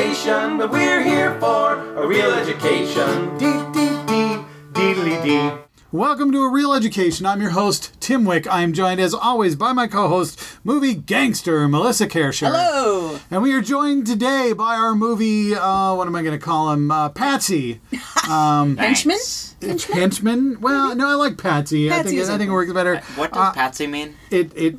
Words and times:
station, 0.00 0.56
but 0.56 0.70
we're 0.70 1.02
here 1.02 1.38
for 1.40 1.74
a 1.96 2.06
real 2.06 2.32
education. 2.32 3.36
Dee 3.36 3.52
dee 3.70 4.06
dee, 4.06 4.42
deedly 4.72 5.22
dee. 5.22 5.52
Welcome 5.92 6.32
to 6.32 6.42
A 6.44 6.48
Reel 6.50 6.72
Education. 6.72 7.26
I'm 7.26 7.42
your 7.42 7.50
host, 7.50 7.92
Tim 8.00 8.24
Wick. 8.24 8.46
I 8.46 8.62
am 8.62 8.72
joined, 8.72 8.98
as 8.98 9.12
always, 9.12 9.56
by 9.56 9.74
my 9.74 9.86
co 9.88 10.08
host, 10.08 10.40
movie 10.64 10.94
gangster, 10.94 11.68
Melissa 11.68 12.06
Kersher. 12.06 12.46
Hello. 12.46 13.18
And 13.30 13.42
we 13.42 13.52
are 13.52 13.60
joined 13.60 14.06
today 14.06 14.54
by 14.54 14.74
our 14.76 14.94
movie, 14.94 15.54
uh, 15.54 15.94
what 15.94 16.06
am 16.06 16.16
I 16.16 16.22
going 16.22 16.38
to 16.38 16.42
call 16.42 16.72
him? 16.72 16.90
Uh, 16.90 17.10
Patsy. 17.10 17.82
Henchman? 18.24 19.18
Henchman? 19.60 20.60
Well, 20.62 20.96
no, 20.96 21.10
I 21.10 21.14
like 21.14 21.36
Patsy. 21.36 21.92
I 21.92 22.02
think 22.02 22.18
I 22.22 22.38
think 22.38 22.48
it 22.48 22.52
works 22.52 22.72
better. 22.72 23.00
What 23.16 23.34
does 23.34 23.48
Uh, 23.48 23.52
Patsy 23.52 23.86
mean? 23.86 24.14
it 24.30 24.50
it 24.56 24.76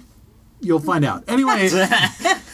you'll 0.62 0.80
find 0.80 1.06
out. 1.06 1.26
Anyway, 1.28 1.70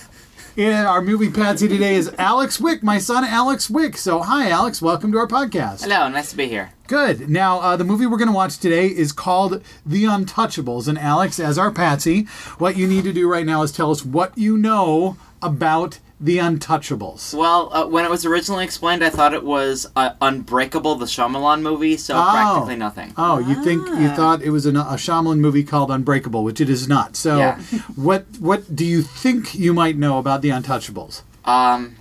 in 0.58 0.74
our 0.74 1.04
movie 1.04 1.30
Patsy 1.30 1.68
today 1.68 1.94
is 1.94 2.12
Alex 2.18 2.60
Wick, 2.60 2.82
my 2.82 2.98
son 2.98 3.24
Alex 3.24 3.70
Wick. 3.70 3.96
So 3.96 4.22
hi 4.22 4.50
Alex, 4.50 4.82
welcome 4.82 5.12
to 5.12 5.20
our 5.20 5.28
podcast. 5.28 5.84
Hello, 5.84 6.10
nice 6.10 6.32
to 6.32 6.36
be 6.38 6.48
here. 6.48 6.74
Good. 6.88 7.30
Now 7.30 7.60
uh, 7.60 7.78
the 7.78 7.84
movie 7.84 8.08
we're 8.08 8.18
going 8.18 8.28
to 8.28 8.34
watch 8.34 8.58
today 8.58 8.88
is 8.88 9.12
called 9.12 9.64
The 9.86 10.06
Untouchables, 10.06 10.88
and 10.88 10.98
Alex, 10.98 11.40
as 11.40 11.60
our 11.60 11.70
Patsy, 11.70 12.24
what 12.58 12.76
you 12.76 12.88
need 12.88 13.04
to 13.04 13.14
do 13.14 13.30
right 13.30 13.46
now 13.46 13.62
is 13.62 13.72
tell 13.72 13.92
us 13.92 14.04
what 14.04 14.36
you 14.36 14.58
know 14.58 15.16
about 15.44 16.00
The 16.20 16.40
Untouchables. 16.40 17.32
Well, 17.36 17.70
uh, 17.72 17.86
when 17.86 18.04
it 18.04 18.10
was 18.10 18.26
originally 18.26 18.64
explained, 18.64 19.04
I 19.04 19.10
thought 19.12 19.36
it 19.36 19.44
was 19.44 19.88
uh, 19.96 20.12
Unbreakable, 20.20 20.96
the 20.96 21.06
Shyamalan 21.06 21.62
movie, 21.62 21.96
so 21.96 22.16
Oh. 22.18 22.30
practically 22.32 22.76
nothing. 22.76 23.14
Oh, 23.18 23.38
you 23.38 23.64
think 23.64 23.88
you 23.88 24.10
thought 24.10 24.42
it 24.42 24.50
was 24.50 24.66
a, 24.66 24.72
a 24.72 24.96
Shyamalan 24.98 25.38
movie 25.38 25.64
called 25.64 25.92
Unbreakable, 25.92 26.44
which 26.44 26.60
it 26.60 26.70
is 26.72 26.88
not. 26.88 27.16
So, 27.16 27.38
Yeah. 27.38 27.60
what 27.96 28.26
what 28.40 28.76
do 28.76 28.84
you 28.84 29.04
think 29.04 29.54
you 29.54 29.74
might 29.76 29.96
know 29.96 30.18
about 30.18 30.42
The 30.42 30.50
Untouchables? 30.50 31.22
Um, 31.46 31.98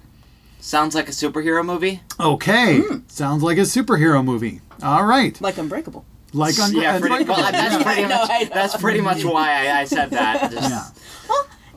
sounds 0.60 0.94
like 0.94 1.08
a 1.08 1.12
superhero 1.12 1.62
movie. 1.64 2.00
Okay, 2.18 2.82
sounds 3.08 3.42
like 3.42 3.58
a 3.58 3.62
superhero 3.68 4.24
movie. 4.24 4.62
All 4.82 5.04
right, 5.04 5.38
Like 5.42 5.58
Unbreakable. 5.58 6.06
like 6.32 6.58
un- 6.58 6.74
Yeah, 6.74 6.98
pretty, 6.98 7.16
Unbreakable. 7.16 7.36
well, 7.42 7.52
that's 7.52 7.82
pretty 7.84 8.02
much 8.06 8.48
that's 8.50 8.76
pretty 8.78 9.00
much 9.02 9.24
why 9.24 9.66
I, 9.68 9.80
I 9.80 9.84
said 9.84 10.08
that. 10.10 10.50
Just- 10.52 10.70
yeah. 10.70 10.84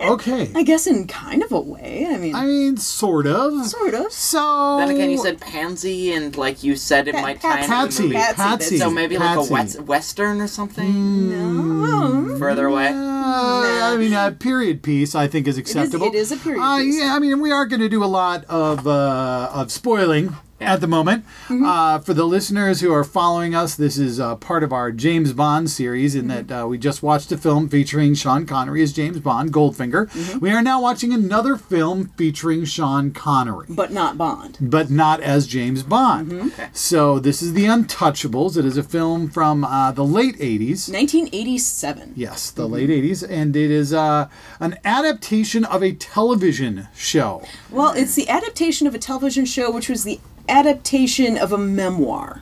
Okay, 0.02 0.50
I 0.56 0.64
guess 0.64 0.88
in 0.88 1.08
kind 1.08 1.44
of 1.44 1.52
a 1.52 1.60
way. 1.60 2.08
I 2.10 2.18
mean, 2.18 2.34
I 2.36 2.46
mean, 2.46 2.78
sort 2.78 3.28
of. 3.28 3.66
sort 3.66 3.94
of. 3.94 4.12
So 4.14 4.78
Then 4.80 4.90
again, 4.90 5.10
you 5.10 5.18
said 5.18 5.42
pansy, 5.42 6.14
and 6.14 6.36
like 6.38 6.64
you 6.64 6.76
said, 6.76 7.08
it 7.08 7.16
Pa- 7.16 7.22
might 7.22 7.42
pa- 7.42 7.56
tie 7.56 7.60
into 7.60 7.68
the 7.70 7.74
Patsy, 7.76 8.04
movie. 8.04 8.16
Patsy, 8.16 8.36
Patsy, 8.42 8.78
So 8.78 8.90
maybe 8.90 9.18
like 9.18 9.38
a 9.38 9.44
wet, 9.52 9.76
western 9.82 10.40
or 10.42 10.48
something 10.48 11.30
No. 11.30 12.38
further 12.40 12.68
away. 12.68 12.88
Uh, 12.88 12.94
I 12.94 13.98
mean, 13.98 14.14
a 14.14 14.32
period 14.32 14.82
piece 14.84 15.16
I 15.16 15.28
think 15.28 15.48
is 15.48 15.58
acceptable. 15.58 16.08
it 16.08 16.16
is 16.16 16.32
a 16.32 16.38
period 16.38 16.62
Uh, 16.62 16.78
piece. 16.80 17.00
yeah, 17.00 17.16
I 17.16 17.20
mean, 17.20 17.40
we 17.42 17.52
are 17.52 17.66
going 17.66 17.82
to 17.82 17.90
do 17.90 18.04
a 18.04 18.08
lot 18.08 18.46
of 18.46 18.88
uh, 18.88 19.50
of 19.54 19.72
spoiling 19.72 20.26
Yeah. 20.26 20.36
At 20.70 20.82
the 20.82 20.88
moment. 20.88 21.26
Mm-hmm. 21.48 21.66
Uh, 21.66 21.98
for 22.00 22.14
the 22.14 22.26
listeners 22.26 22.80
who 22.82 22.94
are 22.94 23.04
following 23.04 23.56
us, 23.56 23.74
this 23.76 23.98
is 23.98 24.20
uh, 24.20 24.36
part 24.36 24.64
of 24.64 24.72
our 24.72 24.92
James 24.92 25.34
Bond 25.34 25.70
series. 25.70 26.14
In 26.16 26.20
Mm-hmm. 26.30 26.48
that 26.48 26.64
uh, 26.64 26.68
we 26.68 26.78
just 26.78 27.02
watched 27.02 27.32
a 27.32 27.38
film 27.38 27.70
featuring 27.70 28.14
Sean 28.14 28.46
Connery 28.46 28.84
as 28.84 28.94
James 28.94 29.20
Bond, 29.20 29.52
Goldfinger. 29.52 30.06
Mm-hmm. 30.12 30.40
We 30.40 30.52
are 30.52 30.62
now 30.62 30.80
watching 30.82 31.12
another 31.14 31.56
film 31.56 32.10
featuring 32.18 32.66
Sean 32.66 33.12
Connery. 33.12 33.66
But 33.70 33.92
not 33.92 34.16
Bond. 34.18 34.58
but 34.62 34.92
not 34.92 35.22
as 35.22 35.48
James 35.48 35.82
Bond. 35.82 36.32
Mm-hmm. 36.32 36.64
So 36.74 37.18
this 37.20 37.42
is 37.42 37.54
The 37.54 37.66
Untouchables. 37.66 38.58
It 38.58 38.66
is 38.66 38.78
a 38.78 38.84
film 38.84 39.30
from 39.30 39.64
uh, 39.64 39.92
the 39.92 40.04
late 40.06 40.38
80s. 40.38 40.92
1987. 40.92 42.14
Yes, 42.16 42.52
the 42.52 42.68
late 42.68 42.90
80s. 42.90 43.28
And 43.28 43.56
it 43.56 43.72
is 43.72 43.92
uh, 43.94 44.28
an 44.60 44.78
adaptation 44.86 45.66
of 45.66 45.82
a 45.82 45.94
television 45.94 46.88
show. 46.96 47.44
Well, 47.72 47.94
it's 47.96 48.14
the 48.16 48.30
adaptation 48.30 48.86
of 48.88 48.94
a 48.94 49.00
television 49.00 49.46
show, 49.46 49.72
which 49.72 49.90
was 49.90 50.04
the 50.04 50.20
adaptation 50.50 51.38
of 51.38 51.52
a 51.54 51.58
memoir. 51.58 52.42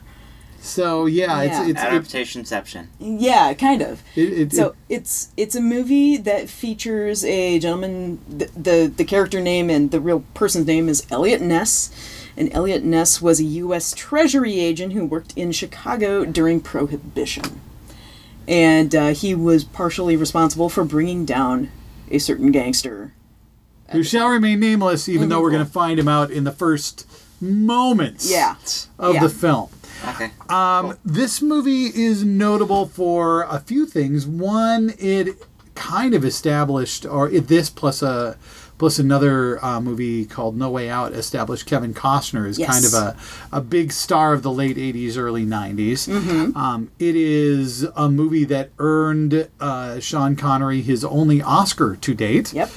So 0.59 1.05
yeah, 1.05 1.41
Yeah. 1.43 1.61
it's 1.65 1.69
it's 1.69 1.81
it, 1.81 1.87
Adaptationception. 1.87 2.87
Yeah, 2.99 3.53
kind 3.53 3.81
of. 3.81 4.01
it, 4.15 4.33
it, 4.39 4.53
So 4.53 4.75
it's 4.89 5.29
it's 5.37 5.55
a 5.55 5.61
movie 5.61 6.17
that 6.17 6.49
features 6.49 7.23
a 7.23 7.59
gentleman. 7.59 8.19
The, 8.27 8.45
the 8.55 8.93
the 8.97 9.05
character 9.05 9.39
name 9.39 9.69
and 9.69 9.91
the 9.91 9.99
real 10.01 10.23
person's 10.33 10.65
name 10.67 10.89
is 10.89 11.05
Eliot 11.11 11.41
Ness, 11.41 11.91
and 12.35 12.51
Eliot 12.53 12.83
Ness 12.83 13.21
was 13.21 13.39
a 13.39 13.43
U.S. 13.63 13.93
Treasury 13.93 14.59
agent 14.59 14.93
who 14.93 15.05
worked 15.05 15.33
in 15.37 15.51
Chicago 15.53 16.25
during 16.25 16.59
Prohibition, 16.59 17.61
and 18.47 18.93
uh, 18.95 19.07
he 19.13 19.33
was 19.35 19.63
partially 19.63 20.17
responsible 20.17 20.69
for 20.69 20.83
bringing 20.83 21.23
down 21.23 21.69
a 22.11 22.17
certain 22.19 22.51
gangster. 22.51 23.13
who 23.91 24.03
shall 24.03 24.27
remain 24.29 24.59
nameless, 24.59 25.07
even 25.07 25.29
though 25.29 25.39
we're 25.41 25.51
going 25.51 25.65
to 25.65 25.71
find 25.71 25.97
him 25.99 26.07
out 26.09 26.29
in 26.31 26.43
the 26.43 26.51
first 26.51 27.05
moments 27.41 28.29
Yeah, 28.29 28.55
of 28.99 29.15
yeah. 29.15 29.21
the 29.23 29.29
film. 29.29 29.69
Okay. 30.09 30.31
Um, 30.49 30.97
this 31.03 31.41
movie 31.41 31.85
is 31.87 32.23
notable 32.23 32.85
for 32.87 33.43
a 33.43 33.59
few 33.59 33.85
things. 33.87 34.27
One, 34.27 34.93
it 34.99 35.29
kind 35.75 36.13
of 36.13 36.23
established, 36.23 37.05
or 37.05 37.29
it, 37.29 37.47
this 37.47 37.69
plus 37.69 38.01
a 38.01 38.37
plus 38.77 38.99
another 38.99 39.63
uh, 39.65 39.81
movie 39.81 40.23
called 40.23 40.55
No 40.55 40.69
Way 40.69 40.87
Out 40.87 41.11
established 41.13 41.65
Kevin 41.65 41.95
Costner 41.95 42.47
as 42.47 42.59
Yes. 42.59 42.69
kind 42.69 42.85
of 42.85 42.93
a, 42.93 43.57
a 43.57 43.59
big 43.59 43.91
star 43.91 44.33
of 44.33 44.43
the 44.43 44.51
late 44.51 44.77
80s, 44.77 45.17
early 45.17 45.47
90s. 45.47 46.07
Mm-hmm. 46.07 46.55
Um, 46.55 46.91
it 46.99 47.15
is 47.15 47.87
a 47.95 48.07
movie 48.07 48.43
that 48.45 48.69
earned 48.77 49.49
uh, 49.59 49.99
Sean 49.99 50.35
Connery 50.35 50.81
his 50.83 51.03
only 51.03 51.41
Oscar 51.41 51.95
to 51.95 52.13
date. 52.13 52.53
Yep. 52.53 52.69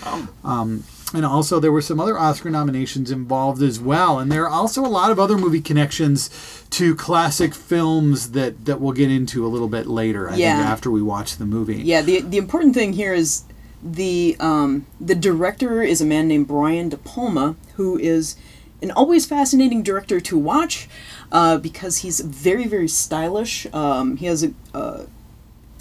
And 1.13 1.27
also, 1.27 1.59
there 1.59 1.73
were 1.73 1.83
some 1.83 1.99
other 1.99 2.17
Oscar 2.17 2.51
nominations 2.51 3.11
involved 3.11 3.63
as 3.63 3.81
well. 3.81 4.21
And 4.21 4.31
there 4.31 4.45
are 4.45 4.49
also 4.51 4.85
a 4.85 4.89
lot 4.89 5.11
of 5.11 5.19
other 5.19 5.37
movie 5.37 5.61
connections 5.61 6.31
to 6.71 6.95
classic 6.95 7.53
films 7.53 8.31
that, 8.31 8.65
that 8.67 8.81
we'll 8.81 8.93
get 8.93 9.11
into 9.11 9.45
a 9.45 9.49
little 9.49 9.67
bit 9.69 9.87
later, 9.89 10.31
I 10.31 10.37
Yeah. 10.37 10.57
think, 10.59 10.69
after 10.69 10.89
we 10.91 11.03
watch 11.03 11.37
the 11.37 11.47
movie. 11.47 11.83
Yeah, 11.83 12.01
the 12.03 12.21
the 12.21 12.37
important 12.39 12.75
thing 12.75 12.93
here 12.93 13.13
is 13.13 13.43
the 13.83 14.37
um, 14.39 14.87
the 15.01 15.17
director 15.17 15.83
is 15.83 16.01
a 16.01 16.05
man 16.07 16.29
named 16.29 16.47
Brian 16.47 16.91
De 16.91 16.97
Palma, 16.97 17.57
who 17.75 17.99
is 17.99 18.37
an 18.81 18.91
always 18.93 19.27
fascinating 19.27 19.83
director 19.83 20.21
to 20.21 20.39
watch 20.39 20.89
uh, 21.33 21.59
because 21.59 21.99
he's 21.99 22.21
very 22.21 22.67
very 22.69 22.87
stylish. 22.89 23.67
Um, 23.73 24.17
he 24.17 24.27
has 24.27 24.45
a 24.45 24.53
uh, 24.73 25.07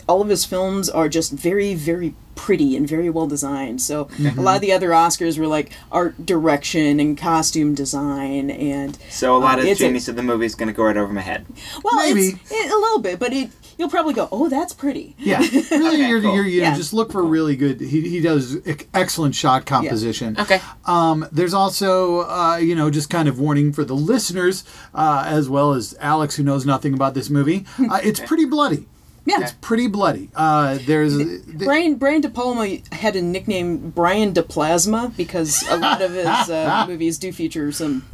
all 0.09 0.21
of 0.21 0.29
his 0.29 0.43
films 0.45 0.89
are 0.89 1.07
just 1.07 1.31
very 1.31 1.73
very 1.75 2.13
pretty 2.35 2.77
and 2.77 2.87
very 2.87 3.09
well 3.09 3.27
designed. 3.27 3.81
So 3.81 4.05
Mm-hmm. 4.05 4.39
a 4.39 4.41
lot 4.41 4.55
of 4.55 4.61
the 4.61 4.71
other 4.71 4.89
Oscars 4.91 5.37
were 5.37 5.47
like 5.47 5.71
art 5.91 6.25
direction 6.25 6.99
and 6.99 7.17
costume 7.17 7.75
design 7.75 8.49
and 8.49 8.97
So 9.09 9.35
a 9.35 9.39
lot 9.39 9.59
uh, 9.59 9.61
of 9.61 9.67
it's 9.67 9.79
a- 9.81 9.83
genius 9.83 10.07
of 10.07 10.15
the 10.15 10.23
movie 10.23 10.45
is 10.45 10.55
going 10.55 10.67
to 10.67 10.73
go 10.73 10.83
right 10.83 10.95
over 10.97 11.11
my 11.11 11.21
head. 11.21 11.45
well, 11.83 11.97
Maybe. 11.97 12.39
it, 12.49 12.71
a 12.71 12.77
little 12.85 12.99
bit, 12.99 13.19
but 13.19 13.33
it 13.33 13.51
you'll 13.77 13.89
probably 13.89 14.13
go, 14.13 14.27
oh, 14.31 14.47
that's 14.49 14.73
pretty. 14.73 15.15
Yeah, 15.17 15.39
really, 15.71 16.05
you're, 16.07 16.21
cool. 16.21 16.35
you're, 16.35 16.45
you 16.45 16.61
know, 16.61 16.75
just 16.75 16.93
look 16.93 17.11
for 17.13 17.23
really 17.23 17.55
good. 17.55 17.79
He, 17.79 18.09
he 18.09 18.19
does 18.21 18.57
excellent 18.93 19.35
shot 19.35 19.65
composition. 19.65 20.37
Okay. 20.39 20.59
Um, 20.85 21.25
there's 21.31 21.53
also, 21.53 22.21
uh, 22.29 22.57
you 22.57 22.75
know, 22.75 22.89
just 22.89 23.09
kind 23.09 23.27
of 23.29 23.39
warning 23.39 23.71
for 23.73 23.85
the 23.85 23.95
listeners, 23.95 24.65
uh, 24.93 25.23
as 25.27 25.47
well 25.49 25.71
as 25.73 25.95
Alex, 26.01 26.35
who 26.35 26.43
knows 26.43 26.65
nothing 26.65 26.93
about 26.93 27.13
this 27.13 27.29
movie. 27.29 27.65
Uh, 27.79 27.99
it's 28.03 28.19
pretty 28.29 28.45
bloody. 28.45 28.85
Yeah. 29.29 29.41
It's 29.41 29.53
pretty 29.53 29.87
bloody. 29.87 30.29
Uh, 30.35 30.79
there's 30.85 31.17
th- 31.17 31.41
Brian 31.59 31.95
Brian 31.95 32.21
De 32.21 32.29
Palma 32.29 32.77
had 32.91 33.15
a 33.15 33.21
nickname 33.21 33.91
Brian 33.91 34.33
De 34.33 34.43
Plasma 34.43 35.11
because 35.15 35.63
a 35.69 35.77
lot 35.77 36.01
of 36.01 36.11
his 36.13 36.25
uh, 36.25 36.85
movies 36.89 37.17
do 37.17 37.31
feature 37.31 37.71
some 37.71 38.05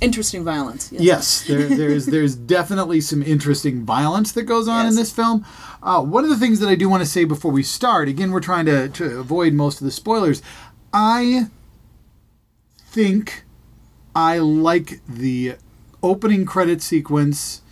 interesting 0.00 0.44
violence. 0.44 0.90
Yes. 0.92 1.02
Yes, 1.02 1.44
there, 1.46 1.68
there's 1.68 2.06
there's 2.06 2.34
definitely 2.34 3.00
some 3.00 3.22
interesting 3.22 3.84
violence 3.84 4.32
that 4.32 4.44
goes 4.44 4.68
on 4.68 4.86
in 4.86 4.96
this 4.96 5.12
film. 5.12 5.44
Uh, 5.82 6.02
one 6.02 6.24
of 6.24 6.30
the 6.30 6.36
things 6.36 6.60
that 6.60 6.68
I 6.68 6.74
do 6.74 6.88
want 6.88 7.02
to 7.02 7.08
say 7.08 7.24
before 7.24 7.50
we 7.50 7.62
start, 7.62 8.08
again, 8.08 8.30
we're 8.32 8.40
trying 8.40 8.66
to, 8.66 8.88
to 8.90 9.18
avoid 9.18 9.54
most 9.54 9.80
of 9.80 9.84
the 9.86 9.90
spoilers. 9.90 10.42
I 10.92 11.46
think 12.78 13.44
I 14.14 14.38
like 14.38 15.00
the 15.06 15.56
opening 16.02 16.44
credit 16.44 16.82
sequence 16.82 17.62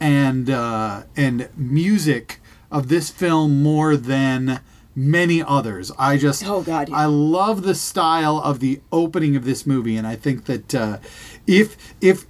and 0.00 0.50
uh, 0.50 1.02
and 1.16 1.48
music 1.56 2.40
of 2.70 2.88
this 2.88 3.10
film 3.10 3.62
more 3.62 3.96
than 3.96 4.60
many 4.98 5.42
others. 5.42 5.92
I 5.98 6.16
just 6.16 6.42
Oh, 6.46 6.62
God, 6.62 6.88
yeah. 6.88 6.96
I 6.96 7.04
love 7.04 7.62
the 7.62 7.74
style 7.74 8.38
of 8.38 8.60
the 8.60 8.80
opening 8.90 9.36
of 9.36 9.44
this 9.44 9.66
movie, 9.66 9.96
and 9.96 10.06
I 10.06 10.16
think 10.16 10.46
that 10.46 10.74
uh, 10.74 10.98
if 11.46 11.76
if 12.00 12.24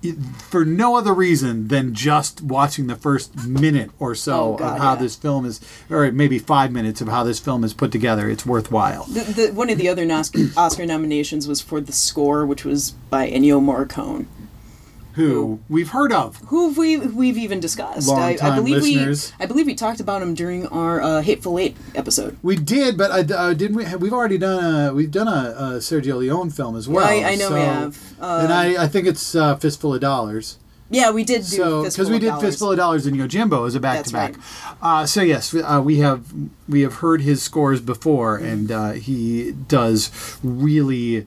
for 0.50 0.64
no 0.64 0.96
other 0.96 1.14
reason 1.14 1.68
than 1.68 1.94
just 1.94 2.42
watching 2.42 2.88
the 2.88 2.96
first 2.96 3.46
minute 3.46 3.90
or 4.00 4.14
so 4.16 4.54
Oh, 4.54 4.56
God, 4.56 4.74
of 4.76 4.82
how 4.82 4.92
yeah. 4.94 4.98
this 5.00 5.14
film 5.16 5.46
is, 5.46 5.60
or 5.88 6.10
maybe 6.10 6.38
five 6.40 6.72
minutes 6.72 7.00
of 7.00 7.06
how 7.08 7.22
this 7.22 7.38
film 7.38 7.62
is 7.62 7.72
put 7.72 7.92
together, 7.92 8.28
it's 8.28 8.44
worthwhile. 8.44 9.04
The, 9.04 9.20
the, 9.20 9.52
one 9.52 9.70
of 9.70 9.78
the 9.78 9.88
other 9.88 10.04
Oscar, 10.10 10.40
Oscar 10.56 10.86
nominations 10.86 11.46
was 11.46 11.60
for 11.60 11.80
the 11.80 11.92
score, 11.92 12.44
which 12.44 12.64
was 12.64 12.90
by 13.10 13.30
Ennio 13.30 13.60
Morricone. 13.60 14.26
Who 15.16 15.58
we've 15.68 15.90
heard 15.90 16.12
of. 16.12 16.36
who 16.46 16.72
we 16.74 16.96
we've 16.98 17.36
even 17.38 17.58
discussed. 17.60 18.08
I, 18.10 18.36
I 18.40 18.54
believe 18.56 18.82
listeners. 18.82 19.32
we 19.38 19.44
I 19.44 19.46
believe 19.46 19.66
we 19.66 19.74
talked 19.74 19.98
about 20.00 20.22
him 20.22 20.34
during 20.34 20.66
our 20.68 21.02
uh, 21.02 21.22
Hateful 21.22 21.58
Eight 21.58 21.76
episode. 21.94 22.38
We 22.42 22.54
did, 22.56 22.96
but 22.96 23.10
uh, 23.30 23.34
uh, 23.34 23.54
didn't 23.54 23.76
we? 23.76 23.84
We've 23.96 24.12
already 24.12 24.38
done 24.38 24.62
a 24.88 24.94
we've 24.94 25.10
done 25.10 25.28
a, 25.28 25.54
a 25.58 25.62
Sergio 25.80 26.18
Leone 26.18 26.50
film 26.50 26.76
as 26.76 26.86
well. 26.88 27.04
I- 27.06 27.24
I 27.32 27.34
know 27.34 27.52
we 27.52 27.60
have. 27.60 28.14
Uh, 28.20 28.40
and 28.44 28.52
I, 28.52 28.84
I 28.84 28.88
think 28.88 29.06
it's 29.06 29.34
uh, 29.34 29.56
Fistful 29.56 29.94
of 29.94 30.00
Dollars. 30.00 30.58
Yeah, 30.88 31.10
we 31.10 31.24
did 31.24 31.38
do 31.38 31.46
So 31.48 31.82
because 31.82 32.08
we 32.10 32.20
did 32.20 32.28
Dollars. 32.28 32.44
Fistful 32.44 32.70
of 32.70 32.76
Dollars 32.76 33.06
and 33.06 33.16
Yojimbo 33.16 33.66
as 33.66 33.74
a 33.74 33.80
back 33.80 34.04
to 34.04 34.12
back. 34.12 34.34
Uh 34.80 35.04
So 35.04 35.20
yes, 35.22 35.52
uh, 35.52 35.82
we 35.84 35.98
have 35.98 36.26
we 36.68 36.82
have 36.82 36.94
heard 36.96 37.22
his 37.22 37.42
scores 37.42 37.80
before, 37.80 38.38
Mm-hmm. 38.38 38.46
and 38.52 38.70
uh, 38.70 38.92
he 38.92 39.52
does 39.66 40.10
really 40.44 41.26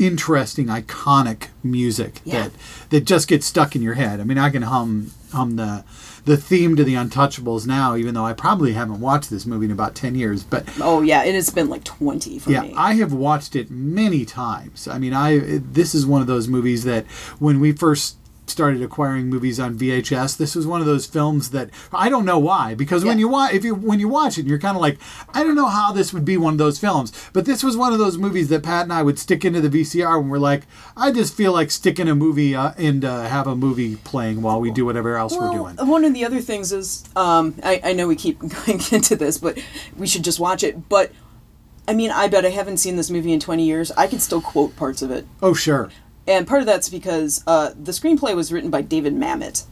interesting, 0.00 0.66
iconic 0.66 1.48
music 1.62 2.20
Yeah. 2.24 2.44
that 2.44 2.52
that 2.88 3.04
just 3.04 3.28
gets 3.28 3.46
stuck 3.46 3.76
in 3.76 3.82
your 3.82 3.94
head. 3.94 4.18
I 4.20 4.24
mean, 4.24 4.38
I 4.38 4.50
can 4.50 4.62
hum 4.62 5.12
hum 5.32 5.56
the 5.56 5.84
the 6.24 6.36
theme 6.36 6.76
to 6.76 6.84
the 6.84 6.94
Untouchables 6.94 7.66
now, 7.66 7.96
even 7.96 8.14
though 8.14 8.24
I 8.26 8.32
probably 8.32 8.72
haven't 8.72 9.00
watched 9.00 9.30
this 9.30 9.46
movie 9.46 9.66
in 9.66 9.70
about 9.72 9.94
ten 9.94 10.14
years, 10.14 10.42
but. 10.42 10.64
Oh 10.80 11.00
yeah, 11.02 11.22
it 11.24 11.34
has 11.34 11.50
been 11.50 11.68
like 11.68 11.84
twenty 11.84 12.38
for 12.38 12.50
Yeah, 12.50 12.62
me. 12.62 12.74
I 12.76 12.94
have 12.94 13.12
watched 13.12 13.54
it 13.54 13.70
many 13.70 14.24
times. 14.24 14.88
I 14.88 14.98
mean, 14.98 15.14
I 15.14 15.38
this 15.38 15.94
is 15.94 16.06
one 16.06 16.20
of 16.20 16.26
those 16.26 16.48
movies 16.48 16.84
that 16.84 17.06
when 17.38 17.60
we 17.60 17.72
first 17.72 18.16
started 18.50 18.82
acquiring 18.82 19.28
movies 19.28 19.58
on 19.60 19.78
VHS, 19.78 20.36
this 20.36 20.54
was 20.54 20.66
one 20.66 20.80
of 20.80 20.86
those 20.86 21.06
films 21.06 21.50
that 21.50 21.70
I 21.92 22.08
don't 22.08 22.24
know 22.24 22.38
why 22.38 22.74
because 22.74 23.04
when 23.04 23.18
you 23.18 23.28
watch 23.28 23.54
if 23.54 23.64
you 23.64 23.74
when 23.74 24.00
you 24.00 24.08
watch 24.08 24.38
it, 24.38 24.46
you're 24.46 24.58
kind 24.58 24.76
of 24.76 24.80
like, 24.80 24.98
I 25.34 25.42
don't 25.44 25.54
know 25.54 25.68
how 25.68 25.92
this 25.92 26.12
would 26.12 26.24
be 26.24 26.36
one 26.36 26.54
of 26.54 26.58
those 26.58 26.78
films. 26.78 27.12
But 27.32 27.44
this 27.44 27.62
was 27.62 27.76
one 27.76 27.92
of 27.92 27.98
those 27.98 28.18
movies 28.18 28.48
that 28.48 28.62
Pat 28.62 28.84
and 28.84 28.92
I 28.92 29.02
would 29.02 29.18
stick 29.18 29.44
into 29.44 29.60
the 29.60 29.68
VCR 29.68 30.20
when 30.20 30.28
we're 30.28 30.38
like, 30.38 30.62
I 30.96 31.10
just 31.12 31.34
feel 31.34 31.52
like 31.52 31.70
sticking 31.70 32.08
a 32.08 32.14
movie 32.14 32.54
uh, 32.54 32.72
and 32.76 33.04
uh, 33.04 33.22
have 33.22 33.46
a 33.46 33.56
movie 33.56 33.96
playing 33.96 34.42
while 34.42 34.60
we 34.60 34.70
do 34.70 34.84
whatever 34.84 35.16
else 35.16 35.36
we're 35.36 35.50
doing. 35.50 35.76
one 35.76 36.04
of 36.04 36.14
the 36.14 36.24
other 36.24 36.40
things 36.40 36.72
is, 36.72 37.04
um, 37.16 37.54
I, 37.62 37.80
I 37.84 37.92
know 37.92 38.08
we 38.08 38.16
keep 38.16 38.38
going 38.66 38.80
into 38.92 39.16
this, 39.16 39.38
but 39.38 39.58
we 39.96 40.06
should 40.06 40.24
just 40.24 40.40
watch 40.40 40.62
it. 40.62 40.88
But 40.88 41.12
I 41.88 41.94
mean, 41.94 42.10
I 42.10 42.28
bet 42.28 42.44
I 42.44 42.50
haven't 42.50 42.76
seen 42.76 42.96
this 42.96 43.10
movie 43.10 43.32
in 43.32 43.40
twenty 43.40 43.64
years. 43.64 43.90
I 43.92 44.06
can 44.06 44.20
still 44.20 44.40
quote 44.40 44.76
parts 44.76 45.02
of 45.02 45.10
it, 45.10 45.26
Oh 45.42 45.54
sure. 45.54 45.90
And 46.30 46.46
part 46.46 46.60
of 46.60 46.66
that's 46.66 46.88
because 46.88 47.42
uh, 47.46 47.70
the 47.70 47.92
screenplay 47.92 48.34
was 48.36 48.52
written 48.52 48.70
by 48.70 48.82
David 48.82 49.14
Mamet. 49.14 49.64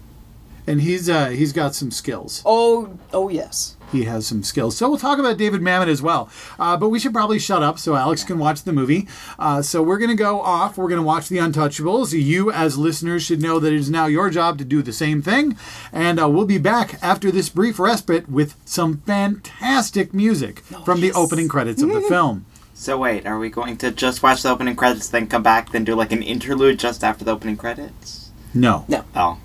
And 0.67 0.83
he's 0.83 1.09
uh, 1.09 1.29
he's 1.31 1.55
got 1.55 1.75
some 1.75 1.91
skills. 1.91 2.43
Oh, 2.45 2.99
oh 3.15 3.31
yes. 3.31 3.77
he 3.91 4.05
has 4.05 4.27
some 4.27 4.43
skills. 4.43 4.77
So 4.77 4.87
we'll 4.89 4.99
talk 4.99 5.19
about 5.19 5.39
David 5.39 5.63
Mamet 5.63 5.89
as 5.89 6.03
well. 6.03 6.29
Uh, 6.59 6.77
but 6.77 6.91
we 6.91 6.99
should 6.99 7.15
probably 7.15 7.39
shut 7.39 7.63
up 7.63 7.79
so 7.79 7.97
Alex 7.97 8.23
can 8.23 8.39
watch 8.39 8.65
the 8.65 8.73
movie. 8.75 9.09
Uh, 9.39 9.63
so 9.63 9.83
we're 9.83 9.97
going 9.97 10.11
to 10.11 10.15
go 10.15 10.43
off. 10.43 10.77
We're 10.77 10.89
going 10.89 11.01
to 11.01 11.07
watch 11.07 11.29
The 11.31 11.39
Untouchables. 11.39 12.13
You, 12.13 12.53
as 12.53 12.77
listeners, 12.77 13.23
should 13.23 13.41
know 13.41 13.59
that 13.61 13.73
it 13.73 13.79
is 13.79 13.89
now 13.89 14.07
your 14.07 14.29
job 14.29 14.59
to 14.59 14.65
do 14.65 14.83
the 14.83 14.93
same 14.93 15.23
thing. 15.23 15.57
And 15.91 16.21
uh, 16.21 16.29
we'll 16.29 16.45
be 16.45 16.59
back 16.59 17.03
after 17.03 17.31
this 17.31 17.49
brief 17.49 17.79
respite 17.79 18.29
with 18.29 18.55
some 18.67 18.99
fantastic 19.07 20.13
music 20.13 20.61
from 20.85 21.01
the 21.01 21.13
opening 21.13 21.49
credits 21.49 21.81
of 21.81 21.89
the 21.89 22.01
film. 22.09 22.45
So 22.81 22.97
wait, 22.97 23.27
are 23.27 23.41
we 23.41 23.51
going 23.51 23.77
to 23.79 23.91
just 23.91 24.23
watch 24.23 24.45
the 24.45 24.51
opening 24.51 24.77
credits, 24.77 25.09
then 25.09 25.27
come 25.27 25.43
back, 25.43 25.73
then 25.73 25.83
do 25.83 25.97
like 25.97 26.13
an 26.13 26.23
interlude 26.23 26.79
just 26.79 27.03
after 27.03 27.25
the 27.25 27.33
opening 27.33 27.57
credits? 27.57 28.31
No. 28.55 28.85
No. 28.87 29.05
Oh. 29.17 29.39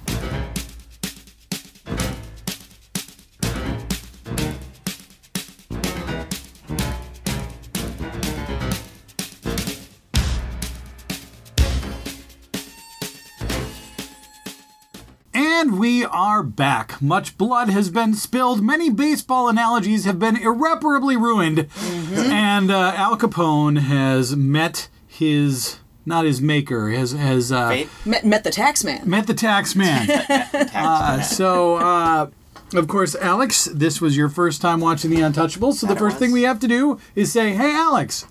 Back. 16.55 17.01
Much 17.01 17.38
blood 17.38 17.69
has 17.69 17.89
been 17.89 18.13
spilled. 18.13 18.63
Many 18.63 18.89
baseball 18.89 19.50
analogies 19.50 20.05
have 20.05 20.19
been 20.19 20.38
irreparably 20.38 21.17
ruined. 21.17 21.67
And 21.81 22.71
uh, 22.71 22.94
Al 22.95 23.17
Capone 23.17 23.79
has 23.79 24.35
met 24.35 24.89
his, 25.07 25.79
not 26.05 26.25
his 26.25 26.41
maker, 26.41 26.89
has, 26.91 27.11
has 27.13 27.51
uh, 27.51 27.85
Met, 28.05 28.25
met 28.25 28.44
the 28.44 28.51
tax 28.51 28.83
man. 28.83 29.09
met 29.09 29.27
the 29.27 29.33
tax 29.33 29.75
man. 29.75 30.09
uh, 30.73 31.21
so, 31.21 31.75
uh, 31.75 32.29
of 32.73 32.88
course, 32.88 33.15
Alex, 33.15 33.65
this 33.65 34.01
was 34.01 34.17
your 34.17 34.29
first 34.29 34.61
time 34.61 34.79
watching 34.79 35.11
The 35.11 35.17
Untouchables. 35.17 35.75
So 35.75 35.88
the 35.88 35.94
That 35.94 35.97
it 35.97 36.00
first 36.00 36.17
thing 36.17 36.31
we 36.31 36.44
have 36.44 36.59
to 36.59 36.67
do 36.67 37.00
is 37.15 37.31
say, 37.31 37.53
hey, 37.53 37.73
Alex, 37.75 38.25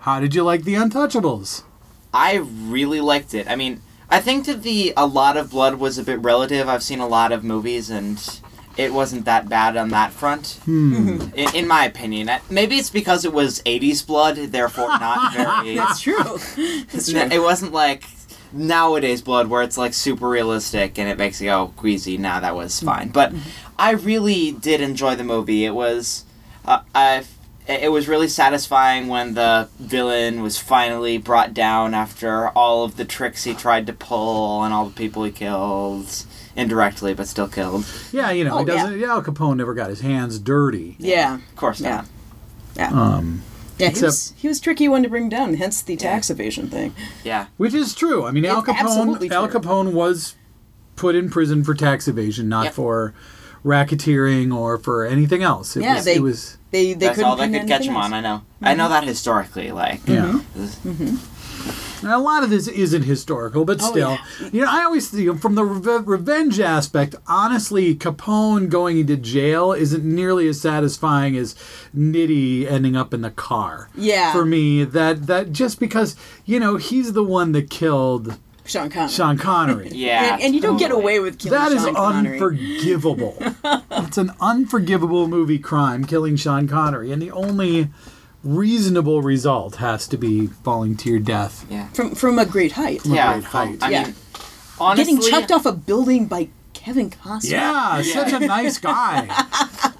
how 0.00 0.20
did 0.20 0.34
you 0.34 0.42
like 0.44 0.62
The 0.64 0.74
Untouchables? 0.74 1.62
I 2.14 2.36
really 2.36 3.00
liked 3.00 3.34
it. 3.34 3.48
I 3.50 3.56
mean, 3.56 3.82
I 4.10 4.20
think 4.20 4.46
that 4.46 4.62
the 4.62 4.92
a 4.96 5.06
lot 5.06 5.36
of 5.36 5.50
blood 5.50 5.74
was 5.76 5.98
a 5.98 6.02
bit 6.02 6.18
relative. 6.20 6.68
I've 6.68 6.82
seen 6.82 7.00
a 7.00 7.06
lot 7.08 7.32
of 7.32 7.44
movies 7.44 7.90
and 7.90 8.18
it 8.76 8.92
wasn't 8.92 9.24
that 9.24 9.48
bad 9.48 9.76
on 9.76 9.88
that 9.90 10.12
front. 10.12 10.58
In, 10.66 11.32
in 11.54 11.66
my 11.66 11.84
opinion, 11.84 12.30
maybe 12.48 12.76
it's 12.76 12.90
because 12.90 13.24
it 13.24 13.32
was 13.32 13.60
'80s 13.62 14.06
blood, 14.06 14.36
therefore 14.36 14.88
not 14.88 15.34
very. 15.36 15.76
That's 15.76 16.00
true. 16.00 16.22
That's 16.92 17.10
true. 17.10 17.20
it 17.20 17.42
wasn't 17.42 17.72
like 17.72 18.04
nowadays 18.52 19.20
blood 19.20 19.48
where 19.48 19.62
it's 19.62 19.76
like 19.76 19.92
super 19.92 20.28
realistic 20.28 20.98
and 20.98 21.08
it 21.08 21.18
makes 21.18 21.40
you 21.40 21.48
go 21.48 21.72
queasy. 21.76 22.16
Nah, 22.16 22.40
that 22.40 22.54
was 22.56 22.80
fine. 22.80 23.08
But 23.08 23.32
I 23.78 23.90
really 23.92 24.52
did 24.52 24.80
enjoy 24.80 25.16
the 25.16 25.24
movie. 25.24 25.64
It 25.64 25.74
was, 25.74 26.24
uh, 26.64 26.80
I, 26.94 27.24
it 27.68 27.92
was 27.92 28.08
really 28.08 28.28
satisfying 28.28 29.08
when 29.08 29.34
the 29.34 29.68
villain 29.78 30.42
was 30.42 30.58
finally 30.58 31.18
brought 31.18 31.52
down 31.54 31.94
after 31.94 32.48
all 32.50 32.84
of 32.84 32.96
the 32.96 33.04
tricks 33.04 33.44
he 33.44 33.54
tried 33.54 33.86
to 33.86 33.92
pull 33.92 34.62
and 34.64 34.72
all 34.72 34.86
the 34.86 34.94
people 34.94 35.22
he 35.24 35.30
killed 35.30 36.24
indirectly, 36.56 37.14
but 37.14 37.28
still 37.28 37.46
killed. 37.48 37.84
Yeah, 38.10 38.30
you 38.30 38.44
know, 38.44 38.54
Oh, 38.56 38.58
he 38.60 38.64
doesn't. 38.64 38.98
Yeah. 38.98 39.08
Al 39.12 39.22
Capone 39.22 39.56
never 39.58 39.74
got 39.74 39.90
his 39.90 40.00
hands 40.00 40.38
dirty. 40.38 40.96
Yeah. 40.98 41.34
Of 41.36 41.56
course 41.56 41.80
Yeah. 41.80 41.96
not. 41.96 42.06
Yeah. 42.76 42.88
Um, 42.90 43.42
yeah. 43.78 43.86
He 43.86 43.90
except- 43.92 44.06
was, 44.06 44.32
he 44.36 44.48
was 44.48 44.60
tricky 44.60 44.88
one 44.88 45.02
to 45.02 45.08
bring 45.08 45.28
down. 45.28 45.54
Hence 45.54 45.82
the 45.82 45.96
tax 45.96 46.30
evasion 46.30 46.68
thing. 46.68 46.94
Yeah. 47.22 47.46
Which 47.58 47.74
is 47.74 47.94
true. 47.94 48.26
I 48.26 48.30
mean, 48.32 48.44
Al 48.44 48.60
It's 48.60 48.68
absolutely 48.70 49.28
Capone. 49.28 49.32
Al. 49.34 49.48
Capone 49.48 49.92
was 49.92 50.34
put 50.96 51.14
in 51.14 51.28
prison 51.30 51.62
for 51.62 51.74
tax 51.74 52.08
evasion, 52.08 52.48
not 52.48 52.64
Yep. 52.64 52.74
for 52.74 53.14
racketeering 53.64 54.54
or 54.54 54.78
for 54.78 55.04
anything 55.04 55.42
else. 55.42 55.76
It 55.76 55.82
Yeah, 55.82 55.96
was, 55.96 56.04
they- 56.04 56.14
it 56.16 56.22
was. 56.22 56.56
They 56.70 56.92
they 56.92 57.06
That's 57.06 57.16
couldn't 57.16 57.30
all 57.30 57.36
they 57.36 57.46
could 57.48 57.66
catch 57.66 57.80
anything 57.86 57.92
him 57.92 57.96
on. 57.96 58.12
I 58.12 58.20
know. 58.20 58.42
I 58.60 58.74
know 58.74 58.90
that 58.90 59.04
historically. 59.04 59.72
Like, 59.72 60.06
Yeah. 60.06 60.40
Mm-hmm. 60.56 61.16
Now, 62.06 62.20
a 62.20 62.22
lot 62.22 62.44
of 62.44 62.50
this 62.50 62.68
isn't 62.68 63.02
historical, 63.02 63.64
but 63.64 63.78
Oh, 63.82 63.90
still, 63.90 64.10
yeah. 64.40 64.48
you 64.52 64.60
know, 64.60 64.68
I 64.70 64.84
always 64.84 65.08
think 65.10 65.40
from 65.40 65.56
the 65.56 65.64
reve- 65.64 66.06
revenge 66.06 66.60
aspect. 66.60 67.16
Honestly, 67.26 67.94
Capone 67.96 68.68
going 68.68 68.98
into 68.98 69.16
jail 69.16 69.72
isn't 69.72 70.04
nearly 70.04 70.46
as 70.46 70.60
satisfying 70.60 71.36
as 71.36 71.56
Nitti 71.96 72.70
ending 72.70 72.94
up 72.96 73.12
in 73.12 73.22
the 73.22 73.30
car. 73.32 73.88
Yeah. 73.96 74.32
For 74.32 74.44
me, 74.44 74.84
that 74.84 75.26
that 75.26 75.50
just 75.52 75.80
because 75.80 76.14
you 76.44 76.60
know 76.60 76.76
he's 76.76 77.14
the 77.14 77.24
one 77.24 77.50
that 77.52 77.68
killed 77.70 78.38
Sean 78.68 78.90
Connery. 78.90 79.10
Sean 79.10 79.38
Connery. 79.38 79.88
yeah. 79.92 80.34
and, 80.34 80.42
and 80.42 80.54
you 80.54 80.60
don't 80.60 80.76
get 80.76 80.90
away 80.90 81.20
with 81.20 81.38
killing 81.38 81.58
That 81.58 81.72
is 81.72 81.82
Sean 81.82 81.94
Connery. 81.94 82.38
That 82.38 82.44
is 82.44 82.52
unforgivable. 82.60 83.36
it's 83.90 84.18
an 84.18 84.32
unforgivable 84.40 85.26
movie 85.28 85.58
crime 85.58 86.04
killing 86.04 86.36
Sean 86.36 86.68
Connery, 86.68 87.10
and 87.10 87.20
the 87.20 87.30
only 87.30 87.88
reasonable 88.44 89.22
result 89.22 89.76
has 89.76 90.06
to 90.08 90.16
be 90.16 90.46
falling 90.46 90.96
to 90.98 91.10
your 91.10 91.18
death. 91.18 91.66
Yeah. 91.70 91.88
from 91.88 92.14
from 92.14 92.38
a 92.38 92.46
great 92.46 92.72
height. 92.72 93.04
Yeah. 93.04 93.32
great 93.32 93.44
oh, 93.44 93.48
height. 93.48 93.78
I 93.82 93.90
Yeah. 93.90 94.04
mean, 94.04 94.14
honestly, 94.78 95.14
Getting 95.14 95.30
chucked 95.30 95.50
off 95.50 95.66
a 95.66 95.72
building 95.72 96.26
by 96.26 96.48
Kevin 96.72 97.10
Costner. 97.10 97.50
Yeah, 97.50 98.02
such 98.02 98.32
a 98.32 98.40
nice 98.40 98.78
guy. 98.78 99.26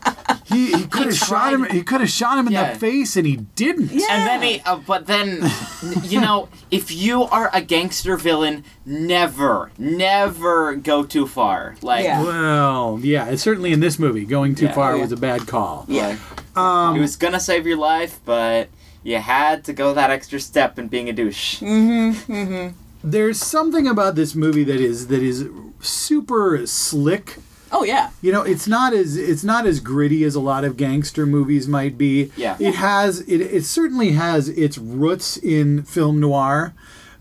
He, 0.48 0.72
he 0.72 0.84
could 0.86 1.06
have 1.06 1.16
shot 1.16 1.52
him. 1.52 1.64
He 1.64 1.82
could 1.82 2.00
have 2.00 2.10
shot 2.10 2.38
him 2.38 2.46
in 2.46 2.52
Yeah. 2.54 2.72
the 2.72 2.78
face, 2.78 3.16
and 3.16 3.26
he 3.26 3.36
didn't. 3.54 3.92
Yeah. 3.92 4.06
And 4.10 4.26
then 4.26 4.42
he, 4.42 4.60
uh, 4.64 4.76
but 4.86 5.06
then, 5.06 5.50
you 6.02 6.20
know, 6.20 6.48
if 6.70 6.90
you 6.90 7.24
are 7.24 7.50
a 7.52 7.60
gangster 7.60 8.16
villain, 8.16 8.64
never, 8.86 9.70
never 9.78 10.74
go 10.74 11.04
too 11.04 11.26
far. 11.26 11.76
Like, 11.82 12.04
Yeah. 12.04 12.22
Well, 12.22 12.98
yeah, 13.02 13.34
certainly 13.36 13.72
in 13.72 13.80
this 13.80 13.98
movie, 13.98 14.24
going 14.24 14.54
too 14.54 14.66
Yeah. 14.66 14.72
far 14.72 14.96
yeah. 14.96 15.02
was 15.02 15.12
a 15.12 15.16
bad 15.16 15.46
call. 15.46 15.84
Yeah. 15.88 16.08
like, 16.08 16.18
he 16.54 16.60
um, 16.60 16.98
was 17.00 17.16
gonna 17.16 17.40
save 17.40 17.66
your 17.66 17.76
life, 17.76 18.18
but 18.24 18.68
you 19.02 19.18
had 19.18 19.64
to 19.64 19.72
go 19.72 19.94
that 19.94 20.10
extra 20.10 20.40
step 20.40 20.78
in 20.78 20.88
being 20.88 21.08
a 21.08 21.12
douche. 21.12 21.60
Mm-hmm, 21.60 22.32
mm-hmm. 22.32 22.76
There's 23.04 23.38
something 23.38 23.86
about 23.86 24.16
this 24.16 24.34
movie 24.34 24.64
that 24.64 24.80
is 24.80 25.06
that 25.06 25.22
is 25.22 25.46
super 25.80 26.66
slick. 26.66 27.36
Oh 27.70 27.84
yeah. 27.84 28.10
You 28.22 28.32
know, 28.32 28.42
it's 28.42 28.66
not 28.66 28.92
as 28.94 29.16
it's 29.16 29.44
not 29.44 29.66
as 29.66 29.80
gritty 29.80 30.24
as 30.24 30.34
a 30.34 30.40
lot 30.40 30.64
of 30.64 30.76
gangster 30.76 31.26
movies 31.26 31.68
might 31.68 31.98
be. 31.98 32.30
Yeah. 32.36 32.56
It 32.58 32.74
has 32.76 33.20
it, 33.20 33.40
it 33.40 33.64
certainly 33.64 34.12
has 34.12 34.48
its 34.48 34.78
roots 34.78 35.36
in 35.36 35.82
film 35.82 36.18
noir, 36.20 36.72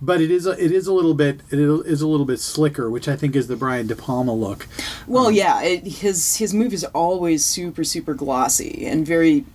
but 0.02 0.22
it 0.22 0.32
is 0.32 0.46
a, 0.46 0.52
it 0.52 0.72
is 0.72 0.88
a 0.88 0.94
little 0.94 1.14
bit 1.14 1.42
it 1.52 1.60
is 1.60 2.02
a 2.02 2.08
little 2.08 2.26
bit 2.26 2.40
slicker, 2.40 2.90
which 2.90 3.08
I 3.08 3.16
think 3.16 3.36
is 3.36 3.48
the 3.48 3.56
Brian 3.58 3.88
De 3.88 3.96
Palma 3.96 4.34
look. 4.34 4.68
Well, 5.06 5.30
yeah. 5.32 5.62
It, 5.62 5.84
his 5.86 6.38
his 6.38 6.54
movies 6.54 6.84
are 6.84 6.92
always 6.92 7.44
super 7.44 7.84
super 7.84 8.14
glossy 8.14 8.86
and 8.86 9.06
very 9.06 9.46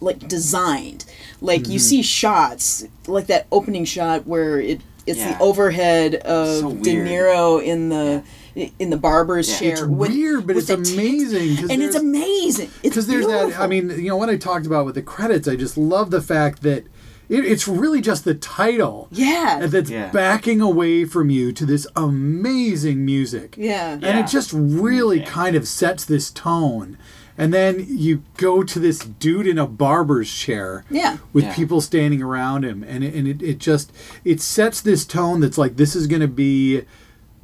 like 0.00 0.28
designed. 0.28 1.04
Like 1.40 1.62
Mm-hmm. 1.62 1.72
you 1.72 1.78
see 1.78 2.02
shots 2.02 2.84
like 3.06 3.26
that 3.26 3.46
opening 3.52 3.84
shot 3.84 4.26
where 4.26 4.60
it 4.60 4.80
it's 5.06 5.18
Yeah. 5.18 5.36
the 5.36 5.42
overhead 5.44 6.14
of 6.16 6.60
So 6.60 6.72
De. 6.72 6.96
Niro 6.96 7.62
in 7.62 7.90
the 7.90 8.22
in 8.78 8.90
the 8.90 8.96
barber's 8.96 9.48
Yeah. 9.50 9.58
chair. 9.58 9.72
It's 9.72 9.82
with- 9.82 10.10
weird, 10.12 10.46
but 10.46 10.56
it's 10.56 10.70
amazing. 10.70 11.56
text. 11.56 11.70
and 11.70 11.82
it's 11.82 11.94
amazing. 11.96 12.70
It's 12.82 12.94
because 12.94 13.06
there's 13.06 13.26
that 13.26 13.58
i 13.60 13.66
mean 13.66 13.90
you 13.90 14.08
know 14.08 14.16
what 14.16 14.30
i 14.30 14.36
talked 14.36 14.64
about 14.66 14.86
with 14.86 14.94
the 14.94 15.02
credits 15.02 15.46
i 15.46 15.56
just 15.56 15.76
love 15.76 16.10
the 16.10 16.22
fact 16.22 16.62
that 16.62 16.84
it, 17.28 17.44
it's 17.44 17.66
really 17.68 18.00
just 18.00 18.24
the 18.24 18.34
title 18.34 19.08
yeah, 19.10 19.66
that's 19.66 19.90
Yeah. 19.90 20.10
backing 20.10 20.60
away 20.60 21.04
from 21.04 21.28
you 21.28 21.52
to 21.52 21.66
this 21.66 21.86
amazing 21.96 23.04
music 23.04 23.54
yeah, 23.58 23.92
and 23.94 24.02
Yeah. 24.02 24.20
it 24.20 24.26
just 24.28 24.52
really 24.54 25.20
Okay. 25.22 25.30
kind 25.30 25.56
of 25.56 25.66
sets 25.68 26.04
this 26.04 26.30
tone 26.30 26.96
and 27.38 27.52
then 27.52 27.84
you 27.88 28.22
go 28.38 28.62
to 28.62 28.78
this 28.78 29.00
dude 29.00 29.46
in 29.46 29.58
a 29.58 29.66
barber's 29.66 30.32
chair 30.32 30.84
Yeah. 30.90 31.18
with 31.34 31.44
Yeah. 31.44 31.54
people 31.54 31.80
standing 31.82 32.22
around 32.22 32.64
him 32.64 32.84
and 32.88 33.04
it, 33.04 33.12
and 33.14 33.26
it, 33.28 33.42
it 33.42 33.58
just 33.58 33.92
it 34.24 34.40
sets 34.40 34.80
this 34.80 35.04
tone 35.04 35.40
that's 35.40 35.58
like 35.58 35.76
this 35.76 35.94
is 35.96 36.06
going 36.06 36.22
to 36.22 36.28
be 36.28 36.82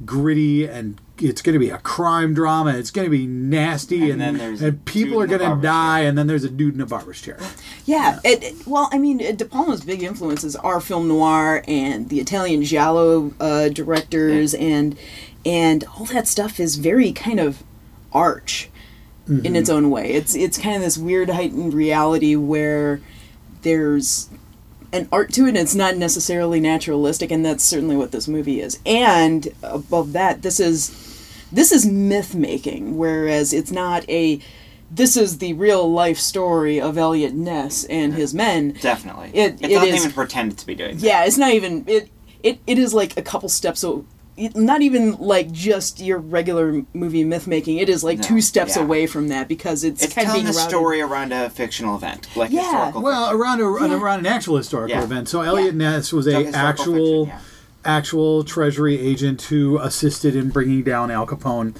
gritty 0.05 0.65
and 0.65 0.99
it's 1.19 1.41
going 1.41 1.53
to 1.53 1.59
be 1.59 1.69
a 1.69 1.77
crime 1.77 2.33
drama 2.33 2.73
it's 2.75 2.89
going 2.91 3.05
to 3.05 3.11
be 3.11 3.25
nasty 3.27 4.09
and, 4.09 4.13
And 4.13 4.21
then 4.21 4.37
there's 4.37 4.61
and 4.61 4.83
people 4.85 5.21
are 5.21 5.27
going 5.27 5.39
to 5.41 5.45
barber's 5.47 5.63
die 5.63 5.99
and 6.01 6.17
then 6.17 6.27
there's 6.27 6.43
a 6.43 6.49
dude 6.49 6.73
in 6.75 6.81
a 6.81 6.85
barber's 6.85 7.21
chair. 7.21 7.37
Yeah, 7.85 8.19
it, 8.23 8.43
it- 8.43 8.67
well, 8.67 8.89
I 8.91 8.97
mean, 8.97 9.17
De 9.19 9.45
Palma's 9.45 9.85
big 9.85 10.01
influences 10.03 10.55
are 10.57 10.81
film 10.81 11.07
noir 11.07 11.63
and 11.67 12.09
the 12.09 12.19
Italian 12.19 12.63
giallo 12.63 13.33
uh, 13.39 13.69
directors, 13.69 14.53
and 14.55 14.97
and 15.45 15.83
all 15.97 16.05
that 16.05 16.27
stuff 16.27 16.59
is 16.59 16.75
very 16.77 17.11
kind 17.13 17.39
of 17.39 17.63
arch 18.11 18.69
in 19.27 19.55
its 19.55 19.69
own 19.69 19.89
way. 19.89 20.11
It's 20.11 20.35
it's 20.35 20.57
kind 20.57 20.75
of 20.75 20.81
this 20.81 20.97
weird 20.97 21.29
heightened 21.29 21.73
reality 21.73 22.35
where 22.35 22.99
there's 23.61 24.29
an 24.93 25.09
art 25.11 25.33
to 25.33 25.45
it, 25.45 25.49
and 25.49 25.57
it's 25.57 25.75
not 25.75 25.97
necessarily 25.97 26.59
naturalistic, 26.61 27.31
and 27.31 27.43
that's 27.45 27.63
certainly 27.63 27.95
what 27.97 28.11
this 28.11 28.27
movie 28.27 28.61
is. 28.61 28.79
And 28.85 29.47
above 29.63 30.13
that, 30.13 30.41
this 30.43 30.59
is 30.59 30.91
this 31.51 31.71
is 31.71 31.85
myth 31.85 32.33
making, 32.35 32.97
whereas 32.97 33.51
it's 33.53 33.71
not 33.71 34.07
a 34.09 34.39
this 34.91 35.17
is 35.17 35.39
the 35.39 35.53
real 35.53 35.91
life 35.91 36.19
story 36.19 36.79
of 36.79 36.97
Eliot 36.99 37.33
Ness 37.33 37.83
and 37.85 38.13
his 38.13 38.33
men. 38.33 38.75
Definitely. 38.79 39.31
It- 39.33 39.57
it 39.61 39.69
doesn't 39.69 39.87
is- 39.89 39.95
even 40.01 40.11
pretend 40.11 40.57
to 40.59 40.65
be 40.67 40.75
doing 40.75 40.97
that. 40.97 41.03
Yeah, 41.03 41.25
it's 41.25 41.37
not 41.37 41.51
even 41.53 41.83
it. 41.87 42.09
It 42.43 42.59
it 42.67 42.77
is 42.77 42.93
like 42.93 43.17
a 43.17 43.21
couple 43.21 43.49
steps. 43.49 43.83
So 44.37 44.43
it- 44.45 44.55
not 44.55 44.81
even 44.81 45.13
like 45.19 45.51
just 45.51 45.99
your 46.01 46.17
regular 46.17 46.83
movie 46.93 47.23
myth 47.23 47.47
making. 47.47 47.77
It 47.77 47.89
is 47.89 48.03
like 48.03 48.17
No, 48.19 48.23
two 48.23 48.41
steps 48.41 48.75
yeah. 48.75 48.83
away 48.83 49.05
from 49.07 49.27
that 49.29 49.47
because 49.47 49.83
it's, 49.83 50.03
It's 50.03 50.13
kind 50.13 50.25
of 50.27 50.31
telling 50.33 50.45
being 50.45 50.53
the 50.53 50.57
routed- 50.57 50.69
story 50.69 51.01
around 51.01 51.31
a 51.31 51.49
fictional 51.49 51.95
event, 51.95 52.27
like 52.35 52.51
Yeah. 52.51 52.61
historical. 52.61 53.01
well 53.01 53.31
around 53.31 53.59
a, 53.61 53.63
Yeah. 53.63 53.93
around 53.99 54.19
an 54.19 54.25
actual 54.25 54.57
historical 54.57 54.95
Yeah. 54.97 55.03
event 55.03 55.29
so 55.29 55.41
eliot 55.41 55.75
ness 55.75 56.11
was 56.11 56.27
It's 56.27 56.55
a 56.55 56.57
actual 56.57 57.25
fiction, 57.25 57.41
actual 57.85 58.43
treasury 58.43 58.99
agent 58.99 59.41
who 59.43 59.77
assisted 59.79 60.35
in 60.35 60.49
bringing 60.49 60.83
down 60.83 61.11
al 61.11 61.27
capone 61.27 61.75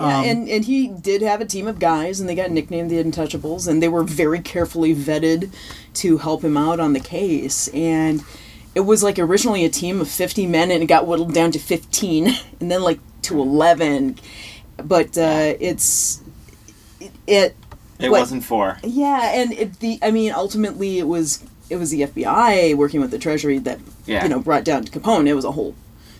Yeah, 0.00 0.18
Um, 0.18 0.24
and, 0.26 0.48
and 0.48 0.64
he 0.64 0.86
did 0.86 1.22
have 1.22 1.40
a 1.40 1.44
team 1.44 1.66
of 1.66 1.80
guys, 1.80 2.20
and 2.20 2.28
they 2.28 2.36
got 2.36 2.52
nicknamed 2.52 2.88
the 2.88 3.02
Untouchables, 3.02 3.66
and 3.66 3.82
they 3.82 3.88
were 3.88 4.04
very 4.04 4.38
carefully 4.38 4.94
vetted 4.94 5.50
to 5.94 6.18
help 6.18 6.44
him 6.44 6.56
out 6.56 6.78
on 6.78 6.92
the 6.92 7.00
case. 7.00 7.66
And 7.74 8.22
it 8.74 8.80
was 8.80 9.02
like 9.02 9.18
originally 9.18 9.64
a 9.64 9.68
team 9.68 10.00
of 10.00 10.08
50 10.08 10.46
men, 10.46 10.70
and 10.70 10.82
it 10.82 10.86
got 10.86 11.06
whittled 11.06 11.34
down 11.34 11.50
to 11.52 11.58
15, 11.58 12.26
and 12.60 12.70
then 12.70 12.82
like 12.82 13.00
to 13.22 13.40
11. 13.40 14.16
But 14.84 15.16
uh, 15.18 15.54
it's. 15.60 16.22
It, 17.00 17.10
it 17.26 17.56
It 17.98 18.10
what- 18.10 18.20
wasn't 18.20 18.44
for. 18.44 18.78
yeah, 18.82 19.32
and 19.34 19.52
it, 19.52 19.80
the 19.80 19.98
I 20.02 20.10
mean, 20.10 20.32
ultimately, 20.32 20.98
it 20.98 21.06
was 21.08 21.44
it 21.70 21.76
was 21.76 21.90
the 21.90 22.02
FBI 22.02 22.74
working 22.76 23.00
with 23.00 23.10
the 23.10 23.18
Treasury 23.18 23.58
that 23.58 23.78
Yeah. 24.06 24.22
you 24.22 24.28
know 24.30 24.40
brought 24.40 24.64
down 24.64 24.84
Capone. 24.86 25.26
It 25.28 25.34
was 25.34 25.44
a 25.44 25.52
whole. 25.52 25.74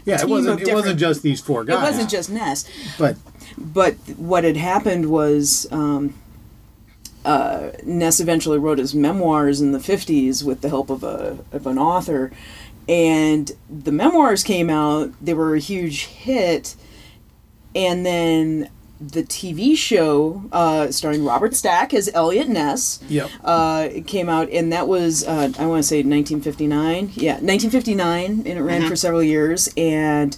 yeah 0.04 0.20
it 0.20 0.28
wasn't 0.28 0.60
of 0.62 0.68
it 0.68 0.74
wasn't 0.74 0.98
just 0.98 1.22
these 1.22 1.40
four 1.40 1.64
guys 1.64 1.78
It 1.78 1.82
wasn't 1.82 2.10
just 2.10 2.30
Ness, 2.30 2.64
but 2.98 3.16
but 3.56 3.94
what 4.16 4.44
had 4.44 4.56
happened 4.56 5.06
was 5.10 5.66
um, 5.72 6.14
uh, 7.28 7.70
Ness 7.84 8.20
eventually 8.20 8.58
wrote 8.58 8.78
his 8.78 8.94
memoirs 8.94 9.60
in 9.60 9.72
the 9.72 9.80
fifties 9.80 10.42
with 10.42 10.60
the 10.62 10.68
help 10.68 10.88
of 10.90 11.04
a 11.04 11.38
of 11.52 11.66
an 11.66 11.78
author, 11.78 12.32
and 12.88 13.52
the 13.68 13.92
memoirs 13.92 14.42
came 14.42 14.70
out. 14.70 15.12
They 15.20 15.34
were 15.34 15.54
a 15.54 15.58
huge 15.60 16.06
hit, 16.06 16.74
and 17.74 18.04
then 18.06 18.70
the 19.00 19.22
TV 19.22 19.76
show 19.76 20.42
uh, 20.50 20.90
starring 20.90 21.24
Robert 21.24 21.54
Stack 21.54 21.94
as 21.94 22.10
Eliot 22.14 22.48
Ness 22.48 22.98
Yep. 23.08 23.30
uh, 23.44 23.88
came 24.06 24.28
out, 24.28 24.48
and 24.50 24.72
that 24.72 24.88
was 24.88 25.22
uh, 25.24 25.52
I 25.58 25.66
want 25.66 25.82
to 25.84 25.88
say 25.88 25.98
1959. 25.98 27.12
Yeah, 27.14 27.34
1959, 27.34 28.24
and 28.24 28.46
it 28.46 28.62
ran 28.62 28.88
for 28.88 28.96
several 28.96 29.22
years, 29.22 29.68
and 29.76 30.36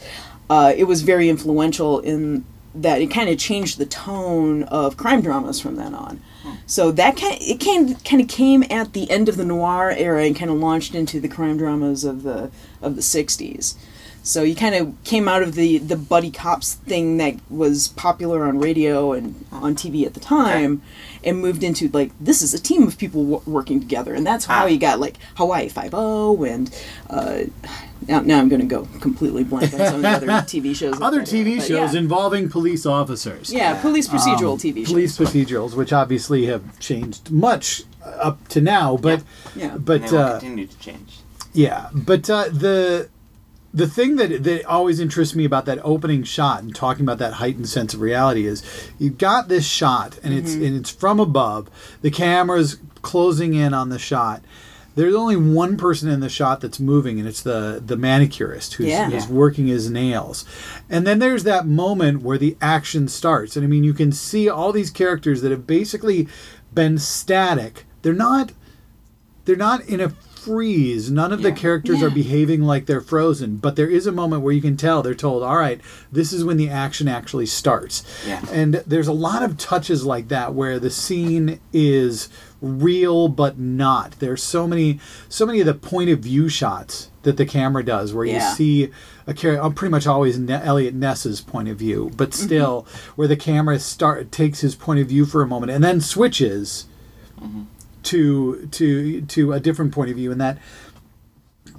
uh, 0.51 0.75
it 0.77 0.85
was 0.85 1.03
very 1.03 1.29
influential 1.29 2.01
in 2.01 2.45
that 2.75 3.01
it 3.01 3.07
kind 3.11 3.29
of 3.31 3.39
changed 3.39 3.79
the 3.79 3.87
tone 3.87 4.65
of 4.65 4.97
crime 4.97 5.21
dramas 5.23 5.59
from 5.61 5.77
then 5.77 5.95
on. 5.95 6.21
So 6.67 6.93
that 6.93 7.17
kind 7.17 7.37
it 7.41 7.61
came 7.61 7.95
kind 7.97 8.23
of 8.23 8.29
came 8.29 8.65
at 8.71 8.93
the 8.93 9.11
end 9.11 9.29
of 9.29 9.37
the 9.37 9.45
noir 9.45 9.91
era 9.91 10.25
and 10.25 10.37
kind 10.37 10.51
of 10.51 10.59
launched 10.59 10.95
into 10.95 11.21
the 11.21 11.29
crime 11.29 11.57
dramas 11.57 12.05
of 12.05 12.23
the 12.23 12.51
of 12.83 12.97
the 12.97 13.03
60s. 13.03 13.75
So 14.23 14.43
you 14.43 14.55
kind 14.55 14.75
of 14.75 14.95
came 15.05 15.29
out 15.29 15.43
of 15.43 15.55
the 15.55 15.79
the 15.79 15.97
buddy 15.97 16.31
cops 16.31 16.75
thing 16.75 17.17
that 17.17 17.37
was 17.49 17.89
popular 17.89 18.45
on 18.45 18.59
radio 18.59 19.13
and 19.13 19.45
on 19.51 19.75
TV 19.75 20.05
at 20.05 20.15
the 20.15 20.21
time, 20.21 20.83
and 21.25 21.39
moved 21.41 21.63
into 21.63 21.89
like 21.89 22.13
this 22.21 22.43
is 22.43 22.55
a 22.55 22.59
team 22.59 22.83
of 22.87 22.97
people 22.99 23.23
w- 23.25 23.43
working 23.47 23.81
together, 23.81 24.15
and 24.15 24.27
that's 24.27 24.45
how 24.47 24.65
Ah. 24.65 24.67
you 24.67 24.79
got 24.79 25.01
like 25.01 25.17
Hawaii 25.37 25.69
Five 25.69 25.93
O 25.95 26.43
and 26.45 26.71
uh, 27.09 27.43
now 28.09 28.21
now 28.21 28.39
I'm 28.39 28.49
going 28.49 28.61
to 28.61 28.67
go 28.67 28.87
completely 29.01 29.45
blank 29.45 29.73
on 29.75 29.81
some 29.81 29.95
of 29.97 30.03
the 30.03 30.09
other 30.09 30.27
TV 30.55 30.75
shows. 30.75 31.01
other 31.01 31.21
tv 31.23 31.59
but 31.59 31.67
shows 31.67 31.93
yeah. 31.95 32.01
involving 32.01 32.49
police 32.49 32.87
officers 32.87 33.53
yeah, 33.53 33.81
police 33.81 34.09
procedural 34.09 34.53
Um, 34.53 34.59
TV 34.59 34.79
shows. 34.85 34.89
police 34.93 35.19
procedurals 35.19 35.75
which 35.77 35.93
obviously 35.93 36.47
have 36.47 36.63
changed 36.81 37.31
much 37.31 37.83
up 38.05 38.47
to 38.49 38.61
now 38.61 38.97
but 38.97 39.23
Yeah. 39.55 39.75
And 39.75 39.85
but 39.85 40.03
they 40.07 40.11
will 40.13 40.19
uh, 40.19 40.39
continue 40.41 40.67
to 40.67 40.79
change. 40.79 41.19
Yeah, 41.53 41.89
but 41.93 42.31
uh, 42.31 42.45
the 42.51 43.09
the 43.73 43.87
thing 43.87 44.17
that 44.17 44.43
that 44.45 44.65
always 44.67 44.99
interests 45.01 45.35
me 45.37 45.45
about 45.45 45.65
that 45.67 45.79
opening 45.85 46.23
shot 46.25 46.63
and 46.63 46.75
talking 46.75 47.05
about 47.05 47.19
that 47.19 47.35
heightened 47.35 47.69
sense 47.69 47.95
of 47.95 48.01
reality 48.01 48.47
is 48.47 48.63
you've 48.99 49.19
got 49.19 49.49
this 49.49 49.65
shot 49.67 50.19
and 50.25 50.35
it's 50.35 50.53
Mm-hmm. 50.53 50.65
and 50.65 50.77
it's 50.77 50.91
from 50.91 51.21
above. 51.21 51.69
The 52.03 52.11
camera's 52.11 52.79
closing 53.03 53.55
in 53.55 53.73
on 53.73 53.89
the 53.89 53.99
shot. 53.99 54.43
There's 54.97 55.15
only 55.15 55.37
one 55.37 55.77
person 55.77 56.09
in 56.11 56.19
the 56.19 56.29
shot 56.29 56.61
that's 56.61 56.81
moving, 56.81 57.21
and 57.21 57.29
it's 57.29 57.43
the 57.43 57.81
the 57.85 57.97
manicurist 57.97 58.75
who's, 58.75 58.89
Yeah. 58.89 59.09
who's 59.09 59.29
working 59.29 59.69
his 59.69 59.89
nails. 59.89 60.45
And 60.91 61.07
then 61.07 61.21
there's 61.21 61.45
that 61.45 61.65
moment 61.67 62.23
where 62.23 62.37
the 62.39 62.57
action 62.61 63.07
starts, 63.07 63.55
and 63.57 63.65
I 63.65 63.69
mean 63.69 63.85
you 63.85 63.95
can 63.95 64.11
see 64.11 64.49
all 64.49 64.73
these 64.73 64.91
characters 64.91 65.43
that 65.43 65.53
have 65.53 65.65
basically 65.67 66.27
been 66.75 66.99
static. 66.99 67.87
They're 68.03 68.13
not 68.13 68.53
they're 69.45 69.55
not 69.57 69.85
in 69.89 70.01
a 70.01 70.13
freeze. 70.45 71.11
None 71.11 71.33
of 71.33 71.43
the 71.43 71.51
Yeah. 71.51 71.55
characters 71.55 72.03
are 72.03 72.11
behaving 72.11 72.63
like 72.63 72.87
they're 72.87 73.01
frozen, 73.01 73.57
but 73.57 73.77
there 73.77 73.89
is 73.89 74.07
a 74.07 74.13
moment 74.13 74.43
where 74.43 74.53
you 74.53 74.63
can 74.63 74.77
tell 74.77 75.03
they're 75.03 75.15
told, 75.15 75.43
"All 75.43 75.57
right, 75.57 75.81
this 76.11 76.33
is 76.33 76.45
when 76.45 76.57
the 76.57 76.69
action 76.69 77.09
actually 77.09 77.47
starts." 77.47 78.03
Yeah. 78.27 78.41
And 78.53 78.83
there's 78.87 79.09
a 79.09 79.13
lot 79.13 79.43
of 79.43 79.57
touches 79.59 80.05
like 80.05 80.29
that 80.29 80.55
where 80.55 80.79
the 80.79 80.91
scene 80.91 81.61
is 81.73 82.29
real 82.63 83.29
but 83.29 83.59
not. 83.59 84.15
There's 84.19 84.43
so 84.43 84.67
many 84.67 84.99
so 85.29 85.47
many 85.47 85.61
of 85.61 85.67
the 85.67 85.75
point 85.75 86.11
of 86.11 86.21
view 86.21 86.49
shots 86.49 87.09
that 87.23 87.37
the 87.37 87.47
camera 87.47 87.85
does 87.85 88.13
where 88.15 88.25
Yeah. 88.25 88.51
you 88.51 88.57
see 88.57 88.89
a 89.27 89.35
character 89.35 89.63
uh, 89.63 89.71
pretty 89.71 89.91
much 89.91 90.07
always 90.07 90.39
ne- 90.39 90.63
Eliot 90.63 90.95
Ness's 90.95 91.41
point 91.41 91.69
of 91.69 91.77
view, 91.79 92.11
but 92.17 92.31
mm-hmm. 92.31 92.47
still 92.47 92.87
where 93.17 93.29
the 93.29 93.37
camera 93.37 93.79
start 93.79 94.33
takes 94.33 94.61
his 94.61 94.75
point 94.75 95.01
of 95.01 95.07
view 95.09 95.25
for 95.27 95.43
a 95.43 95.47
moment 95.47 95.71
and 95.73 95.85
then 95.85 96.01
switches 96.01 96.87
mm-hmm. 97.41 97.63
To 98.05 98.67
to 98.73 99.21
to 99.23 99.53
a 99.53 99.61
different 99.61 99.93
point 99.93 100.11
of 100.11 100.17
view 100.17 100.33
and 100.33 100.41
that 100.41 100.59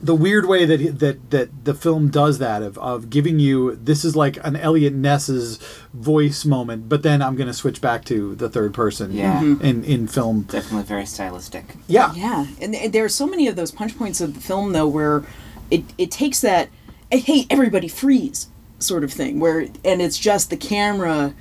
the 0.04 0.16
weird 0.16 0.46
way 0.48 0.66
that 0.66 1.00
that 1.00 1.30
that 1.32 1.66
the 1.66 1.74
film 1.74 2.10
does 2.10 2.38
that 2.40 2.62
of 2.62 2.78
of 2.78 3.10
giving 3.10 3.40
you 3.40 3.76
this 3.76 4.04
is 4.06 4.16
like 4.16 4.38
an 4.46 4.56
Eliot 4.56 4.94
Ness's 4.94 5.58
voice 5.94 6.46
moment 6.46 6.88
but 6.90 7.02
then 7.04 7.22
I'm 7.22 7.36
going 7.36 7.48
to 7.48 7.54
switch 7.54 7.82
back 7.82 8.06
to 8.06 8.36
the 8.36 8.50
third 8.50 8.74
person 8.74 9.12
Yeah. 9.12 9.42
in 9.42 9.84
in 9.84 10.08
film 10.08 10.44
Definitely 10.44 10.84
very 10.84 11.06
stylistic. 11.06 11.76
yeah 11.88 12.14
Yeah, 12.14 12.46
and 12.62 12.74
th- 12.74 12.92
there 12.92 13.04
are 13.06 13.10
so 13.10 13.26
many 13.28 13.48
of 13.48 13.56
those 13.56 13.72
punch 13.72 13.98
points 13.98 14.22
of 14.22 14.34
the 14.36 14.42
film 14.42 14.74
though 14.74 14.88
where 14.88 15.24
it 15.72 15.84
it 15.98 16.12
takes 16.12 16.42
that 16.42 16.70
"Eh, 17.12 17.18
hey 17.18 17.46
everybody 17.50 17.88
freeze 17.88 18.48
sort 18.80 19.04
of 19.04 19.12
thing 19.12 19.40
where 19.40 19.62
and 19.84 20.02
it's 20.02 20.18
just 20.18 20.50
the 20.52 20.58
camera 20.58 21.34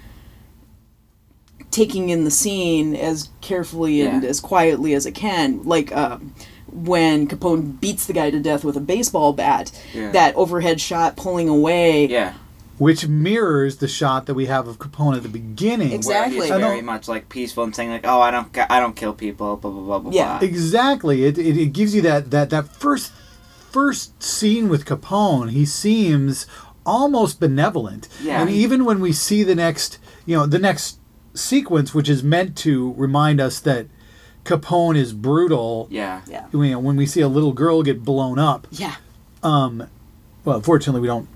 taking 1.70 2.08
in 2.08 2.24
the 2.24 2.30
scene 2.30 2.94
as 2.96 3.28
carefully 3.40 4.00
and 4.02 4.22
Yeah. 4.22 4.28
as 4.28 4.40
quietly 4.40 4.94
as 4.94 5.06
it 5.06 5.12
can 5.14 5.62
like 5.64 5.94
um, 5.96 6.34
when 6.72 7.26
Capone 7.28 7.80
beats 7.80 8.06
the 8.06 8.12
guy 8.12 8.30
to 8.30 8.40
death 8.40 8.64
with 8.64 8.76
a 8.76 8.80
baseball 8.80 9.32
bat 9.32 9.70
Yeah. 9.94 10.10
that 10.12 10.34
overhead 10.36 10.80
shot 10.80 11.16
pulling 11.16 11.48
away 11.48 12.06
Yeah. 12.06 12.34
which 12.78 13.06
mirrors 13.08 13.76
the 13.76 13.88
shot 13.88 14.26
that 14.26 14.34
we 14.34 14.46
have 14.46 14.66
of 14.68 14.78
Capone 14.78 15.16
at 15.16 15.22
the 15.22 15.28
beginning 15.28 15.92
Exactly. 15.92 16.38
Where 16.38 16.46
he's 16.48 16.56
very 16.66 16.80
much 16.82 17.08
like 17.08 17.28
peaceful 17.28 17.64
and 17.64 17.74
saying 17.76 17.90
like, 17.90 18.06
"Oh, 18.06 18.20
I 18.20 18.30
don't, 18.30 18.48
I 18.70 18.80
don't 18.80 18.96
kill 18.96 19.12
people." 19.12 19.56
Blah 19.56 19.70
blah 19.70 19.82
blah 19.82 19.98
blah. 19.98 20.12
Yeah. 20.12 20.38
blah. 20.38 20.48
Exactly. 20.48 21.24
It, 21.24 21.36
it, 21.38 21.58
it 21.58 21.72
gives 21.74 21.94
you 21.94 22.00
that, 22.02 22.30
that, 22.30 22.48
that 22.50 22.68
first 22.68 23.12
first 23.70 24.20
scene 24.22 24.68
with 24.68 24.84
Capone, 24.86 25.50
he 25.50 25.64
seems 25.66 26.46
almost 26.86 27.38
benevolent. 27.38 28.08
Yeah. 28.22 28.40
And 28.40 28.48
even 28.50 28.84
when 28.84 29.00
we 29.00 29.12
see 29.12 29.42
the 29.44 29.54
next, 29.54 29.98
you 30.26 30.36
know, 30.36 30.46
the 30.46 30.58
next 30.58 30.98
sequence, 31.34 31.94
which 31.94 32.08
is 32.08 32.22
meant 32.22 32.56
to 32.58 32.92
remind 32.96 33.40
us 33.40 33.60
that 33.60 33.86
Capone 34.44 34.96
is 34.96 35.12
brutal. 35.12 35.86
Yeah. 35.90 36.22
Yeah. 36.28 36.46
You 36.52 36.70
know, 36.70 36.78
when 36.78 36.96
we 36.96 37.06
see 37.06 37.20
a 37.20 37.28
little 37.28 37.52
girl 37.52 37.82
get 37.82 38.04
blown 38.04 38.38
up, 38.38 38.66
Yeah. 38.70 38.96
Um, 39.42 39.86
well, 40.44 40.60
fortunately, 40.60 41.00
we 41.02 41.06
don't 41.06 41.28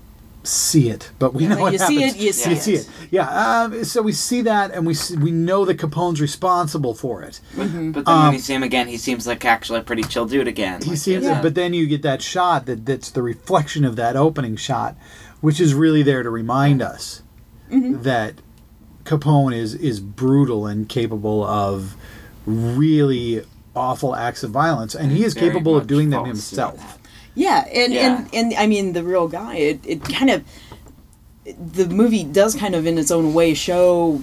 see 0.43 0.89
it, 0.89 1.09
but 1.17 1.33
we 1.33 1.47
know 1.47 1.55
When 1.55 1.59
what 1.63 1.73
you 1.73 1.79
see 1.79 1.95
happens. 2.01 2.15
it, 2.15 2.21
you 2.21 2.31
see 2.33 2.51
it. 2.51 2.53
You 2.53 2.57
it. 2.57 2.61
see 2.61 2.73
it. 2.75 2.89
Yeah. 3.11 3.61
Um, 3.63 3.83
so 3.83 4.01
we 4.03 4.11
see 4.11 4.41
that, 4.41 4.71
and 4.71 4.85
we 4.85 4.93
see, 4.93 5.15
we 5.17 5.31
know 5.31 5.65
that 5.65 5.77
Capone's 5.77 6.21
responsible 6.21 6.93
for 6.93 7.23
it. 7.23 7.39
But, 7.55 7.67
Mm-hmm. 7.67 7.91
but 7.91 8.05
then 8.05 8.23
when 8.23 8.33
you 8.33 8.39
see 8.39 8.53
him 8.53 8.61
again, 8.63 8.87
he 8.87 8.97
seems 8.97 9.25
like 9.25 9.43
actually 9.45 9.79
a 9.79 9.83
pretty 9.83 10.03
chill 10.03 10.25
dude 10.27 10.47
again. 10.47 10.81
He 10.83 10.91
Like, 10.91 10.99
seems, 10.99 11.23
he's 11.25 11.31
a- 11.37 11.41
but 11.41 11.55
then 11.55 11.73
you 11.73 11.87
get 11.87 12.01
that 12.03 12.21
shot 12.21 12.65
that 12.67 12.85
that's 12.85 13.09
the 13.09 13.23
reflection 13.23 13.85
of 13.85 13.95
that 13.95 14.15
opening 14.15 14.55
shot, 14.55 14.95
which 15.41 15.59
is 15.59 15.73
really 15.73 16.03
there 16.03 16.21
to 16.23 16.29
remind 16.29 16.81
us 16.81 17.21
Mm-hmm. 17.71 18.03
that 18.03 18.35
Capone 19.05 19.55
is 19.55 19.73
is 19.75 19.99
brutal 19.99 20.65
and 20.67 20.89
capable 20.89 21.43
of 21.43 21.95
really 22.45 23.43
awful 23.75 24.15
acts 24.15 24.43
of 24.43 24.51
violence, 24.51 24.95
and 24.95 25.11
he 25.11 25.23
is 25.23 25.33
Very 25.33 25.47
capable 25.47 25.75
of 25.77 25.87
doing 25.87 26.09
them 26.09 26.25
himself. 26.25 26.97
Yeah, 27.35 27.65
and, 27.73 27.93
Yeah. 27.93 28.17
and 28.17 28.29
and 28.33 28.53
I 28.55 28.67
mean 28.67 28.93
the 28.93 29.03
real 29.03 29.27
guy. 29.27 29.55
It 29.55 29.79
it 29.85 30.03
kind 30.03 30.29
of 30.29 30.43
the 31.73 31.85
movie 31.87 32.23
does 32.23 32.55
kind 32.55 32.73
of 32.73 32.87
in 32.87 32.97
its 32.97 33.11
own 33.11 33.33
way 33.33 33.53
show 33.53 34.21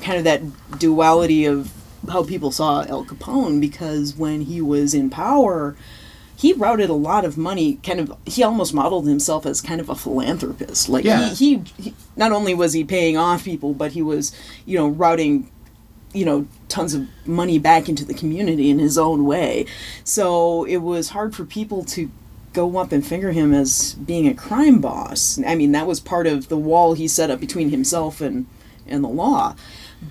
kind 0.00 0.18
of 0.18 0.24
that 0.24 0.78
duality 0.78 1.46
of 1.46 1.72
how 2.08 2.22
people 2.22 2.50
saw 2.52 2.84
Al 2.84 3.04
Capone 3.04 3.60
because 3.60 4.14
when 4.14 4.42
he 4.42 4.60
was 4.60 4.94
in 4.94 5.08
power, 5.10 5.74
he 6.36 6.52
routed 6.52 6.90
a 6.90 6.94
lot 6.94 7.24
of 7.24 7.36
money. 7.38 7.76
Kind 7.82 8.00
of, 8.00 8.12
he 8.26 8.42
almost 8.42 8.74
modeled 8.74 9.06
himself 9.06 9.46
as 9.46 9.60
kind 9.60 9.80
of 9.80 9.88
a 9.88 9.94
philanthropist. 9.94 10.88
Like 10.88 11.04
Yeah. 11.04 11.28
he, 11.30 11.56
he, 11.58 11.64
he, 11.82 11.94
not 12.16 12.32
only 12.32 12.54
was 12.54 12.72
he 12.72 12.84
paying 12.84 13.16
off 13.16 13.44
people, 13.44 13.72
but 13.72 13.92
he 13.92 14.02
was, 14.02 14.34
you 14.66 14.76
know, 14.78 14.88
routing 14.88 15.50
you 16.12 16.24
know 16.24 16.46
tons 16.68 16.94
of 16.94 17.08
money 17.26 17.58
back 17.58 17.88
into 17.88 18.04
the 18.04 18.14
community 18.14 18.70
in 18.70 18.78
his 18.78 18.96
own 18.96 19.24
way 19.24 19.66
so 20.04 20.62
it 20.66 20.76
was 20.76 21.08
hard 21.08 21.34
for 21.34 21.44
people 21.44 21.84
to 21.84 22.08
go 22.52 22.76
up 22.78 22.92
and 22.92 23.04
finger 23.04 23.32
him 23.32 23.52
as 23.52 23.94
being 23.94 24.28
a 24.28 24.32
crime 24.32 24.80
boss 24.80 25.40
i 25.44 25.56
mean 25.56 25.72
that 25.72 25.88
was 25.88 25.98
part 25.98 26.28
of 26.28 26.48
the 26.48 26.56
wall 26.56 26.94
he 26.94 27.08
set 27.08 27.30
up 27.32 27.40
between 27.40 27.70
himself 27.70 28.20
and 28.20 28.46
and 28.86 29.02
the 29.02 29.08
law 29.08 29.56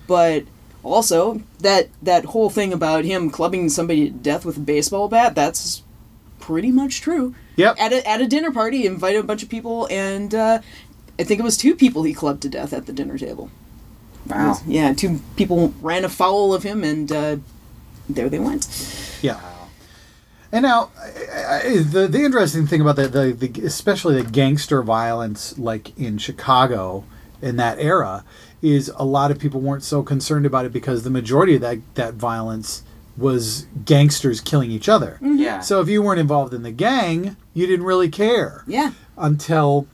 but 0.05 0.43
also 0.83 1.41
that 1.59 1.87
that 2.01 2.25
whole 2.25 2.49
thing 2.49 2.73
about 2.73 3.05
him 3.05 3.29
clubbing 3.29 3.69
somebody 3.69 4.09
to 4.09 4.17
death 4.17 4.43
with 4.43 4.57
a 4.57 4.59
baseball 4.59 5.07
bat 5.07 5.33
that's 5.35 5.83
pretty 6.47 6.71
much 6.71 6.99
true 7.01 7.33
Yep. 7.55 7.75
at 7.79 7.93
a, 7.93 8.09
at 8.09 8.19
a 8.21 8.27
dinner 8.27 8.51
party 8.51 8.79
he 8.79 8.85
invited 8.85 9.19
a 9.19 9.27
bunch 9.31 9.43
of 9.43 9.49
people 9.49 9.87
and 9.91 10.33
uh, 10.35 10.59
i 11.19 11.23
think 11.23 11.39
it 11.39 11.43
was 11.43 11.55
two 11.57 11.75
people 11.75 12.03
he 12.03 12.13
clubbed 12.13 12.41
to 12.41 12.49
death 12.49 12.73
at 12.73 12.85
the 12.85 12.93
dinner 12.93 13.17
table 13.17 13.49
wow. 14.27 14.57
yeah, 14.65 14.93
two 14.93 15.19
people 15.35 15.73
ran 15.81 16.05
afoul 16.05 16.53
of 16.53 16.63
him, 16.63 16.83
and 16.83 17.11
uh, 17.11 17.37
there 18.09 18.29
they 18.29 18.39
went. 18.39 18.67
Yeah. 19.21 19.39
And 20.51 20.63
now, 20.63 20.91
the 21.93 22.07
the 22.09 22.23
interesting 22.23 22.67
thing 22.67 22.79
about 22.81 22.95
the, 22.95 23.07
the, 23.07 23.47
the 23.47 23.65
especially 23.65 24.21
the 24.21 24.29
gangster 24.29 24.83
violence, 24.83 25.57
like 25.57 25.97
in 25.97 26.17
Chicago 26.19 27.05
in 27.41 27.55
that 27.57 27.79
era, 27.79 28.23
is 28.61 28.91
a 28.95 29.03
lot 29.03 29.31
of 29.31 29.39
people 29.39 29.59
weren't 29.59 29.83
so 29.83 30.03
concerned 30.03 30.45
about 30.45 30.65
it 30.65 30.71
because 30.73 31.03
the 31.03 31.09
majority 31.09 31.55
of 31.55 31.61
that 31.61 31.79
that 31.95 32.13
violence 32.13 32.83
was 33.17 33.67
gangsters 33.85 34.41
killing 34.41 34.71
each 34.71 34.89
other. 34.89 35.19
Yeah. 35.21 35.59
So 35.59 35.81
if 35.81 35.87
you 35.89 36.01
weren't 36.01 36.19
involved 36.19 36.53
in 36.53 36.63
the 36.63 36.71
gang, 36.71 37.37
you 37.53 37.67
didn't 37.67 37.85
really 37.85 38.09
care 38.09 38.63
Yeah, 38.67 38.91
until 39.17 39.87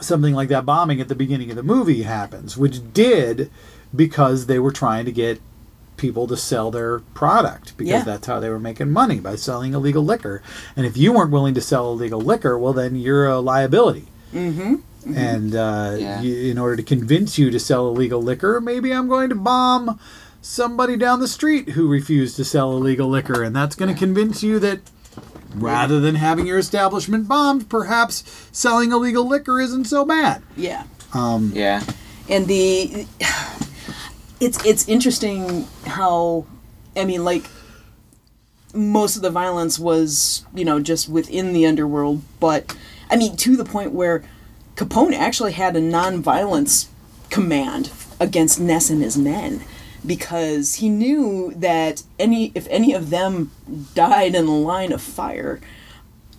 something 0.00 0.34
like 0.34 0.48
that 0.48 0.64
bombing 0.64 1.00
at 1.00 1.08
the 1.08 1.14
beginning 1.14 1.50
of 1.50 1.56
the 1.56 1.62
movie 1.62 2.02
happens, 2.02 2.56
which 2.56 2.92
did 2.94 3.50
because 3.94 4.46
they 4.46 4.58
were 4.58 4.70
trying 4.72 5.04
to 5.04 5.12
get 5.12 5.40
people 5.96 6.26
to 6.28 6.36
sell 6.36 6.70
their 6.70 7.00
product 7.12 7.76
because 7.76 7.90
Yeah. 7.90 8.02
that's 8.04 8.26
how 8.26 8.40
they 8.40 8.48
were 8.48 8.60
making 8.60 8.90
money 8.90 9.20
by 9.20 9.36
selling 9.36 9.74
illegal 9.74 10.02
liquor. 10.02 10.40
And 10.76 10.86
if 10.86 10.96
you 10.96 11.12
weren't 11.12 11.30
willing 11.30 11.52
to 11.54 11.60
sell 11.60 11.92
illegal 11.92 12.20
liquor, 12.20 12.58
well, 12.58 12.72
then 12.72 12.96
you're 12.96 13.26
a 13.26 13.40
liability. 13.40 14.06
Mm-hmm. 14.32 14.76
And 15.14 15.54
uh, 15.54 15.96
Yeah. 15.98 16.22
you, 16.22 16.50
in 16.50 16.56
order 16.58 16.76
to 16.76 16.82
convince 16.82 17.36
you 17.38 17.50
to 17.50 17.58
sell 17.60 17.88
illegal 17.88 18.22
liquor, 18.22 18.60
maybe 18.62 18.92
I'm 18.92 19.08
going 19.08 19.28
to 19.28 19.34
bomb 19.34 19.98
somebody 20.42 20.96
down 20.96 21.20
the 21.20 21.28
street 21.28 21.70
who 21.70 21.88
refused 21.88 22.36
to 22.36 22.44
sell 22.44 22.72
illegal 22.72 23.08
liquor, 23.08 23.42
and 23.42 23.54
that's 23.54 23.76
going 23.76 23.92
to 23.92 23.98
convince 23.98 24.42
you 24.42 24.58
that 24.60 24.80
rather 25.54 26.00
than 26.00 26.14
having 26.14 26.46
your 26.46 26.58
establishment 26.58 27.28
bombed, 27.28 27.68
perhaps 27.68 28.48
selling 28.52 28.92
illegal 28.92 29.26
liquor 29.26 29.60
isn't 29.60 29.84
so 29.84 30.04
bad. 30.04 30.42
yeah. 30.56 30.84
Um, 31.12 31.50
yeah. 31.54 31.82
And 32.28 32.46
the 32.46 33.06
it's 34.40 34.64
it's 34.64 34.88
interesting 34.88 35.66
how 35.84 36.46
I 36.96 37.04
mean, 37.04 37.24
like 37.24 37.44
most 38.72 39.16
of 39.16 39.22
the 39.22 39.30
violence 39.30 39.78
was 39.78 40.44
you 40.54 40.64
know 40.64 40.80
just 40.80 41.08
within 41.08 41.52
the 41.52 41.66
underworld, 41.66 42.22
but 42.38 42.76
I 43.10 43.16
mean 43.16 43.36
to 43.38 43.56
the 43.56 43.64
point 43.64 43.90
where 43.90 44.22
Capone 44.76 45.12
actually 45.12 45.52
had 45.52 45.74
a 45.74 45.80
non-violence 45.80 46.88
command 47.28 47.90
against 48.20 48.60
Ness 48.60 48.88
and 48.88 49.02
his 49.02 49.18
men 49.18 49.62
because 50.06 50.76
he 50.76 50.88
knew 50.88 51.52
that 51.56 52.02
any 52.18 52.52
if 52.54 52.66
any 52.70 52.92
of 52.94 53.10
them 53.10 53.50
died 53.94 54.34
in 54.34 54.46
the 54.46 54.52
line 54.52 54.92
of 54.92 55.02
fire 55.02 55.60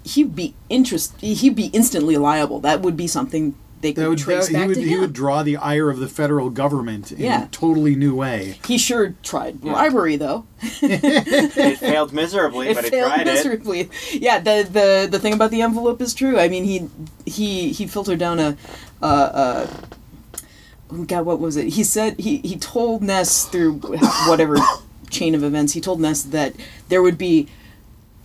he'd 0.03 0.35
be 0.35 0.53
interest 0.69 1.19
he'd 1.21 1.55
be 1.55 1.67
instantly 1.67 2.17
liable 2.17 2.59
that 2.59 2.81
would 2.81 2.97
be 2.97 3.07
something 3.07 3.53
they 3.81 3.93
could 3.93 4.03
That 4.03 4.09
would, 4.09 4.19
trace 4.19 4.45
that- 4.47 4.53
back 4.53 4.61
he, 4.61 4.67
would, 4.67 4.75
to 4.75 4.81
he 4.83 4.97
would 4.97 5.13
draw 5.13 5.41
the 5.41 5.57
ire 5.57 5.89
of 5.89 5.97
the 5.99 6.07
federal 6.07 6.49
government 6.51 7.11
in 7.11 7.19
Yeah. 7.19 7.45
a 7.45 7.47
totally 7.47 7.95
new 7.95 8.13
way. 8.15 8.59
he 8.67 8.77
sure 8.77 9.15
tried 9.23 9.59
bribery 9.61 10.17
though 10.17 10.45
It 10.83 11.77
failed 11.79 12.13
miserably, 12.21 12.69
it 12.69 12.75
but 12.75 12.83
he 12.85 12.89
failed 12.91 13.11
tried 13.11 13.21
it. 13.27 13.33
miserably. 13.33 13.89
Yeah, 14.13 14.39
the, 14.39 14.67
the 14.71 15.07
the 15.11 15.19
thing 15.19 15.33
about 15.33 15.49
the 15.51 15.61
envelope 15.63 15.99
is 16.01 16.13
true. 16.13 16.37
I 16.39 16.47
mean, 16.49 16.63
he 16.63 16.87
he 17.25 17.71
he 17.71 17.87
filtered 17.87 18.19
down 18.19 18.39
a, 18.39 18.55
uh, 19.01 19.05
uh, 19.05 19.67
oh 19.67 19.79
God, 21.05 21.25
what 21.25 21.39
was 21.39 21.57
it? 21.57 21.69
He 21.69 21.83
said 21.83 22.19
he 22.19 22.37
he 22.37 22.57
told 22.57 23.01
Ness 23.01 23.45
through 23.45 23.73
whatever 24.27 24.57
chain 25.09 25.35
of 25.35 25.43
events. 25.43 25.73
He 25.73 25.81
told 25.81 25.99
Ness 26.01 26.21
that 26.23 26.53
there 26.89 27.01
would 27.01 27.17
be 27.17 27.47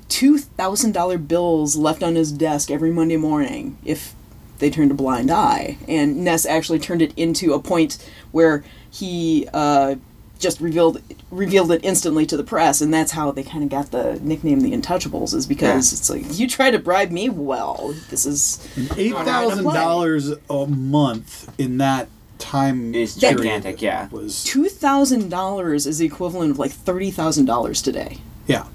two 0.09 0.39
thousand 0.39 0.93
dollar 0.93 1.19
bills 1.19 1.77
left 1.77 2.03
on 2.03 2.15
his 2.15 2.33
desk 2.33 2.71
every 2.71 2.91
Monday 2.93 3.17
morning 3.17 3.77
if 3.85 4.15
they 4.59 4.71
turned 4.71 4.91
a 4.91 4.95
blind 4.95 5.31
eye. 5.31 5.79
And 5.87 6.25
Ness 6.25 6.47
actually 6.47 6.79
turned 6.79 7.03
it 7.03 7.13
into 7.17 7.53
a 7.53 7.59
point 7.59 7.99
where 8.33 8.65
he 8.91 9.47
uh, 9.53 9.97
just 10.39 10.61
revealed 10.61 11.03
revealed 11.31 11.71
it 11.73 11.81
instantly 11.85 12.25
to 12.27 12.37
the 12.37 12.45
press, 12.45 12.81
and 12.81 12.93
that's 12.95 13.13
how 13.13 13.31
they 13.33 13.43
kind 13.43 13.65
of 13.65 13.69
got 13.71 13.91
the 13.91 14.19
nickname 14.23 14.61
the 14.61 14.73
Untouchables. 14.73 15.35
Is 15.35 15.47
because 15.47 15.93
Yeah. 15.93 15.99
it's 15.99 16.11
like 16.11 16.39
you 16.39 16.49
try 16.49 16.71
to 16.71 16.79
bribe 16.79 17.11
me, 17.11 17.29
well, 17.29 17.95
this 18.11 18.25
is 18.27 18.67
Eight 18.97 19.13
thousand 19.15 19.65
dollars 19.65 20.33
a 20.49 20.67
month 20.67 21.53
in 21.59 21.79
that 21.79 22.09
time 22.39 22.95
is 22.95 23.17
gigantic, 23.17 23.81
yeah. 23.83 24.09
Was 24.09 24.45
two 24.45 24.69
thousand 24.69 25.29
dollars 25.31 25.87
is 25.87 25.99
the 25.99 26.07
equivalent 26.07 26.51
of 26.53 26.59
like 26.59 26.71
thirty 26.73 27.11
thousand 27.11 27.47
dollars 27.47 27.83
today 27.83 28.19
yeah. 28.47 28.67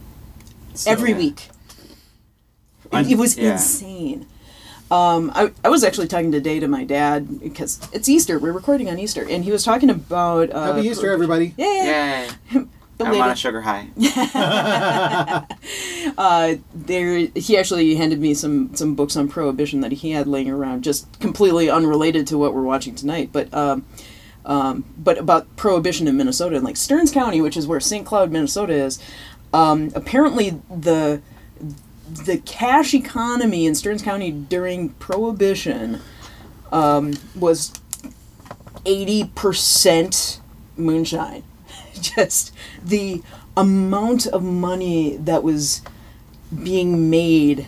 every 0.86 1.12
yeah. 1.12 1.17
week. 1.17 1.50
I'm- 2.91 3.06
It, 3.06 3.12
it 3.12 3.17
was 3.17 3.38
yeah. 3.38 3.54
insane. 3.54 4.26
Um, 4.89 5.32
I, 5.34 5.52
I 5.63 5.69
was 5.69 5.86
actually 5.86 6.10
talking 6.10 6.34
today 6.34 6.60
to 6.60 6.67
my 6.67 6.84
dad 6.84 7.39
because 7.39 7.80
it's 7.93 8.10
Easter. 8.10 8.38
We're 8.38 8.52
recording 8.52 8.89
on 8.89 9.00
Easter, 9.00 9.26
and 9.28 9.45
he 9.45 9.52
was 9.52 9.63
talking 9.63 9.89
about 9.89 10.52
uh, 10.52 10.74
Happy 10.74 10.89
Easter, 10.89 11.10
everybody. 11.10 11.54
Yeah, 11.58 12.30
Yay. 13.05 13.09
I'm 13.09 13.21
on 13.21 13.29
a 13.29 13.35
sugar 13.35 13.61
high. 13.61 13.87
uh, 16.17 16.55
there 16.73 17.27
he 17.35 17.57
actually 17.57 17.95
handed 17.95 18.19
me 18.19 18.33
some 18.33 18.73
some 18.75 18.95
books 18.95 19.15
on 19.15 19.27
prohibition 19.27 19.81
that 19.81 19.91
he 19.91 20.11
had 20.11 20.27
laying 20.27 20.49
around 20.49 20.83
just 20.83 21.19
completely 21.19 21.69
unrelated 21.69 22.27
to 22.27 22.37
what 22.37 22.53
we're 22.53 22.61
watching 22.61 22.95
tonight 22.95 23.29
but 23.31 23.53
um, 23.53 23.85
um, 24.45 24.83
but 24.97 25.17
about 25.17 25.55
prohibition 25.55 26.07
in 26.07 26.17
minnesota 26.17 26.55
and 26.55 26.65
like 26.65 26.77
stearns 26.77 27.11
county 27.11 27.41
which 27.41 27.57
is 27.57 27.67
where 27.67 27.79
st 27.79 28.05
cloud 28.05 28.31
minnesota 28.31 28.73
is 28.73 28.99
um, 29.53 29.91
apparently 29.95 30.61
the 30.69 31.21
the 32.25 32.37
cash 32.39 32.93
economy 32.93 33.65
in 33.65 33.75
stearns 33.75 34.01
county 34.01 34.31
during 34.31 34.89
prohibition 34.89 36.01
um, 36.71 37.13
was 37.35 37.71
80% 38.85 40.39
moonshine 40.77 41.43
just 42.15 42.53
the 42.83 43.21
amount 43.57 44.27
of 44.27 44.43
money 44.43 45.17
that 45.17 45.43
was 45.43 45.81
being 46.63 47.09
made 47.09 47.67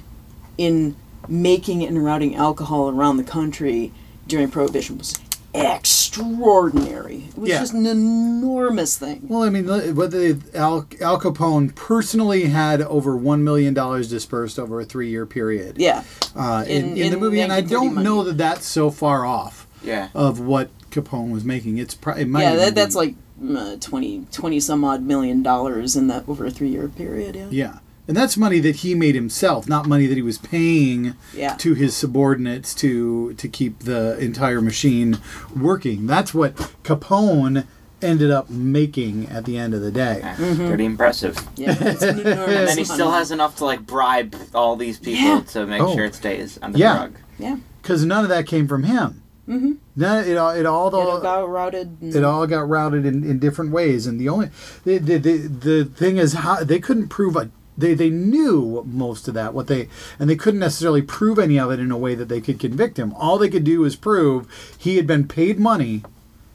in 0.57 0.95
making 1.27 1.83
and 1.83 2.03
routing 2.03 2.35
alcohol 2.35 2.89
around 2.89 3.17
the 3.17 3.23
country 3.23 3.91
during 4.27 4.49
prohibition 4.49 4.97
was 4.97 5.15
extraordinary. 5.53 7.25
It 7.29 7.37
was 7.37 7.49
Yeah. 7.49 7.59
just 7.59 7.73
an 7.73 7.85
enormous 7.85 8.97
thing. 8.97 9.21
Well, 9.27 9.43
I 9.43 9.49
mean, 9.49 9.65
whether 9.95 10.37
Al, 10.53 10.87
Al 11.01 11.19
Capone 11.19 11.73
personally 11.75 12.45
had 12.45 12.81
over 12.81 13.15
one 13.15 13.43
million 13.43 13.73
dollars 13.73 14.09
dispersed 14.09 14.57
over 14.59 14.81
a 14.81 14.85
three-year 14.85 15.25
period. 15.25 15.77
Yeah. 15.77 16.03
uh, 16.35 16.65
in, 16.67 16.91
In- 16.91 16.97
in, 16.97 17.11
the 17.11 17.17
movie, 17.17 17.39
and 17.41 17.53
I 17.53 17.61
don't 17.61 17.93
money. 17.95 18.03
know 18.05 18.23
that 18.23 18.37
that's 18.37 18.65
so 18.65 18.89
far 18.89 19.25
off 19.25 19.67
Yeah. 19.83 20.09
of 20.13 20.39
what 20.39 20.69
Capone 20.91 21.31
was 21.31 21.43
making. 21.43 21.77
It's 21.77 21.93
probably 21.95 22.23
it 22.23 22.29
Yeah, 22.29 22.53
even 22.53 22.57
that, 22.65 22.75
that's 22.75 22.95
be- 22.95 22.99
like 22.99 23.15
uh, 23.55 23.75
20, 23.79 24.27
20 24.31 24.59
some 24.59 24.83
odd 24.83 25.03
million 25.03 25.43
dollars 25.43 25.95
in 25.95 26.07
that 26.07 26.27
over 26.27 26.45
a 26.45 26.51
three 26.51 26.69
year 26.69 26.87
period. 26.87 27.35
Yeah. 27.35 27.47
yeah, 27.51 27.77
and 28.07 28.15
that's 28.17 28.37
money 28.37 28.59
that 28.59 28.77
he 28.77 28.95
made 28.95 29.15
himself, 29.15 29.67
not 29.67 29.87
money 29.87 30.05
that 30.07 30.15
he 30.15 30.21
was 30.21 30.37
paying 30.37 31.15
Yeah. 31.33 31.55
to 31.57 31.73
his 31.73 31.95
subordinates 31.95 32.73
to 32.75 33.33
to 33.35 33.47
keep 33.47 33.79
the 33.79 34.17
entire 34.19 34.61
machine 34.61 35.17
working. 35.55 36.05
That's 36.07 36.33
what 36.33 36.55
Capone 36.83 37.65
ended 38.01 38.29
up 38.31 38.49
making 38.49 39.27
at 39.29 39.45
the 39.45 39.57
end 39.57 39.73
of 39.73 39.79
the 39.81 39.89
day. 39.91 40.19
Mm-hmm. 40.21 40.67
Pretty 40.67 40.83
impressive. 40.85 41.37
Yeah, 41.55 41.71
an 41.81 41.87
And 42.09 42.67
then 42.67 42.77
he 42.77 42.83
still 42.83 43.11
has 43.11 43.31
enough 43.31 43.55
to 43.57 43.65
like 43.65 43.85
bribe 43.85 44.35
all 44.53 44.75
these 44.75 44.99
people 44.99 45.21
Yeah. 45.23 45.41
to 45.53 45.65
make 45.65 45.81
Oh. 45.81 45.95
sure 45.95 46.03
it 46.05 46.13
stays 46.15 46.59
under 46.61 46.77
Yeah. 46.77 46.93
the 46.93 46.99
rug. 46.99 47.11
money. 47.13 47.23
Yeah. 47.39 47.55
because 47.81 48.05
none 48.05 48.23
of 48.25 48.29
that 48.29 48.45
came 48.45 48.67
from 48.67 48.83
him. 48.83 49.22
Mm-hmm. 49.47 49.73
None, 49.97 50.25
it 50.27 50.37
all, 50.37 50.51
it 50.51 50.65
all, 50.65 50.87
It 50.87 50.93
all 50.93 51.19
got 51.19 51.49
routed. 51.49 51.97
and- 52.01 52.15
it 52.15 52.23
all 52.23 52.47
got 52.47 52.67
routed 52.69 53.05
in, 53.05 53.23
in 53.23 53.39
different 53.39 53.71
ways, 53.71 54.07
and 54.07 54.19
the 54.19 54.29
only 54.29 54.49
the 54.85 54.97
the, 54.99 55.17
the, 55.17 55.37
the 55.47 55.85
thing 55.85 56.17
is 56.17 56.33
how 56.33 56.63
they 56.63 56.79
couldn't 56.79 57.09
prove 57.09 57.35
a 57.35 57.49
they 57.77 57.93
they 57.93 58.09
knew 58.09 58.83
most 58.87 59.27
of 59.27 59.33
that 59.33 59.53
what 59.53 59.67
they 59.67 59.89
and 60.19 60.29
they 60.29 60.35
couldn't 60.35 60.59
necessarily 60.59 61.01
prove 61.01 61.39
any 61.39 61.59
of 61.59 61.71
it 61.71 61.79
in 61.79 61.91
a 61.91 61.97
way 61.97 62.15
that 62.15 62.29
they 62.29 62.39
could 62.39 62.59
convict 62.59 62.97
him. 62.97 63.11
All 63.15 63.37
they 63.37 63.49
could 63.49 63.63
do 63.63 63.79
was 63.81 63.95
prove 63.95 64.47
he 64.77 64.95
had 64.95 65.05
been 65.07 65.27
paid 65.27 65.59
money, 65.59 66.03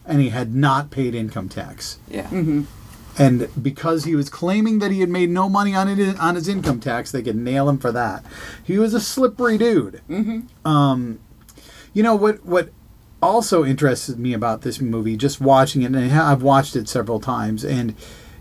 and 0.07 0.21
he 0.23 0.31
had 0.31 0.55
not 0.55 0.91
paid 0.91 1.15
income 1.15 1.49
tax. 1.49 1.99
Yeah. 2.09 2.29
And 3.21 3.49
because 3.61 4.05
he 4.05 4.15
was 4.15 4.31
claiming 4.31 4.79
that 4.79 4.93
he 4.93 5.01
had 5.01 5.09
made 5.09 5.29
no 5.29 5.49
money 5.49 5.75
on 5.75 5.89
it 5.89 6.19
on 6.21 6.37
his 6.37 6.47
income 6.47 6.79
tax, 6.79 7.11
they 7.11 7.21
could 7.23 7.35
nail 7.37 7.69
him 7.69 7.79
for 7.79 7.91
that. 7.91 8.25
He 8.63 8.79
was 8.79 8.95
a 8.95 9.01
slippery 9.01 9.59
dude. 9.59 10.01
Mm-hmm. 10.09 10.67
Um, 10.67 11.19
you 11.93 12.05
know 12.05 12.15
what? 12.15 12.47
What 12.47 12.69
also 13.23 13.65
interested 13.65 14.19
me 14.19 14.33
about 14.33 14.63
this 14.63 14.81
movie, 14.81 15.17
just 15.17 15.41
watching 15.41 15.83
it, 15.83 15.87
and 15.87 16.13
I've 16.13 16.43
watched 16.43 16.77
it 16.77 16.89
several 16.89 17.21
times, 17.21 17.65
and 17.65 17.95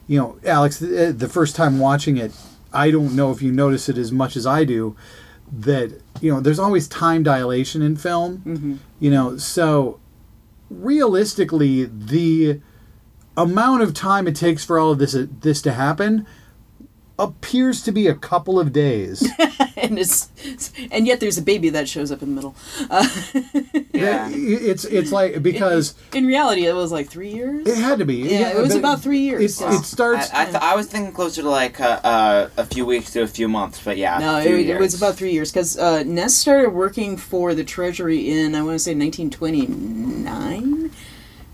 you 0.08 0.20
know, 0.20 0.40
Alex, 0.46 0.80
the, 0.80 1.08
eh, 1.08 1.12
the 1.12 1.28
first 1.28 1.56
time 1.56 1.80
watching 1.80 2.18
it, 2.18 2.32
I 2.72 2.92
don't 2.92 3.16
know 3.16 3.32
if 3.32 3.42
you 3.42 3.52
notice 3.52 3.90
it 3.90 3.98
as 3.98 4.12
much 4.12 4.36
as 4.36 4.46
I 4.46 4.64
do. 4.64 4.96
That 5.52 6.02
you 6.22 6.34
know, 6.34 6.40
there's 6.40 6.60
always 6.60 6.88
time 6.88 7.24
dilation 7.24 7.82
in 7.82 7.96
film. 7.96 8.40
Mm-hmm. 8.40 8.76
You 9.00 9.12
know, 9.12 9.38
so 9.38 10.00
realistically, 10.70 11.86
the 11.86 12.62
amount 13.36 13.84
of 13.84 13.94
time 13.94 14.28
it 14.28 14.36
takes 14.36 14.66
for 14.66 14.80
all 14.80 14.92
of 14.92 15.00
this 15.00 15.16
eh, 15.16 15.26
this 15.42 15.62
to 15.64 15.74
happen 15.74 16.26
appears 17.20 17.82
to 17.84 17.92
be 17.92 18.08
a 18.08 18.14
couple 18.14 18.60
of 18.60 18.72
days. 18.72 19.28
and 19.78 19.98
it's 19.98 20.30
and 20.92 21.08
yet 21.08 21.20
there's 21.20 21.38
a 21.38 21.42
baby 21.42 21.70
that 21.70 21.90
shows 21.90 22.12
up 22.12 22.22
in 22.22 22.36
the 22.36 22.36
middle. 22.36 22.56
Yeah. 23.98 24.30
it's 24.32 24.86
it's 24.86 25.12
like 25.12 25.42
because 25.42 25.96
In 26.14 26.28
reality, 26.28 26.68
it 26.68 26.76
was 26.76 26.92
like 26.92 27.10
three 27.10 27.32
years. 27.32 27.66
it 27.68 27.78
had 27.78 27.98
to 27.98 28.06
be. 28.06 28.18
Yeah, 28.18 28.56
it 28.56 28.62
was 28.62 28.76
about 28.76 29.02
three 29.02 29.22
years, 29.22 29.42
It's, 29.44 29.60
yeah. 29.60 29.76
It 29.80 29.84
starts. 29.86 30.32
I, 30.32 30.44
I, 30.44 30.46
th- 30.46 30.56
I 30.58 30.76
was 30.76 30.86
thinking 30.88 31.12
closer 31.14 31.42
to 31.42 31.50
like 31.50 31.80
uh, 31.82 32.00
uh, 32.04 32.50
a 32.58 32.66
few 32.66 32.86
weeks 32.86 33.12
to 33.14 33.24
a 33.24 33.28
few 33.28 33.48
months, 33.48 33.82
but 33.84 33.98
yeah. 33.98 34.20
No, 34.20 34.38
it, 34.40 34.70
it 34.70 34.80
was 34.80 34.94
about 34.94 35.16
three 35.16 35.32
years 35.32 35.52
because 35.52 35.78
uh, 35.80 36.04
Ness 36.04 36.36
started 36.36 36.70
working 36.70 37.18
for 37.18 37.56
the 37.56 37.64
Treasury 37.64 38.30
in 38.30 38.54
I 38.54 38.62
want 38.62 38.76
to 38.76 38.80
say 38.80 38.94
1929, 38.94 40.92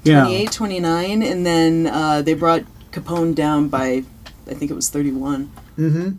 yeah. 0.03 0.21
28, 0.23 0.51
29, 0.51 1.23
and 1.23 1.45
then 1.45 1.87
uh, 1.87 2.21
they 2.21 2.33
brought 2.33 2.63
Capone 2.91 3.33
down 3.33 3.69
by 3.69 4.03
I 4.47 4.53
think 4.53 4.71
it 4.71 4.73
was 4.73 4.89
31. 4.89 5.51
Mm-hmm. 5.77 6.09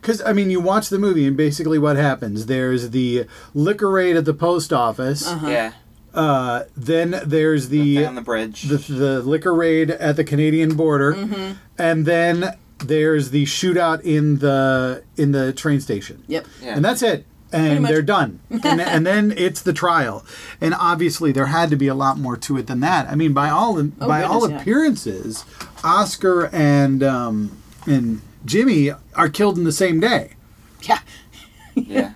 Because 0.00 0.22
I 0.22 0.32
mean, 0.32 0.50
you 0.50 0.60
watch 0.60 0.88
the 0.88 0.98
movie, 0.98 1.26
and 1.26 1.36
basically 1.36 1.78
what 1.78 1.96
happens? 1.96 2.46
There's 2.46 2.90
the 2.90 3.26
liquor 3.54 3.90
raid 3.90 4.16
at 4.16 4.24
the 4.24 4.34
post 4.34 4.72
office. 4.72 5.26
Uh-huh. 5.26 5.48
Yeah. 5.48 5.72
Uh, 6.14 6.64
then 6.76 7.20
there's 7.26 7.68
the 7.68 8.04
on 8.06 8.14
the 8.14 8.20
bridge. 8.22 8.62
the, 8.62 8.76
the 8.78 9.20
liquor 9.22 9.54
raid 9.54 9.90
at 9.90 10.16
the 10.16 10.24
Canadian 10.24 10.74
border, 10.76 11.12
Mm-hmm. 11.12 11.52
and 11.78 12.06
then 12.06 12.56
there's 12.78 13.30
the 13.30 13.44
shootout 13.44 14.00
in 14.02 14.38
the 14.38 15.02
in 15.16 15.32
the 15.32 15.52
train 15.52 15.80
station. 15.80 16.22
Yep. 16.28 16.46
Yeah. 16.62 16.76
And 16.76 16.84
that's 16.84 17.02
it. 17.02 17.26
And 17.56 17.86
they're 17.86 18.02
done. 18.02 18.40
And, 18.50 18.80
and 18.80 19.06
then 19.06 19.32
it's 19.36 19.62
the 19.62 19.72
trial. 19.72 20.24
And 20.60 20.74
obviously 20.74 21.32
there 21.32 21.46
had 21.46 21.70
to 21.70 21.76
be 21.76 21.88
a 21.88 21.94
lot 21.94 22.18
more 22.18 22.36
to 22.38 22.56
it 22.58 22.66
than 22.66 22.80
that. 22.80 23.08
I 23.08 23.14
mean, 23.14 23.32
by 23.32 23.50
all 23.50 23.82
by 23.82 24.22
all 24.22 24.40
goodness, 24.40 24.56
yeah. 24.56 24.60
appearances, 24.62 25.44
Oscar 25.84 26.46
and 26.52 27.02
um, 27.02 27.62
and 27.86 28.20
Jimmy 28.44 28.90
are 29.14 29.28
killed 29.28 29.58
in 29.58 29.64
the 29.64 29.72
same 29.72 30.00
day. 30.00 30.32
Yeah. 30.82 31.00
yeah. 31.74 32.12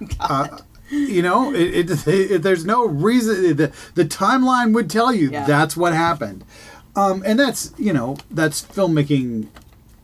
You 0.90 1.22
know, 1.22 1.54
it, 1.54 1.88
it, 1.90 2.06
it, 2.08 2.42
there's 2.42 2.64
no 2.64 2.84
reason. 2.86 3.56
The, 3.56 3.72
the 3.94 4.04
timeline 4.04 4.74
would 4.74 4.90
tell 4.90 5.14
you 5.14 5.30
Yeah. 5.30 5.46
that's 5.46 5.76
what 5.76 5.92
happened. 5.94 6.44
Um, 6.96 7.22
and 7.24 7.38
that's, 7.38 7.72
you 7.78 7.92
know, 7.92 8.16
that's 8.30 8.60
filmmaking. 8.62 9.46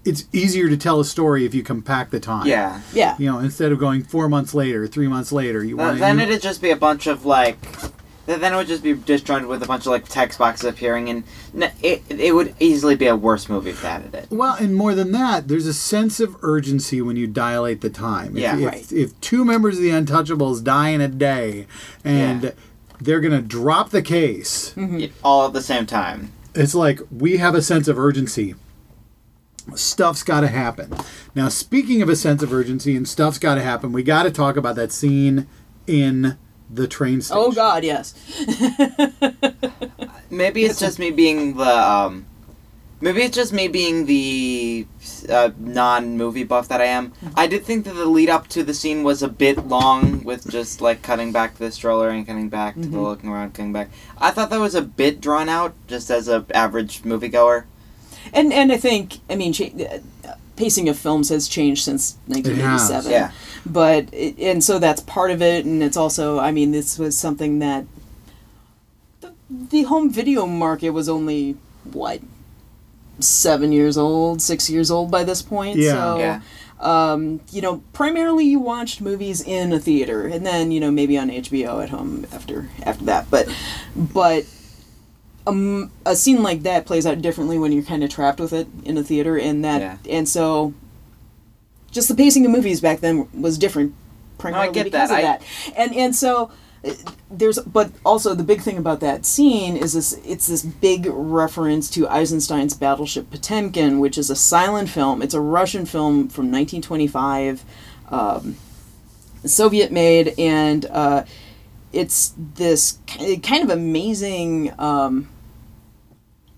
It's 0.07 0.25
easier 0.33 0.69
to 0.69 0.77
tell 0.77 1.01
a 1.01 1.05
story 1.05 1.45
if 1.45 1.55
you 1.55 1.63
compact 1.63 2.13
the 2.13 2.21
time. 2.21 2.47
Yeah. 2.47 2.81
Yeah. 2.95 3.17
You 3.19 3.27
know, 3.31 3.39
instead 3.41 3.73
of 3.73 3.79
going 3.79 4.05
four 4.05 4.29
months 4.29 4.55
later, 4.55 4.87
three 4.87 5.09
months 5.09 5.33
later, 5.33 5.61
you 5.65 5.77
Th- 5.77 5.79
want 5.89 5.99
then 5.99 6.19
you, 6.19 6.25
it'd 6.25 6.43
just 6.43 6.63
be 6.63 6.71
a 6.71 6.77
bunch 6.77 7.07
of 7.07 7.25
like. 7.27 7.59
Then 8.27 8.53
it 8.53 8.57
would 8.57 8.67
just 8.67 8.83
be 8.83 8.93
disjointed 8.95 9.47
with 9.47 9.63
a 9.63 9.67
bunch 9.67 9.83
of 9.83 9.93
like 9.93 10.09
text 10.09 10.41
boxes 10.41 10.65
appearing, 10.69 11.09
and 11.09 11.23
it 11.81 12.03
it 12.09 12.35
would 12.35 12.57
easily 12.59 12.97
be 12.97 13.07
a 13.07 13.15
worse 13.15 13.49
movie 13.49 13.71
if 13.71 13.83
that 13.83 14.03
it. 14.15 14.27
Well, 14.31 14.55
and 14.55 14.75
more 14.75 14.97
than 14.97 15.13
that, 15.13 15.47
there's 15.47 15.67
a 15.69 15.73
sense 15.75 16.19
of 16.19 16.37
urgency 16.43 17.01
when 17.01 17.15
you 17.17 17.29
dilate 17.29 17.83
the 17.83 17.91
time. 17.91 18.37
If, 18.37 18.43
Yeah. 18.43 18.59
if, 18.59 18.65
Right. 18.67 18.93
if 18.93 19.21
two 19.21 19.45
members 19.45 19.77
of 19.77 19.83
the 19.83 19.91
Untouchables 19.91 20.65
die 20.65 20.89
in 20.89 21.01
a 21.01 21.07
day, 21.07 21.69
and 22.05 22.43
Yeah. 22.43 22.51
they're 23.01 23.21
gonna 23.21 23.43
drop 23.43 23.91
the 23.91 24.03
case, 24.03 24.73
Y- 24.77 25.11
All 25.23 25.47
at 25.47 25.53
the 25.53 25.63
same 25.63 25.87
time. 25.87 26.33
it's 26.53 26.75
like 26.75 27.01
we 27.17 27.37
have 27.37 27.55
a 27.55 27.63
sense 27.63 27.87
of 27.87 27.97
urgency. 27.97 28.57
Stuff's 29.75 30.23
got 30.23 30.41
to 30.43 30.49
happen. 30.49 30.95
Now, 31.35 31.49
speaking 31.49 32.03
of 32.03 32.09
a 32.09 32.17
sense 32.17 32.43
of 32.43 32.53
urgency 32.53 32.97
and 32.97 33.09
stuff's 33.09 33.39
got 33.39 33.57
to 33.57 33.63
happen, 33.63 33.93
we 33.93 34.03
got 34.03 34.23
to 34.23 34.31
talk 34.31 34.57
about 34.57 34.77
that 34.77 34.93
scene 34.93 35.47
in 35.87 36.39
the 36.71 36.87
train 36.87 37.21
station. 37.21 37.43
Oh 37.45 37.53
God, 37.53 37.85
yes. 37.85 38.15
Maybe 40.31 40.65
it's 40.65 40.81
just 40.81 40.99
me 40.99 41.11
being 41.11 41.57
the 41.57 41.65
um, 41.65 42.27
maybe 43.01 43.23
it's 43.23 43.37
just 43.37 43.53
me 43.53 43.69
being 43.69 44.07
the 44.07 44.87
uh, 45.29 45.51
non-movie 45.59 46.45
buff 46.45 46.69
that 46.69 46.81
I 46.81 46.87
am. 46.87 47.13
I 47.35 47.47
did 47.47 47.65
think 47.65 47.85
that 47.85 47.95
the 47.95 48.07
lead 48.07 48.29
up 48.29 48.49
to 48.49 48.65
the 48.65 48.75
scene 48.75 49.03
was 49.03 49.23
a 49.23 49.29
bit 49.29 49.67
long, 49.67 50.25
with 50.25 50.51
just 50.51 50.81
like 50.81 51.03
cutting 51.03 51.33
back 51.33 51.55
to 51.55 51.59
the 51.61 51.73
stroller 51.73 52.09
and 52.09 52.27
cutting 52.27 52.49
back 52.49 52.75
to 52.75 52.81
the 52.81 53.01
looking 53.01 53.31
around, 53.31 53.55
coming 53.55 53.73
back. 53.73 53.91
I 54.19 54.31
thought 54.31 54.51
that 54.51 54.61
was 54.61 54.75
a 54.75 54.83
bit 54.83 55.21
drawn 55.21 55.49
out, 55.49 55.75
just 55.87 56.11
as 56.11 56.29
a 56.29 56.45
average 56.55 57.03
moviegoer. 57.03 57.65
And 58.33 58.53
and 58.53 58.73
I 58.73 58.77
think 58.77 59.19
I 59.31 59.37
mean 59.37 59.53
cha- 59.53 59.65
uh, 60.25 60.35
pacing 60.57 60.89
of 60.89 60.99
films 60.99 61.29
has 61.29 61.49
changed 61.49 61.85
since 61.85 62.17
1987. 62.27 63.11
Yeah. 63.11 63.31
But 63.65 64.09
it, 64.13 64.39
and 64.39 64.63
so 64.65 64.79
that's 64.79 65.01
part 65.03 65.31
of 65.31 65.43
it, 65.43 65.65
and 65.65 65.83
it's 65.83 65.97
also 65.97 66.39
I 66.39 66.51
mean 66.53 66.73
this 66.73 66.99
was 66.99 67.17
something 67.17 67.59
that 67.61 67.85
the, 69.21 69.33
the 69.51 69.83
home 69.85 70.11
video 70.11 70.47
market 70.47 70.91
was 70.91 71.09
only 71.09 71.57
what 71.93 72.21
seven 73.19 73.73
years 73.73 73.97
old, 73.97 74.43
six 74.43 74.69
years 74.69 74.91
old 74.91 75.11
by 75.11 75.25
this 75.25 75.43
point. 75.43 75.79
Yeah. 75.79 75.93
So 75.93 76.19
Yeah. 76.19 76.41
um, 76.81 77.41
you 77.51 77.63
know, 77.63 77.83
primarily 77.93 78.45
you 78.45 78.59
watched 78.61 79.01
movies 79.01 79.41
in 79.43 79.73
a 79.73 79.79
theater, 79.81 80.27
and 80.27 80.45
then 80.45 80.71
you 80.71 80.81
know 80.81 80.91
maybe 80.91 81.17
on 81.19 81.31
HBO 81.31 81.83
at 81.83 81.89
home 81.91 82.27
after 82.33 82.69
after 82.83 83.05
that. 83.07 83.31
But 83.31 83.49
but 83.97 84.45
um, 85.47 85.91
a 86.05 86.17
scene 86.17 86.43
like 86.43 86.63
that 86.63 86.87
plays 86.87 87.07
out 87.07 87.23
differently 87.23 87.59
when 87.59 87.73
you're 87.73 87.83
kind 87.85 88.03
of 88.05 88.11
trapped 88.11 88.41
with 88.41 88.53
it 88.53 88.67
in 88.85 88.97
a 88.99 89.03
theater, 89.03 89.39
and 89.39 89.65
that 89.65 89.81
Yeah. 89.81 89.97
and 90.11 90.29
so 90.29 90.75
just 91.91 92.09
the 92.09 92.15
pacing 92.15 92.45
of 92.45 92.53
movies 92.53 92.81
back 92.81 93.01
then 93.01 93.29
was 93.39 93.57
different, 93.59 93.95
primarily 94.39 94.73
get 94.73 94.85
because 94.85 95.09
that. 95.11 95.19
of 95.19 95.19
I- 95.19 95.23
that. 95.23 95.43
And 95.77 95.95
and 95.95 96.15
so 96.17 96.51
uh, 96.85 96.93
there's 97.31 97.59
but 97.61 97.91
also 98.05 98.35
the 98.35 98.43
big 98.45 98.61
thing 98.61 98.77
about 98.77 99.01
that 99.01 99.25
scene 99.25 99.77
is 99.77 99.93
this 99.95 100.13
it's 100.25 100.47
this 100.49 100.63
big 100.63 101.07
reference 101.09 101.89
to 101.91 102.07
Eisenstein's 102.09 102.75
Battleship 102.75 103.31
Potemkin, 103.31 103.99
which 103.99 104.19
is 104.19 104.29
a 104.31 104.37
silent 104.37 104.89
film. 104.91 105.23
It's 105.23 105.35
a 105.35 105.41
Russian 105.41 105.87
film 105.87 106.29
from 106.29 106.47
1925, 106.51 107.65
um, 108.11 108.57
Soviet 109.45 109.91
made, 109.93 110.35
and 110.39 110.85
uh, 110.87 111.25
it's 111.93 112.35
this 112.37 112.99
kind 113.07 113.63
of 113.65 113.71
amazing. 113.71 114.73
Um, 114.79 115.29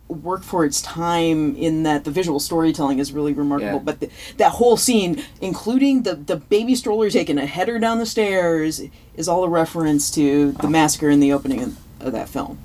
work 0.08 0.42
for 0.42 0.64
its 0.64 0.80
time 0.80 1.54
in 1.56 1.82
that 1.82 2.04
the 2.04 2.10
visual 2.10 2.40
storytelling 2.40 2.98
is 2.98 3.12
really 3.12 3.32
remarkable 3.34 3.72
Yeah. 3.74 3.78
but 3.84 4.00
the, 4.00 4.10
that 4.38 4.52
whole 4.52 4.76
scene 4.78 5.22
including 5.40 6.02
the, 6.02 6.14
the 6.14 6.36
baby 6.36 6.74
stroller 6.74 7.10
taking 7.10 7.36
a 7.38 7.44
header 7.46 7.78
down 7.78 7.98
the 7.98 8.06
stairs 8.06 8.80
is 9.14 9.28
all 9.28 9.44
a 9.44 9.48
reference 9.48 10.10
to 10.12 10.52
the 10.52 10.68
massacre 10.68 11.10
in 11.10 11.20
the 11.20 11.32
opening 11.32 11.62
of, 11.62 11.76
of 12.00 12.12
that 12.12 12.28
film 12.28 12.58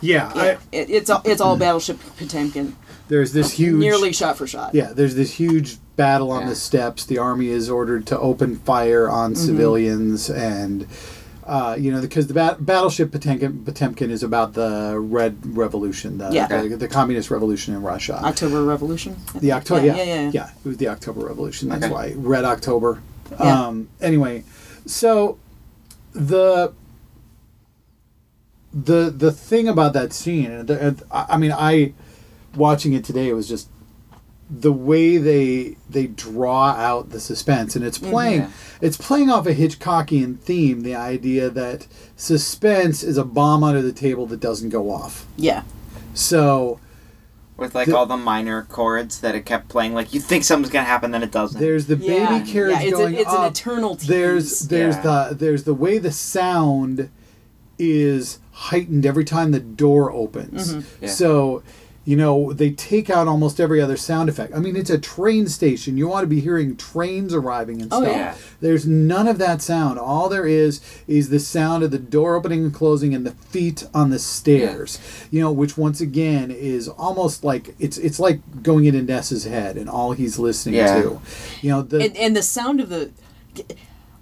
Yeah, 0.00 0.32
Yeah, 0.34 0.42
I, 0.42 0.48
it, 0.72 0.90
it's 0.90 1.10
all, 1.10 1.22
it's 1.24 1.40
all 1.40 1.56
Battleship 1.56 1.98
Potemkin, 2.18 2.76
there's 3.08 3.32
this 3.32 3.52
huge 3.52 3.78
nearly 3.78 4.12
shot 4.12 4.36
for 4.36 4.46
shot. 4.48 4.74
Yeah, 4.74 4.92
there's 4.92 5.14
this 5.14 5.34
huge 5.34 5.78
battle 5.94 6.30
on 6.32 6.42
Yeah. 6.42 6.48
the 6.50 6.54
steps. 6.56 7.06
The 7.06 7.18
army 7.18 7.48
is 7.48 7.70
ordered 7.70 8.04
to 8.08 8.18
open 8.18 8.56
fire 8.56 9.08
on 9.08 9.32
Mm-hmm. 9.34 9.44
civilians, 9.46 10.28
and 10.28 10.86
uh, 11.46 11.76
you 11.78 11.92
know 11.92 12.00
because 12.00 12.26
the 12.26 12.34
bat- 12.34 12.64
battleship 12.66 13.12
Potemkin, 13.12 13.64
Potemkin 13.64 14.10
is 14.10 14.22
about 14.22 14.54
the 14.54 14.98
Red 14.98 15.38
Revolution, 15.56 16.18
the, 16.18 16.30
Yeah. 16.32 16.46
the, 16.48 16.76
the 16.76 16.88
communist 16.88 17.30
revolution 17.30 17.74
in 17.74 17.82
Russia. 17.82 18.20
October 18.22 18.64
Revolution. 18.64 19.16
The. 19.34 19.52
October, 19.52 19.86
yeah, 19.86 19.96
yeah, 19.96 20.04
yeah, 20.04 20.30
yeah. 20.32 20.50
it 20.64 20.68
was 20.68 20.76
the 20.78 20.88
October 20.88 21.20
Revolution. 21.26 21.68
That's 21.68 21.84
Okay. 21.84 21.92
why 21.92 22.12
Red 22.16 22.44
October. 22.44 23.00
Yeah. 23.30 23.66
Um, 23.66 23.88
anyway, 24.00 24.44
so 24.86 25.38
the 26.12 26.72
the 28.72 29.10
the 29.10 29.32
thing 29.32 29.68
about 29.68 29.92
that 29.94 30.12
scene, 30.12 30.50
and 30.50 30.68
the, 30.68 31.04
I 31.10 31.26
I 31.30 31.36
mean, 31.38 31.52
I 31.52 31.92
watching 32.54 32.92
it 32.92 33.04
today, 33.04 33.28
it 33.28 33.34
was 33.34 33.48
just 33.48 33.68
the 34.48 34.72
way 34.72 35.16
they 35.16 35.76
they 35.90 36.06
draw 36.06 36.70
out 36.70 37.10
the 37.10 37.18
suspense, 37.20 37.74
and 37.74 37.84
it's 37.84 37.98
playing 37.98 38.40
Yeah. 38.42 38.50
it's 38.80 38.96
playing 38.96 39.28
off 39.30 39.46
a 39.46 39.54
Hitchcockian 39.54 40.38
theme, 40.38 40.82
the 40.82 40.94
idea 40.94 41.50
that 41.50 41.86
suspense 42.16 43.02
is 43.02 43.18
a 43.18 43.24
bomb 43.24 43.64
under 43.64 43.82
the 43.82 43.92
table 43.92 44.26
that 44.26 44.40
doesn't 44.40 44.68
go 44.70 44.90
off. 44.90 45.26
Yeah. 45.36 45.62
So 46.14 46.78
With 47.56 47.74
like 47.74 47.86
The- 47.88 47.96
all 47.96 48.04
the 48.04 48.18
minor 48.18 48.66
chords 48.68 49.20
that 49.20 49.34
it 49.34 49.46
kept 49.46 49.68
playing, 49.68 49.94
like 49.94 50.12
you 50.12 50.20
think 50.20 50.44
something's 50.44 50.70
gonna 50.70 50.84
happen, 50.84 51.10
then 51.10 51.22
it 51.22 51.30
doesn't. 51.32 51.58
there's 51.58 51.86
the 51.86 51.96
Yeah. 51.96 52.38
baby 52.38 52.50
carriage 52.52 52.76
yeah, 52.80 52.82
it's, 52.82 52.96
going 52.98 53.16
a, 53.16 53.18
it's 53.18 53.30
up. 53.30 53.38
an 53.40 53.44
eternal 53.46 53.96
tease. 53.96 54.08
there's 54.08 54.60
there's 54.68 54.96
Yeah. 54.96 55.28
the 55.30 55.34
there's 55.34 55.64
the 55.64 55.72
way 55.74 55.96
the 55.98 56.12
sound 56.12 57.08
is 57.78 58.38
heightened 58.52 59.04
every 59.06 59.24
time 59.24 59.50
the 59.52 59.60
door 59.60 60.10
opens. 60.12 60.74
Mm-hmm. 60.74 61.04
Yeah. 61.04 61.10
So, 61.10 61.62
you 62.06 62.16
know, 62.16 62.52
they 62.52 62.70
take 62.70 63.10
out 63.10 63.26
almost 63.26 63.58
every 63.60 63.80
other 63.82 63.96
sound 63.96 64.28
effect. 64.28 64.54
I 64.54 64.60
mean, 64.60 64.76
it's 64.76 64.90
a 64.90 64.96
train 64.98 65.48
station. 65.48 65.98
You 65.98 66.12
ought 66.12 66.20
to 66.20 66.26
be 66.28 66.40
hearing 66.40 66.76
trains 66.76 67.34
arriving 67.34 67.82
and 67.82 67.90
stuff. 67.90 68.02
Oh, 68.02 68.04
stuff. 68.04 68.16
yeah. 68.16 68.36
There's 68.60 68.86
none 68.86 69.26
of 69.26 69.38
that 69.38 69.60
sound. 69.60 69.98
All 69.98 70.28
there 70.28 70.46
is 70.46 70.80
is 71.08 71.30
the 71.30 71.40
sound 71.40 71.82
of 71.82 71.90
the 71.90 71.98
door 71.98 72.36
opening 72.36 72.62
and 72.64 72.72
closing 72.72 73.12
and 73.12 73.26
the 73.26 73.32
feet 73.32 73.84
on 73.92 74.10
the 74.10 74.20
stairs. 74.20 74.98
Yeah. 75.00 75.26
You 75.32 75.40
know, 75.42 75.52
which 75.52 75.76
once 75.76 76.00
again 76.00 76.52
is 76.52 76.88
almost 76.88 77.42
like 77.42 77.74
it's 77.80 77.98
it's 77.98 78.20
like 78.20 78.62
going 78.62 78.84
into 78.84 79.02
Ness's 79.02 79.42
head 79.44 79.76
and 79.76 79.90
all 79.90 80.12
he's 80.12 80.38
listening 80.38 80.76
Yeah. 80.76 81.02
to. 81.02 81.20
You 81.60 81.70
know, 81.70 81.82
the 81.82 82.04
and, 82.04 82.16
and 82.16 82.36
the 82.36 82.42
sound 82.42 82.80
of 82.80 82.88
the 82.88 83.10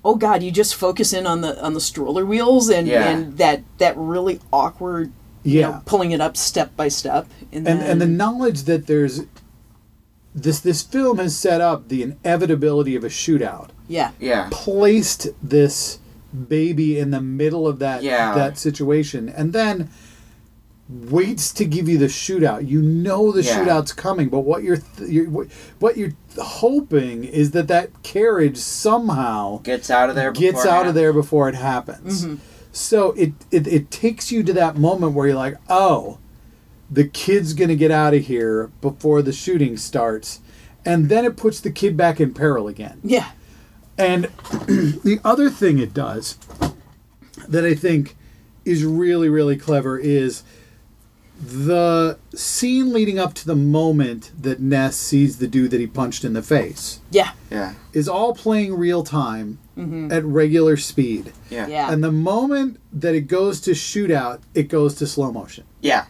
oh 0.05 0.15
god 0.17 0.43
you 0.43 0.51
just 0.51 0.75
focus 0.75 1.13
in 1.13 1.27
on 1.27 1.41
the 1.43 1.63
on 1.63 1.75
the 1.75 1.81
stroller 1.81 2.25
wheels 2.25 2.69
and 2.71 2.87
Yeah. 2.89 3.09
and 3.11 3.37
that 3.39 3.63
that 3.79 3.95
really 3.97 4.41
awkward 4.53 5.13
you 5.45 5.61
Yeah. 5.61 5.69
know, 5.71 5.83
pulling 5.87 6.11
it 6.13 6.21
up 6.21 6.37
step 6.37 6.75
by 6.77 6.89
step 6.89 7.27
and 7.53 7.67
and 7.69 7.81
then, 7.81 7.91
and 7.91 8.01
the 8.01 8.07
knowledge 8.07 8.63
that 8.65 8.87
there's 8.87 9.23
this 10.35 10.59
this 10.61 10.83
film 10.83 11.19
has 11.19 11.37
set 11.37 11.61
up 11.61 11.89
the 11.89 12.03
inevitability 12.03 12.97
of 12.97 13.05
a 13.05 13.09
shootout 13.09 13.69
yeah 13.87 14.11
yeah. 14.19 14.49
placed 14.51 15.29
this 15.43 15.99
baby 16.49 16.99
in 16.99 17.11
the 17.13 17.21
middle 17.21 17.69
of 17.69 17.79
that 17.79 18.03
Yeah. 18.03 18.35
that 18.35 18.59
situation 18.59 19.29
and 19.29 19.53
then 19.53 19.91
waits 20.89 21.51
to 21.53 21.65
give 21.65 21.89
you 21.89 21.97
the 21.97 22.07
shootout 22.07 22.69
you 22.69 22.83
know 22.83 23.33
the 23.33 23.43
Yeah. 23.43 23.65
shootout's 23.65 23.93
coming 23.93 24.29
but 24.29 24.41
what 24.41 24.63
you're, 24.63 24.79
th- 24.79 25.09
you're 25.11 25.31
what- 25.31 25.47
what 25.79 25.97
you're 25.97 26.13
hoping 26.39 27.25
is 27.25 27.53
that 27.53 27.69
that 27.69 28.03
carriage 28.03 28.57
somehow 28.59 29.61
Gets 29.63 29.89
out 29.91 30.11
of 30.11 30.17
there. 30.17 30.33
gets 30.33 30.63
before 30.63 30.73
out 30.73 30.87
it 30.87 30.89
of 30.91 30.95
there 30.95 31.13
before 31.13 31.49
it 31.49 31.55
happens. 31.55 32.25
Mm-hmm. 32.27 32.35
So 32.75 33.13
it, 33.13 33.33
it 33.53 33.69
it 33.69 33.91
takes 33.93 34.33
you 34.33 34.43
to 34.43 34.53
that 34.55 34.77
moment 34.77 35.13
where 35.13 35.29
you're 35.29 35.37
like, 35.37 35.57
oh, 35.69 36.19
the 36.91 37.07
kid's 37.07 37.55
gonna 37.55 37.77
get 37.77 37.93
out 37.93 38.15
of 38.15 38.27
here 38.27 38.73
before 38.81 39.23
the 39.23 39.33
shooting 39.33 39.77
starts, 39.77 40.41
and 40.85 41.09
then 41.09 41.25
it 41.25 41.37
puts 41.37 41.61
the 41.61 41.71
kid 41.71 41.97
back 41.97 42.21
in 42.21 42.35
peril 42.35 42.67
again. 42.67 42.99
yeah 43.05 43.31
And 43.97 44.25
the 44.67 45.21
other 45.25 45.51
thing 45.51 45.79
it 45.79 45.95
does 45.95 46.37
that 47.47 47.65
I 47.65 47.77
think 47.77 48.17
is 48.65 48.85
really 48.85 49.29
really 49.29 49.57
clever 49.57 49.97
is 49.97 50.43
the 51.47 52.19
scene 52.35 52.93
leading 52.93 53.19
up 53.19 53.35
to 53.35 53.47
the 53.47 53.55
moment 53.57 54.33
that 54.41 54.61
Ness 54.61 54.97
sees 54.97 55.39
the 55.39 55.47
dude 55.47 55.71
that 55.73 55.81
he 55.81 55.87
punched 55.87 56.25
in 56.25 56.33
the 56.33 56.43
face 56.43 57.01
yeah 57.11 57.33
Yeah. 57.51 57.75
is 57.93 58.09
all 58.09 58.35
playing 58.35 58.75
real 58.75 59.03
time 59.05 59.59
at 60.11 60.25
regular 60.25 60.77
speed. 60.77 61.33
Yeah. 61.51 61.63
Mm-hmm. 61.63 61.71
yeah 61.73 61.93
And 61.93 62.03
the 62.05 62.13
moment 62.13 62.79
that 62.93 63.15
it 63.15 63.23
goes 63.23 63.61
to 63.63 63.73
shootout, 63.73 64.41
it 64.55 64.69
goes 64.69 64.95
to 64.97 65.07
slow 65.07 65.33
motion. 65.33 65.65
Yeah. 65.81 66.05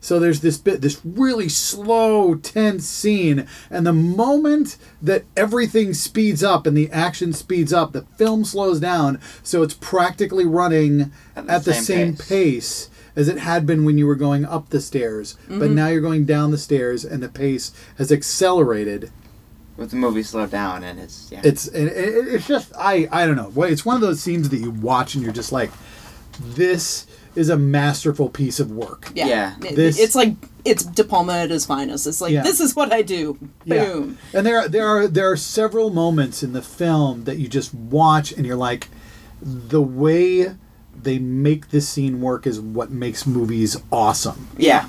So 0.00 0.18
there's 0.18 0.40
this 0.40 0.58
bit, 0.58 0.80
this 0.80 1.00
really 1.04 1.48
slow, 1.48 2.34
tense 2.34 2.84
scene, 2.88 3.46
and 3.70 3.86
the 3.86 3.92
moment 3.92 4.76
that 5.00 5.24
everything 5.36 5.94
speeds 5.94 6.42
up 6.42 6.66
and 6.66 6.76
the 6.76 6.90
action 6.90 7.32
speeds 7.32 7.72
up, 7.72 7.92
the 7.92 8.02
film 8.18 8.44
slows 8.44 8.80
down, 8.80 9.20
so 9.44 9.62
it's 9.62 9.74
practically 9.74 10.44
running 10.44 11.12
At 11.36 11.48
at 11.48 11.64
the 11.64 11.70
the, 11.70 11.74
same 11.74 11.84
same, 11.84 12.16
pace. 12.16 12.26
pace. 12.28 12.90
As 13.16 13.28
it 13.28 13.38
had 13.38 13.66
been 13.66 13.84
when 13.84 13.98
you 13.98 14.06
were 14.06 14.14
going 14.14 14.44
up 14.44 14.70
the 14.70 14.80
stairs. 14.80 15.36
But 15.48 15.56
Mm-hmm. 15.58 15.74
now 15.74 15.88
you're 15.88 16.00
going 16.00 16.24
down 16.24 16.50
the 16.50 16.58
stairs, 16.58 17.04
and 17.04 17.22
the 17.22 17.28
pace 17.28 17.72
has 17.98 18.10
accelerated. 18.12 19.10
With 19.76 19.90
the 19.90 19.96
movie 19.96 20.22
slowed 20.22 20.50
down 20.50 20.84
and 20.84 21.00
it's 21.00 21.28
yeah. 21.32 21.40
It's 21.42 21.66
it, 21.68 21.86
it, 21.86 22.28
it's 22.34 22.46
just 22.46 22.72
I 22.78 23.08
I 23.10 23.24
don't 23.26 23.36
know. 23.36 23.62
It's 23.64 23.84
one 23.86 23.94
of 23.96 24.02
those 24.02 24.20
scenes 24.20 24.50
that 24.50 24.58
you 24.58 24.70
watch 24.70 25.14
and 25.14 25.24
you're 25.24 25.32
just 25.32 25.50
like, 25.50 25.70
this 26.40 27.06
is 27.34 27.48
a 27.48 27.56
masterful 27.56 28.28
piece 28.28 28.60
of 28.60 28.70
work. 28.70 29.10
yeah, 29.14 29.26
Yeah. 29.62 29.70
This- 29.72 29.98
it's 29.98 30.14
like 30.14 30.34
it's 30.64 30.84
De 30.84 31.02
Palma 31.02 31.32
at 31.32 31.50
his 31.50 31.64
finest 31.66 32.06
it's 32.06 32.20
like 32.20 32.32
Yeah. 32.32 32.42
this 32.42 32.60
is 32.60 32.76
what 32.76 32.92
I 32.92 33.02
do 33.02 33.36
Yeah. 33.64 33.84
boom 33.84 34.18
And 34.34 34.46
there 34.46 34.68
there 34.68 34.86
are 34.86 35.08
there 35.08 35.30
are 35.30 35.36
several 35.36 35.88
moments 35.90 36.42
in 36.42 36.52
the 36.52 36.62
film 36.62 37.24
that 37.24 37.38
you 37.38 37.48
just 37.48 37.72
watch 37.74 38.30
and 38.32 38.44
you're 38.46 38.54
like, 38.56 38.88
the 39.40 39.80
way 39.82 40.54
they 41.02 41.18
make 41.18 41.70
this 41.70 41.88
scene 41.88 42.20
work 42.20 42.46
is 42.46 42.60
what 42.60 42.90
makes 42.90 43.26
movies 43.26 43.76
awesome. 43.90 44.48
yeah. 44.56 44.86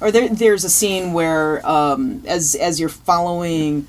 or 0.00 0.10
there, 0.10 0.28
there's 0.28 0.64
a 0.64 0.70
scene 0.70 1.12
where 1.12 1.66
um, 1.66 2.22
as 2.26 2.54
as 2.54 2.78
you're 2.80 2.88
following 2.88 3.86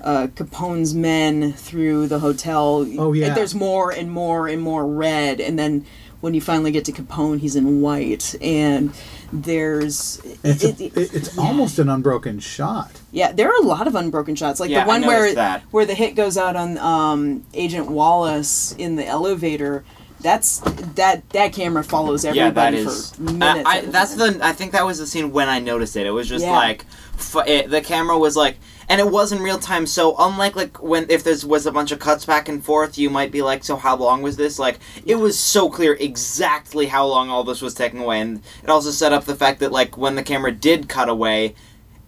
uh, 0.00 0.26
Capone's 0.34 0.94
men 0.94 1.52
through 1.52 2.08
the 2.08 2.18
hotel, 2.18 2.86
Oh, 2.98 3.12
yeah. 3.12 3.34
there's 3.34 3.54
more 3.54 3.90
and 3.92 4.10
more 4.10 4.48
and 4.48 4.60
more 4.60 4.84
red, 4.86 5.40
and 5.40 5.58
then 5.58 5.86
when 6.20 6.34
you 6.34 6.40
finally 6.40 6.70
get 6.70 6.84
to 6.84 6.92
Capone, 6.92 7.38
he's 7.40 7.56
in 7.56 7.80
white, 7.80 8.34
and 8.40 8.92
there's 9.32 10.20
It's 10.44 10.62
it- 10.64 10.80
a, 10.80 10.84
it- 10.84 10.96
it- 10.96 11.14
it's 11.14 11.36
yeah. 11.36 11.42
almost 11.42 11.78
an 11.78 11.88
unbroken 11.88 12.38
shot. 12.40 12.90
Yeah, 13.12 13.32
there 13.32 13.48
are 13.48 13.60
a 13.62 13.66
lot 13.66 13.86
of 13.86 13.94
unbroken 13.94 14.34
shots, 14.34 14.58
like 14.60 14.70
Yeah, 14.70 14.80
the 14.84 14.90
I 14.90 14.98
one 14.98 15.06
where 15.06 15.34
that. 15.34 15.62
where 15.70 15.86
the 15.86 15.94
hit 15.94 16.14
goes 16.16 16.36
out 16.36 16.56
on 16.56 16.78
um, 16.78 17.44
Agent 17.54 17.88
Wallace 17.88 18.72
in 18.78 18.96
the 18.96 19.06
elevator. 19.06 19.84
That's 20.22 20.60
that 20.94 21.28
that 21.30 21.52
camera 21.52 21.82
follows 21.84 22.24
Yeah, 22.24 22.32
that 22.32 22.38
everybody 22.38 22.76
is. 22.78 23.10
for 23.12 23.22
minutes. 23.22 23.68
I, 23.68 23.78
I, 23.78 23.80
that's 23.82 24.14
the. 24.14 24.38
I 24.42 24.52
think 24.52 24.72
that 24.72 24.86
was 24.86 24.98
the 24.98 25.06
scene 25.06 25.32
when 25.32 25.48
I 25.48 25.58
noticed 25.58 25.96
it. 25.96 26.06
It 26.06 26.10
was 26.10 26.28
just 26.28 26.44
Yeah. 26.44 26.52
like, 26.52 26.86
f- 27.18 27.46
it, 27.46 27.70
the 27.70 27.80
camera 27.80 28.16
was 28.18 28.36
like, 28.36 28.56
and 28.88 29.00
it 29.00 29.10
was 29.10 29.32
in 29.32 29.40
real 29.42 29.58
time. 29.58 29.86
So 29.86 30.14
unlike 30.18 30.54
like 30.54 30.82
when 30.82 31.06
if 31.10 31.24
there 31.24 31.34
was 31.46 31.66
a 31.66 31.72
bunch 31.72 31.92
of 31.92 31.98
cuts 31.98 32.24
back 32.24 32.48
and 32.48 32.64
forth, 32.64 32.96
you 32.98 33.10
might 33.10 33.32
be 33.32 33.42
like, 33.42 33.64
so 33.64 33.76
how 33.76 33.96
long 33.96 34.22
was 34.22 34.36
this? 34.36 34.58
Like 34.58 34.78
it 35.04 35.16
was 35.16 35.38
so 35.38 35.68
clear 35.68 35.94
exactly 35.94 36.86
how 36.86 37.06
long 37.06 37.28
all 37.28 37.44
this 37.44 37.60
was 37.60 37.74
taking 37.74 38.00
away, 38.00 38.20
and 38.20 38.42
it 38.62 38.70
also 38.70 38.90
set 38.90 39.12
up 39.12 39.24
the 39.24 39.34
fact 39.36 39.60
that 39.60 39.72
like 39.72 39.98
when 39.98 40.14
the 40.14 40.22
camera 40.22 40.52
did 40.52 40.88
cut 40.88 41.08
away, 41.08 41.54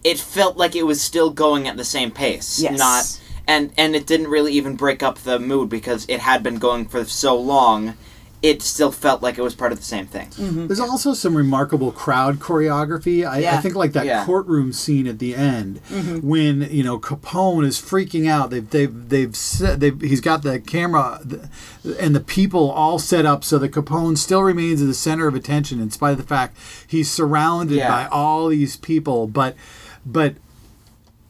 it 0.03 0.19
felt 0.19 0.55
like 0.57 0.75
it 0.75 0.83
was 0.83 1.01
still 1.01 1.29
going 1.31 1.67
at 1.67 1.75
the 1.77 1.83
same 1.85 2.11
pace. 2.11 2.59
Yes. 2.61 2.77
Not 2.79 3.21
and 3.47 3.71
and 3.77 3.95
it 3.95 4.05
didn't 4.07 4.27
really 4.27 4.53
even 4.53 4.75
break 4.75 5.03
up 5.03 5.19
the 5.19 5.39
mood 5.39 5.69
because 5.69 6.05
it 6.07 6.19
had 6.19 6.43
been 6.43 6.57
going 6.57 6.85
for 6.85 7.05
so 7.05 7.35
long. 7.39 7.95
It 8.41 8.61
still 8.61 8.91
felt 8.91 9.23
like 9.23 9.39
it 9.39 9.41
was 9.41 9.55
part 9.55 9.71
of 9.71 9.79
the 9.79 9.83
same 9.85 10.05
thing. 10.05 10.27
Mm-hmm. 10.27 10.67
There's 10.67 10.79
also 10.79 11.15
some 11.15 11.35
remarkable 11.35 11.91
crowd 11.91 12.37
choreography. 12.37 13.27
I, 13.27 13.55
I 13.55 13.57
think 13.57 13.73
like 13.73 13.93
that 13.93 14.05
Yeah. 14.05 14.23
courtroom 14.23 14.71
scene 14.71 15.07
at 15.07 15.17
the 15.17 15.33
end 15.35 15.81
mm-hmm. 15.89 16.19
when 16.27 16.61
you 16.69 16.83
know 16.83 16.99
Capone 16.99 17.65
is 17.65 17.81
freaking 17.81 18.29
out. 18.29 18.51
They've 18.51 18.69
they've 18.69 19.09
they've 19.09 19.35
set, 19.35 19.79
they've 19.79 19.99
he's 19.99 20.21
got 20.21 20.43
the 20.43 20.59
camera 20.59 21.21
and 21.99 22.13
the 22.15 22.19
people 22.19 22.69
all 22.69 22.99
set 22.99 23.25
up 23.25 23.43
so 23.43 23.57
that 23.57 23.71
Capone 23.71 24.15
still 24.15 24.43
remains 24.43 24.79
at 24.79 24.87
the 24.87 24.93
center 24.93 25.27
of 25.27 25.33
attention 25.33 25.79
in 25.79 25.89
spite 25.89 26.11
of 26.11 26.17
the 26.17 26.23
fact 26.23 26.55
he's 26.87 27.09
surrounded 27.09 27.77
Yeah. 27.77 27.87
by 27.89 28.07
all 28.09 28.49
these 28.49 28.77
people. 28.77 29.25
But 29.25 29.55
but 30.05 30.35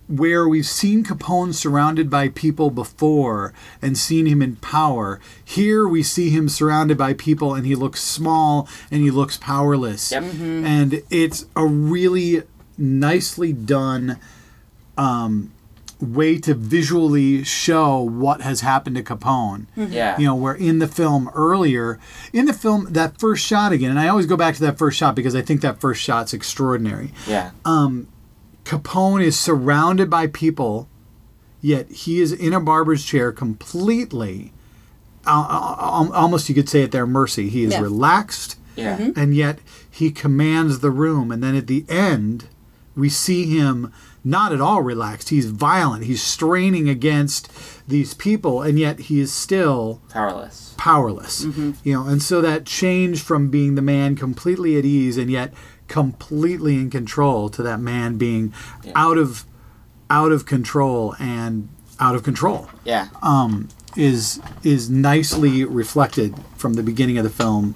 where 0.07 0.47
we've 0.47 0.65
seen 0.65 1.03
Capone 1.03 1.53
surrounded 1.53 2.09
by 2.09 2.29
people 2.29 2.69
before 2.69 3.53
and 3.81 3.97
seen 3.97 4.25
him 4.25 4.41
in 4.41 4.55
power, 4.57 5.19
here 5.43 5.87
we 5.87 6.03
see 6.03 6.29
him 6.29 6.47
surrounded 6.47 6.97
by 6.97 7.13
people 7.13 7.53
and 7.53 7.65
he 7.65 7.75
looks 7.75 8.01
small 8.01 8.67
and 8.91 9.01
he 9.01 9.11
looks 9.11 9.37
powerless. 9.37 10.11
Yep. 10.11 10.23
Mm-hmm. 10.23 10.65
And 10.65 11.01
it's 11.09 11.45
a 11.55 11.65
really 11.65 12.43
nicely 12.77 13.53
done 13.53 14.19
um, 14.97 15.51
way 15.99 16.37
to 16.39 16.53
visually 16.53 17.43
show 17.43 17.99
what 17.99 18.41
has 18.41 18.61
happened 18.61 18.95
to 18.97 19.03
Capone. 19.03 19.65
Mm-hmm. 19.77 19.91
Yeah. 19.91 20.17
You 20.17 20.25
know, 20.25 20.35
where 20.35 20.53
in 20.53 20.79
the 20.79 20.87
film 20.87 21.29
earlier, 21.33 21.99
in 22.33 22.45
the 22.45 22.53
film, 22.53 22.87
that 22.93 23.19
first 23.19 23.45
shot 23.45 23.71
again, 23.71 23.91
and 23.91 23.99
I 23.99 24.07
always 24.07 24.25
go 24.25 24.37
back 24.37 24.55
to 24.55 24.61
that 24.61 24.77
first 24.77 24.97
shot 24.97 25.15
because 25.15 25.35
I 25.35 25.41
think 25.41 25.61
that 25.61 25.79
first 25.79 26.01
shot's 26.01 26.33
extraordinary. 26.33 27.11
Yeah. 27.27 27.51
Um, 27.63 28.07
Capone 28.65 29.23
is 29.23 29.39
surrounded 29.39 30.09
by 30.09 30.27
people, 30.27 30.89
yet 31.61 31.89
he 31.89 32.19
is 32.19 32.31
in 32.33 32.51
a 32.51 32.59
barber's 32.59 33.05
chair 33.05 33.31
completely, 33.31 34.51
al- 35.25 35.47
al- 35.49 36.13
almost 36.13 36.49
you 36.49 36.55
could 36.55 36.67
say 36.69 36.83
at 36.83 36.91
their 36.91 37.07
mercy. 37.07 37.47
He 37.49 37.63
is 37.63 37.73
Yeah. 37.73 37.81
relaxed, 37.81 38.57
yeah. 38.75 38.97
Mm-hmm. 38.97 39.19
and 39.19 39.35
yet 39.35 39.59
he 39.89 40.11
commands 40.11 40.79
the 40.79 40.91
room. 40.91 41.31
And 41.31 41.41
then 41.43 41.55
at 41.55 41.67
the 41.67 41.85
end, 41.87 42.45
we 42.95 43.07
see 43.09 43.45
him 43.45 43.91
not 44.23 44.51
at 44.51 44.59
all 44.61 44.81
relaxed. 44.81 45.29
He's 45.29 45.51
violent. 45.51 46.05
He's 46.05 46.23
straining 46.23 46.89
against 46.89 47.49
these 47.87 48.15
people, 48.15 48.63
and 48.63 48.79
yet 48.79 48.99
he 49.01 49.19
is 49.19 49.31
still 49.31 50.01
Powerless. 50.09 50.73
powerless. 50.77 51.45
Mm-hmm. 51.45 51.71
You 51.83 51.93
know, 51.93 52.07
and 52.07 52.23
so 52.23 52.41
that 52.41 52.65
change 52.65 53.21
from 53.21 53.49
being 53.49 53.75
the 53.75 53.83
man 53.83 54.15
completely 54.15 54.77
at 54.77 54.85
ease 54.85 55.17
and 55.17 55.29
yet 55.29 55.53
completely 55.87 56.75
in 56.75 56.89
control 56.89 57.49
to 57.49 57.61
that 57.63 57.79
man 57.79 58.17
being 58.17 58.53
out 58.95 59.17
of 59.17 59.45
out 60.09 60.31
of 60.31 60.45
control 60.45 61.15
and 61.19 61.69
out 61.99 62.15
of 62.15 62.23
control 62.23 62.69
Yeah. 62.83 63.07
Um, 63.21 63.69
is 63.95 64.39
is 64.63 64.89
nicely 64.89 65.63
reflected 65.63 66.35
from 66.57 66.73
the 66.73 66.83
beginning 66.83 67.17
of 67.17 67.23
the 67.23 67.29
film 67.29 67.75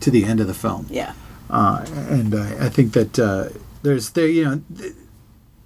to 0.00 0.10
the 0.10 0.24
end 0.24 0.40
of 0.40 0.46
the 0.46 0.54
film 0.54 0.86
Yeah. 0.90 1.12
uh, 1.50 1.84
and 2.08 2.34
uh, 2.34 2.42
I 2.60 2.68
think 2.70 2.92
that 2.94 3.18
uh, 3.18 3.48
there's 3.82 4.10
there 4.10 4.26
you 4.28 4.44
know 4.44 4.62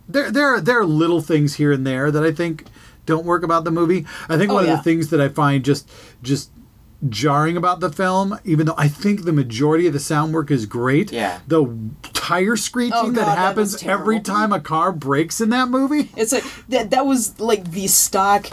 there 0.08 0.30
there 0.30 0.46
are, 0.54 0.60
there 0.60 0.80
are 0.80 0.84
little 0.86 1.20
things 1.20 1.54
here 1.54 1.72
and 1.72 1.86
there 1.86 2.10
that 2.10 2.24
I 2.24 2.32
think 2.32 2.64
don't 3.06 3.26
work 3.26 3.42
about 3.42 3.64
the 3.64 3.70
movie. 3.70 4.06
I 4.30 4.38
think 4.38 4.50
Oh, 4.50 4.54
one 4.54 4.64
of 4.64 4.70
the 4.70 4.82
things 4.82 5.10
that 5.10 5.20
I 5.20 5.28
find 5.28 5.62
just 5.64 5.88
just 6.22 6.50
jarring 7.08 7.56
about 7.56 7.80
the 7.80 7.90
film, 7.90 8.38
even 8.44 8.66
though 8.66 8.74
I 8.78 8.88
think 8.88 9.24
the 9.24 9.32
majority 9.32 9.86
of 9.86 9.92
the 9.92 10.00
sound 10.00 10.32
work 10.34 10.50
is 10.50 10.66
great, 10.66 11.12
Yeah. 11.12 11.40
the 11.46 11.66
tire 12.14 12.56
screeching 12.56 12.92
Oh, 12.96 13.06
God, 13.06 13.16
that 13.16 13.26
that 13.26 13.38
happens 13.38 13.74
was 13.74 13.82
every 13.82 14.20
time 14.20 14.52
a 14.52 14.60
car 14.60 14.92
brakes 14.92 15.40
in 15.40 15.50
that 15.50 15.68
movie. 15.68 16.10
It's 16.16 16.32
like 16.32 16.44
that. 16.68 16.90
That 16.90 17.04
was 17.06 17.38
like 17.38 17.70
the 17.72 17.86
stock 17.86 18.46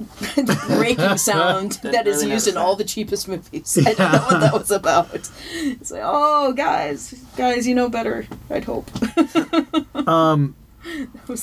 braking 0.66 1.16
sound 1.18 1.72
that 1.84 2.06
is 2.08 2.16
really 2.22 2.32
used 2.32 2.48
in 2.48 2.54
noticed 2.54 2.56
all 2.56 2.74
the 2.76 2.84
cheapest 2.84 3.28
movies. 3.28 3.78
I 3.86 3.92
don't 3.94 4.12
know 4.12 4.18
what 4.26 4.40
that 4.40 4.52
was 4.52 4.70
about. 4.72 5.08
It's 5.14 5.90
like, 5.92 6.02
oh, 6.04 6.52
guys, 6.52 7.14
guys, 7.36 7.66
you 7.66 7.74
know 7.76 7.88
better. 7.88 8.26
I'd 8.50 8.64
hope. 8.64 8.90
um. 10.08 10.56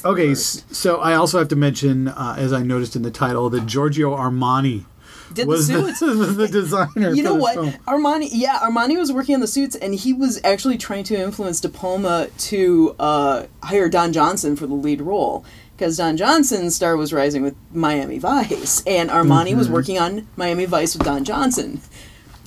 Okay, 0.05 0.35
so 0.35 0.97
I 0.99 1.15
also 1.15 1.39
have 1.39 1.47
to 1.47 1.55
mention, 1.55 2.09
uh, 2.09 2.35
as 2.37 2.53
I 2.53 2.61
noticed 2.61 2.95
in 2.95 3.01
the 3.01 3.09
title, 3.09 3.49
that 3.49 3.65
Giorgio 3.65 4.15
Armani 4.15 4.85
Did 5.33 5.45
the 5.45 5.47
was 5.47 5.67
the, 5.67 5.93
suits. 5.93 6.01
was 6.01 6.37
the 6.37 6.47
designer. 6.47 7.13
You 7.13 7.23
know 7.23 7.35
what? 7.35 7.55
film. 7.55 7.71
Armani, 7.87 8.29
yeah, 8.31 8.59
Armani 8.59 8.97
was 8.97 9.11
working 9.11 9.35
on 9.35 9.41
the 9.41 9.47
suits, 9.47 9.75
and 9.75 9.95
he 9.95 10.13
was 10.13 10.39
actually 10.43 10.77
trying 10.77 11.03
to 11.05 11.15
influence 11.15 11.59
De 11.61 11.69
Palma 11.69 12.27
to 12.37 12.95
uh, 12.99 13.45
hire 13.63 13.89
Don 13.89 14.13
Johnson 14.13 14.55
for 14.55 14.67
the 14.67 14.73
lead 14.73 15.01
role. 15.01 15.43
Because 15.75 15.97
Don 15.97 16.15
Johnson's 16.15 16.75
star 16.75 16.95
was 16.95 17.11
rising 17.11 17.41
with 17.41 17.55
Miami 17.73 18.19
Vice, 18.19 18.83
and 18.85 19.09
Armani 19.09 19.55
was 19.55 19.67
working 19.67 19.97
on 19.97 20.27
Miami 20.35 20.65
Vice 20.65 20.95
with 20.95 21.05
Don 21.05 21.23
Johnson. 21.23 21.81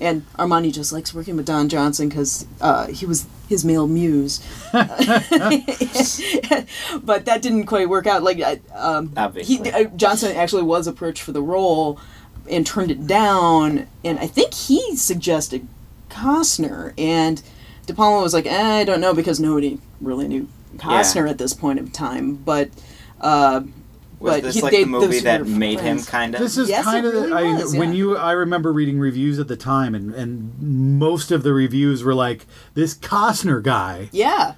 And 0.01 0.27
Armani 0.37 0.73
just 0.73 0.93
likes 0.93 1.15
working 1.15 1.37
with 1.37 1.47
Don 1.47 1.69
Johnson 1.69 2.09
because 2.09 2.47
uh, 2.61 2.89
he 2.89 3.07
was 3.07 3.27
his 3.49 3.65
male 3.65 3.87
muse. 3.87 4.45
but 4.73 4.99
that 7.25 7.39
didn't 7.43 7.67
quite 7.67 7.89
work 7.89 8.07
out. 8.07 8.23
Like, 8.23 8.41
I- 8.41 8.61
um, 8.75 9.13
Obviously. 9.17 9.57
he, 9.57 9.71
uh, 9.71 9.85
Johnson 9.97 10.37
actually 10.37 10.63
was 10.63 10.87
approached 10.87 11.23
for 11.23 11.33
the 11.33 11.43
role 11.43 11.99
and 12.51 12.67
turned 12.67 12.91
it 12.91 13.07
down. 13.07 13.87
And 14.05 14.19
I 14.19 14.27
think 14.27 14.55
he 14.55 14.97
suggested 14.97 15.67
Costner. 16.11 16.93
And 16.99 17.43
De 17.87 17.95
Palma 17.95 18.23
was 18.23 18.35
like, 18.35 18.47
eh, 18.47 18.79
I 18.81 18.85
don't 18.85 19.01
know, 19.01 19.15
because 19.15 19.41
nobody 19.41 19.79
really 20.01 20.29
knew 20.29 20.49
Costner 20.77 21.25
Yeah. 21.25 21.31
at 21.31 21.39
this 21.39 21.55
point 21.55 21.79
in 21.79 21.91
time. 21.91 22.37
But, 22.37 22.71
uh, 23.21 23.63
Was 24.21 24.35
but 24.35 24.43
this 24.43 24.55
he- 24.57 24.61
like 24.63 24.73
they- 24.73 24.85
the 24.85 24.91
movie 24.91 25.21
that 25.21 25.41
were 25.41 25.47
made 25.47 25.81
him 25.81 26.01
kind 26.03 26.35
of? 26.35 26.41
This 26.41 26.57
is 26.57 26.69
Yes, 26.69 26.85
kind 26.85 27.05
of 27.07 27.13
really 27.13 27.33
I, 27.33 27.43
was, 27.55 27.77
when 27.77 27.93
you 27.95 28.17
I 28.17 28.33
remember 28.33 28.73
reading 28.73 28.99
reviews 28.99 29.39
at 29.39 29.49
the 29.49 29.57
time 29.57 29.95
and 29.95 30.15
and 30.15 30.53
most 30.99 31.31
of 31.31 31.43
the 31.43 31.53
reviews 31.53 32.03
were 32.03 32.15
like 32.15 32.47
this 32.75 32.95
Costner 32.95 33.63
guy. 33.63 34.09
yeah. 34.13 34.55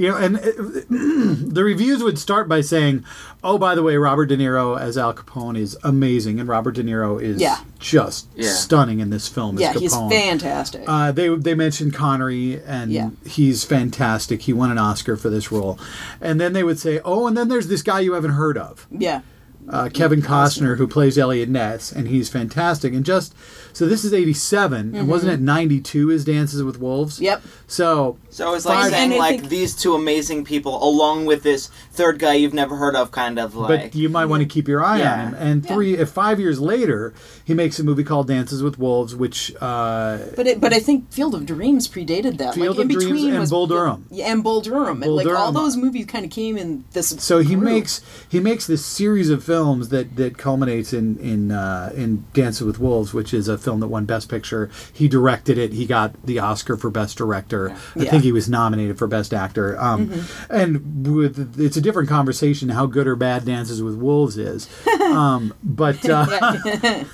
You 0.00 0.08
know, 0.08 0.16
and 0.16 0.36
uh, 0.38 0.40
the 0.88 1.62
reviews 1.62 2.02
would 2.02 2.18
start 2.18 2.48
by 2.48 2.62
saying, 2.62 3.04
"Oh, 3.44 3.58
by 3.58 3.74
the 3.74 3.82
way, 3.82 3.96
Robert 3.98 4.26
De 4.26 4.36
Niro 4.38 4.80
as 4.80 4.96
Al 4.96 5.12
Capone 5.12 5.58
is 5.58 5.76
amazing 5.82 6.40
and 6.40 6.48
Robert 6.48 6.72
De 6.72 6.82
Niro 6.82 7.20
is 7.20 7.38
Yeah. 7.38 7.58
just 7.78 8.26
Yeah. 8.34 8.50
stunning 8.50 9.00
in 9.00 9.10
this 9.10 9.28
film 9.28 9.58
Yeah, 9.58 9.70
as 9.70 9.76
Capone." 9.76 9.80
he's 9.80 9.94
fantastic. 10.22 10.84
Uh, 10.86 11.12
they 11.12 11.28
they 11.36 11.54
mentioned 11.54 11.92
Connery, 11.92 12.62
and 12.66 12.90
Yeah. 12.90 13.10
he's 13.26 13.64
fantastic. 13.64 14.40
He 14.42 14.54
won 14.54 14.70
an 14.70 14.78
Oscar 14.78 15.16
for 15.18 15.28
this 15.28 15.52
role, 15.52 15.78
and 16.20 16.40
then 16.40 16.54
they 16.54 16.62
would 16.64 16.78
say, 16.78 17.00
"Oh, 17.04 17.26
and 17.26 17.36
then 17.36 17.48
there's 17.48 17.66
this 17.68 17.82
guy 17.82 18.00
you 18.00 18.14
haven't 18.14 18.32
heard 18.32 18.56
of, 18.56 18.86
yeah. 18.90 19.20
Uh, 19.68 19.88
Kevin 19.92 20.20
Costner, 20.20 20.76
who 20.78 20.88
plays 20.88 21.16
Eliot 21.16 21.48
Ness, 21.48 21.92
and 21.92 22.08
he's 22.08 22.28
fantastic." 22.28 22.92
And 22.92 23.04
just 23.04 23.34
so 23.72 23.86
this 23.86 24.04
is 24.04 24.12
'87, 24.12 24.96
and 24.96 25.08
wasn't 25.08 25.32
it 25.32 25.40
'92? 25.40 26.08
His 26.08 26.24
Dances 26.24 26.62
with 26.64 26.80
Wolves? 26.80 27.16
Mm-hmm. 27.16 27.24
Yep. 27.24 27.42
So 27.68 28.18
So 28.30 28.54
it's 28.54 28.64
like 28.66 28.78
Five- 28.82 28.90
saying 28.92 29.16
like 29.18 29.40
think- 29.40 29.48
these 29.50 29.76
two 29.76 29.94
amazing 29.94 30.44
people, 30.44 30.82
along 30.82 31.26
with 31.26 31.44
this 31.44 31.68
third 31.92 32.18
guy 32.18 32.34
you've 32.34 32.54
never 32.54 32.76
heard 32.76 32.96
of, 32.96 33.12
kind 33.12 33.38
of 33.38 33.54
like. 33.54 33.92
but 33.92 33.94
you 33.94 34.08
might 34.08 34.26
want 34.26 34.42
to 34.42 34.48
keep 34.48 34.66
your 34.66 34.82
eye 34.84 34.98
Yeah. 34.98 35.12
on 35.22 35.28
him. 35.28 35.34
And 35.38 35.66
three, 35.66 35.96
if 35.96 36.08
five 36.10 36.40
years 36.40 36.58
later, 36.60 37.12
he 37.44 37.54
makes 37.54 37.78
a 37.78 37.84
movie 37.84 38.02
called 38.04 38.26
Dances 38.26 38.62
with 38.64 38.76
Wolves, 38.78 39.14
which 39.14 39.52
uh, 39.60 40.18
But 40.34 40.46
it, 40.48 40.60
but 40.60 40.72
I 40.72 40.80
think 40.80 41.12
Field 41.12 41.34
of 41.36 41.46
Dreams 41.46 41.86
predated 41.86 42.38
that. 42.38 42.54
Field 42.54 42.76
like 42.78 42.86
in 42.86 42.90
of 42.90 42.96
Dreams 42.96 43.12
between 43.12 43.30
and 43.30 43.40
was 43.40 43.50
Bull 43.50 43.66
Durham. 43.68 44.06
Yeah, 44.10 44.32
and 44.32 44.42
Bull 44.42 44.60
Durham. 44.62 45.00
Bull 45.00 45.14
like 45.16 45.28
all 45.28 45.52
those 45.52 45.76
movies 45.76 46.06
kind 46.06 46.24
of 46.24 46.32
came 46.32 46.56
in 46.56 46.82
this. 46.92 47.10
so 47.18 47.38
he 47.38 47.54
makes 47.54 48.00
he 48.28 48.40
makes 48.40 48.66
this 48.66 48.84
series 48.84 49.30
of 49.30 49.44
films 49.44 49.59
that 49.90 50.16
that 50.16 50.38
culminates 50.38 50.92
in 50.92 51.18
in 51.18 51.50
uh, 51.52 51.92
in 51.94 52.24
Dances 52.32 52.62
with 52.66 52.78
Wolves, 52.78 53.12
which 53.14 53.32
is 53.34 53.48
a 53.48 53.56
film 53.58 53.80
that 53.80 53.88
won 53.88 54.04
Best 54.04 54.28
Picture. 54.28 54.70
He 54.92 55.08
directed 55.08 55.58
it. 55.58 55.72
He 55.72 55.86
got 55.86 56.14
the 56.24 56.38
Oscar 56.38 56.76
for 56.76 56.90
Best 56.90 57.16
Director. 57.18 57.70
I 57.70 57.72
Yeah. 57.72 57.76
Mm-hmm. 57.76 58.02
think 58.10 58.22
he 58.24 58.32
was 58.32 58.48
nominated 58.48 58.98
for 58.98 59.06
Best 59.06 59.32
Actor. 59.34 59.80
Um, 59.80 60.12
And 60.48 61.06
with 61.06 61.58
it's 61.60 61.76
a 61.76 61.80
different 61.80 62.08
conversation 62.08 62.68
how 62.70 62.86
good 62.86 63.06
or 63.06 63.16
bad 63.16 63.44
Dances 63.44 63.82
with 63.82 63.94
Wolves 63.96 64.36
is. 64.36 64.68
Um, 65.10 65.54
but 65.64 66.08
uh, 66.08 66.24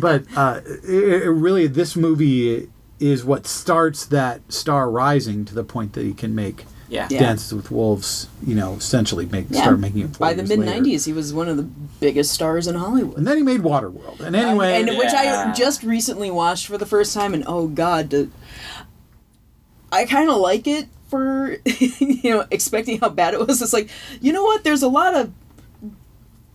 but 0.00 0.24
uh, 0.36 0.60
it, 0.84 1.22
it 1.24 1.30
really 1.30 1.66
this 1.66 1.96
movie 1.96 2.68
is 3.00 3.24
what 3.24 3.46
starts 3.48 4.06
that 4.06 4.40
star 4.52 4.88
rising 4.88 5.44
to 5.46 5.54
the 5.54 5.64
point 5.64 5.94
that 5.94 6.04
he 6.04 6.12
can 6.14 6.34
make 6.36 6.64
yeah. 6.92 7.08
Yeah. 7.10 7.20
Dances 7.20 7.54
with 7.54 7.70
Wolves, 7.70 8.28
you 8.46 8.54
know, 8.54 8.74
essentially 8.74 9.26
make 9.26 9.46
Yeah. 9.50 9.62
start 9.62 9.80
making 9.80 10.02
it 10.02 10.16
four 10.16 10.26
By 10.28 10.34
the 10.34 10.42
years 10.42 10.50
mid 10.50 10.58
later. 10.60 10.80
'90s, 10.82 11.04
he 11.06 11.12
was 11.12 11.32
one 11.32 11.48
of 11.48 11.56
the 11.56 11.62
biggest 12.00 12.32
stars 12.32 12.66
in 12.68 12.74
Hollywood. 12.74 13.16
And 13.16 13.26
then 13.26 13.36
he 13.38 13.42
made 13.42 13.60
Waterworld. 13.62 14.20
And 14.20 14.36
anyway, 14.36 14.80
and 14.80 14.88
which 14.98 15.12
I 15.12 15.24
Yeah. 15.24 15.52
just 15.54 15.82
recently 15.82 16.30
watched 16.30 16.66
for 16.66 16.76
the 16.78 16.86
first 16.86 17.14
time, 17.14 17.32
and 17.34 17.42
oh 17.46 17.66
god, 17.68 18.10
the, 18.10 18.28
I 19.90 20.04
kind 20.06 20.30
of 20.30 20.36
like 20.36 20.66
it 20.66 20.88
for 21.08 21.56
you 21.66 22.30
know 22.30 22.44
expecting 22.50 22.98
how 23.00 23.08
bad 23.08 23.34
it 23.34 23.46
was. 23.46 23.60
It's 23.62 23.72
like 23.72 23.88
you 24.20 24.32
know 24.32 24.42
what? 24.42 24.64
There's 24.64 24.82
a 24.82 24.88
lot 24.88 25.14
of 25.14 25.32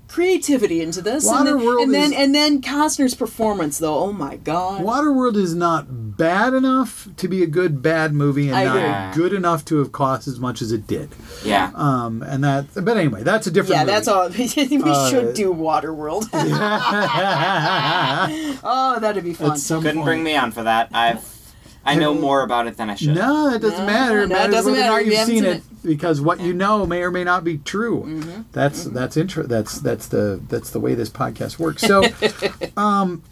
creativity 0.08 0.82
into 0.82 1.02
this, 1.02 1.28
and 1.30 1.48
then 1.48 1.58
and 1.60 1.93
then, 1.93 2.13
is- 2.13 2.20
and 2.20 2.36
then 2.36 2.62
Costner's 2.62 3.15
performance, 3.15 3.80
though. 3.80 3.98
Oh 4.00 4.13
my 4.13 4.38
god! 4.38 4.82
Waterworld 4.84 5.36
is 5.36 5.54
not 5.56 6.17
bad 6.17 6.54
enough 6.54 7.08
to 7.17 7.28
be 7.28 7.43
a 7.43 7.48
good 7.48 7.82
bad 7.82 8.13
movie, 8.13 8.48
and 8.48 8.56
I 8.58 8.63
not 8.63 9.12
agree. 9.12 9.24
good 9.24 9.34
enough 9.34 9.65
to 9.65 9.78
have 9.78 9.91
cost 9.91 10.28
as 10.28 10.39
much 10.39 10.62
as 10.62 10.72
it 10.72 10.88
did. 10.88 11.10
Yeah. 11.43 11.72
Um, 11.76 12.24
and 12.24 12.43
that, 12.43 12.65
but 12.74 12.98
anyway, 12.98 13.24
that's 13.24 13.48
a 13.48 13.52
different. 13.52 13.76
yeah, 13.76 13.84
movie. 13.84 13.91
that's 13.91 14.08
all. 14.08 14.30
we 14.30 14.91
Uh, 14.91 15.10
should 15.10 15.34
do 15.34 15.54
Waterworld. 15.54 16.28
oh, 18.63 18.98
that'd 19.00 19.24
be 19.24 19.34
fun. 19.34 19.52
At 19.52 19.62
Couldn't 19.67 19.96
point. 19.96 20.06
bring 20.06 20.24
me 20.24 20.36
on 20.36 20.52
for 20.52 20.63
that. 20.63 20.89
I've 20.93 21.24
I 21.88 21.95
know 21.95 22.13
more 22.13 22.41
about 22.43 22.67
it 22.67 22.78
than 22.78 22.89
I 22.89 22.95
should. 22.95 23.15
No, 23.15 23.50
it 23.54 23.60
doesn't 23.62 23.80
No, 23.80 23.86
matter. 23.86 24.21
It 24.23 24.28
no, 24.30 24.36
it 24.36 24.39
matters 24.39 24.54
doesn't 24.56 24.71
whether 24.73 24.84
or 24.84 24.89
matter. 24.89 24.93
not 24.97 25.06
You 25.06 25.12
you've 25.12 25.19
haven't 25.19 25.34
seen 25.36 25.43
seen 25.43 25.54
it, 25.54 25.63
because 25.84 26.21
what 26.21 26.39
you 26.39 26.54
know 26.54 26.86
may 26.86 27.02
or 27.02 27.12
may 27.12 27.23
not 27.23 27.43
be 27.43 27.58
true. 27.60 28.04
Mm-hmm. 28.06 28.41
That's 28.52 28.84
that's 28.86 29.17
intro. 29.17 29.43
That's 29.43 29.80
that's 29.80 30.08
the 30.08 30.41
that's 30.50 30.69
the 30.71 30.80
way 30.80 30.93
this 30.95 31.10
podcast 31.10 31.58
works. 31.60 31.82
So, 31.84 32.04
um, 32.78 33.23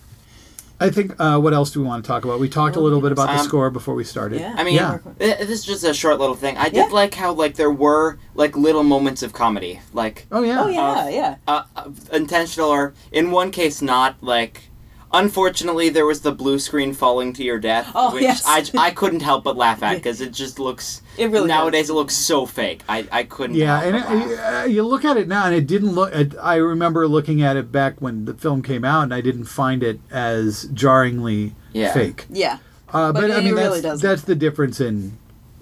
I 0.79 0.89
think 0.89 1.15
uh, 1.19 1.39
what 1.39 1.53
else 1.53 1.71
do 1.71 1.79
we 1.81 1.85
want 1.87 2.03
to 2.03 2.07
talk 2.07 2.25
about? 2.25 2.39
We 2.39 2.49
talked 2.49 2.75
a 2.75 2.81
little 2.81 2.99
bit 2.99 3.11
about 3.13 3.27
the 3.27 3.39
Um, 3.39 3.45
score 3.45 3.69
before 3.69 3.95
we 3.95 4.03
started. 4.03 4.41
Yeah. 4.41 4.55
I 4.57 4.63
mean, 4.65 4.75
Yeah. 4.75 4.97
this 5.17 5.49
is 5.49 5.63
just 5.65 5.83
a 5.85 5.93
short 5.93 6.19
little 6.19 6.35
thing. 6.35 6.57
I 6.57 6.65
did 6.65 6.75
Yeah. 6.75 6.87
like 6.91 7.13
how 7.13 7.31
like 7.31 7.55
there 7.55 7.71
were 7.71 8.17
like 8.35 8.57
little 8.57 8.83
moments 8.83 9.23
of 9.23 9.31
comedy, 9.31 9.79
like 9.93 10.25
Oh 10.33 10.41
yeah. 10.43 10.61
oh 10.63 10.67
yeah, 10.67 10.91
Uh, 10.91 11.07
yeah. 11.07 11.35
uh, 11.47 11.63
uh, 11.77 11.89
intentional 12.11 12.69
or 12.69 12.93
in 13.13 13.31
one 13.31 13.51
case 13.51 13.81
not 13.81 14.15
like 14.21 14.69
Unfortunately, 15.17 15.87
there 15.89 16.05
was 16.05 16.21
the 16.21 16.31
blue 16.33 16.59
screen 16.59 16.93
falling 16.93 17.31
to 17.33 17.43
your 17.43 17.57
death, 17.57 17.89
Oh, 17.95 18.13
which 18.13 18.23
yes. 18.23 18.43
I, 18.45 18.65
I 18.77 18.91
couldn't 18.91 19.21
help 19.21 19.43
but 19.45 19.55
laugh 19.55 19.81
at 19.81 19.95
because 19.95 20.19
it 20.19 20.33
just 20.33 20.59
looks. 20.59 21.01
It 21.17 21.31
really 21.31 21.47
nowadays 21.47 21.83
does. 21.83 21.91
it 21.91 21.93
looks 21.93 22.15
so 22.15 22.45
fake. 22.45 22.81
I, 22.89 23.07
I 23.11 23.23
couldn't. 23.23 23.55
Yeah, 23.55 23.79
help 23.79 23.93
and 23.95 24.03
but 24.03 24.15
laugh. 24.15 24.29
it, 24.29 24.39
uh, 24.39 24.65
you 24.65 24.83
look 24.83 25.05
at 25.05 25.15
it 25.15 25.27
now, 25.29 25.45
and 25.45 25.55
it 25.55 25.67
didn't 25.67 25.93
look. 25.93 26.13
I 26.41 26.55
remember 26.55 27.07
looking 27.07 27.41
at 27.41 27.55
it 27.55 27.71
back 27.71 28.01
when 28.01 28.25
the 28.25 28.33
film 28.33 28.61
came 28.61 28.83
out, 28.83 29.03
and 29.03 29.13
I 29.13 29.21
didn't 29.21 29.45
find 29.45 29.81
it 29.83 29.99
as 30.11 30.65
jarringly 30.73 31.55
Yeah. 31.71 31.93
fake. 31.93 32.25
Yeah. 32.29 32.57
Uh, 32.93 33.11
but, 33.13 33.21
But 33.21 33.31
I 33.31 33.39
it 33.39 33.43
mean, 33.45 33.53
really 33.55 33.81
that's, 33.81 34.01
doesn't. 34.01 34.09
that's 34.09 34.21
the 34.23 34.35
difference 34.35 34.79
in 34.81 35.17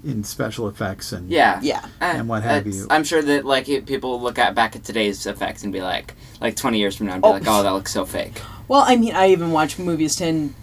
in 0.06 0.22
special 0.24 0.68
effects 0.68 1.14
and 1.14 1.30
Yeah. 1.30 1.60
Yeah. 1.64 1.86
And 2.01 2.28
what 2.28 2.43
have 2.43 2.68
it's- 2.68 2.76
you. 2.82 2.88
I'm 2.89 3.06
sure 3.06 3.22
that 3.22 3.45
like 3.45 3.68
people 3.86 4.20
look 4.22 4.38
at 4.38 4.54
back 4.54 4.76
at 4.76 4.84
today's 4.84 5.26
effects 5.26 5.64
and 5.64 5.72
be 5.72 5.82
like, 5.82 6.14
like 6.41 6.58
20 6.58 6.78
years 6.78 6.97
from 6.97 7.08
now, 7.08 7.14
and 7.14 7.22
be 7.24 7.28
Oh. 7.30 7.32
like, 7.32 7.43
oh, 7.47 7.64
that 7.64 7.70
looks 7.72 7.93
so 7.93 8.06
fake. 8.06 8.41
Well, 8.68 8.84
I 8.86 8.95
mean, 8.95 9.14
I 9.16 9.30
even 9.30 9.51
watched 9.51 9.78
movies 9.80 10.16
ten 10.16 10.55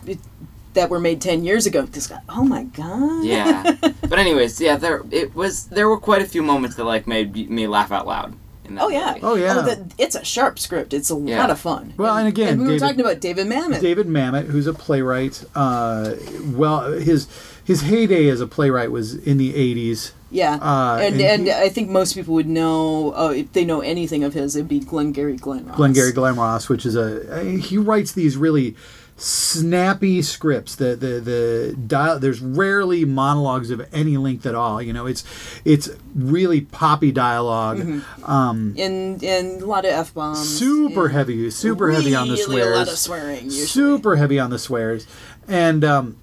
that 0.75 0.89
were 0.91 1.01
made 1.01 1.21
ten 1.21 1.45
years 1.45 1.67
ago. 1.67 1.83
This 1.83 2.07
guy, 2.07 2.21
oh 2.29 2.45
my 2.45 2.65
god. 2.65 3.25
Yeah. 3.25 3.77
but 4.09 4.19
anyways, 4.19 4.61
yeah, 4.61 4.77
there 4.77 5.03
it 5.11 5.35
was. 5.35 5.67
There 5.67 5.89
were 5.89 5.99
quite 5.99 6.23
a 6.23 6.27
few 6.27 6.43
moments 6.43 6.77
that 6.77 6.85
like 6.85 7.07
made 7.07 7.35
me 7.51 7.67
laugh 7.67 7.93
out 7.93 8.07
loud. 8.07 8.35
In 8.65 8.77
that 8.77 8.85
Oh 8.85 8.89
yeah. 8.89 9.09
movie. 9.15 9.21
Oh, 9.25 9.35
yeah. 9.35 9.55
the, 9.63 9.91
it's 9.99 10.15
a 10.15 10.25
sharp 10.25 10.59
script. 10.59 10.95
It's 10.95 11.11
a 11.11 11.17
Yeah. 11.17 11.41
lot 11.41 11.51
of 11.51 11.59
fun. 11.59 11.93
Well, 11.97 12.17
and 12.17 12.29
again, 12.29 12.61
we 12.61 12.73
were 12.73 12.79
talking 12.79 13.01
about 13.01 13.21
David 13.21 13.49
Mamet. 13.49 13.81
David 13.81 14.07
Mamet, 14.07 14.47
who's 14.47 14.67
a 14.69 14.73
playwright. 14.75 15.45
Uh, 15.57 16.15
well, 16.53 16.93
his 16.93 17.27
his 17.65 17.83
heyday 17.83 18.29
as 18.29 18.41
a 18.41 18.47
playwright 18.47 18.91
was 18.93 19.15
in 19.15 19.39
the 19.39 19.53
'80s. 19.55 20.13
Yeah, 20.33 20.55
Uh, 20.63 20.99
and 21.03 21.15
and 21.17 21.23
and 21.23 21.47
he- 21.47 21.53
I 21.53 21.69
think 21.69 21.91
most 21.91 22.15
people 22.15 22.35
would 22.35 22.49
know 22.49 23.13
uh, 23.17 23.33
if 23.35 23.53
they 23.53 23.65
know 23.65 23.81
anything 23.81 24.23
of 24.23 24.33
his, 24.35 24.55
it'd 24.55 24.69
be 24.69 24.79
Glengarry 24.81 25.37
Glen 25.37 25.67
Ross. 25.67 25.77
Glengarry 25.77 26.13
Glen 26.13 26.37
Ross, 26.37 26.69
which 26.69 26.87
is 26.87 26.95
a 26.97 27.45
he 27.61 27.77
writes 27.79 28.13
these 28.13 28.37
really 28.37 28.77
snappy 29.17 30.23
scripts. 30.23 30.77
The 30.77 30.97
the 30.97 31.21
the 31.21 31.77
dial. 31.87 32.19
There's 32.19 32.41
rarely 32.41 33.05
monologues 33.05 33.71
of 33.71 33.87
any 33.93 34.17
length 34.17 34.47
at 34.47 34.55
all. 34.55 34.81
You 34.81 34.93
know, 34.93 35.07
it's 35.07 35.25
it's 35.65 35.89
really 36.15 36.61
poppy 36.61 37.13
dialog 37.13 37.79
Mm-hmm. 37.79 38.25
Um, 38.31 38.75
and 38.79 39.23
and 39.25 39.63
a 39.63 39.67
lot 39.67 39.85
of 39.85 39.91
f 39.93 40.15
bombs. 40.15 40.39
super 40.59 41.09
heavy, 41.09 41.51
super 41.51 41.91
heavy 41.91 42.15
on 42.15 42.29
the 42.29 42.35
Really 42.35 42.63
a 42.63 42.67
lot 42.67 42.83
of 42.89 42.97
swears. 42.99 42.99
swearing. 43.01 43.45
Usually. 43.47 43.67
super 43.67 44.17
heavy 44.17 44.39
on 44.39 44.51
the 44.51 44.59
swears 44.59 45.07
and 45.49 45.85
um 45.85 46.17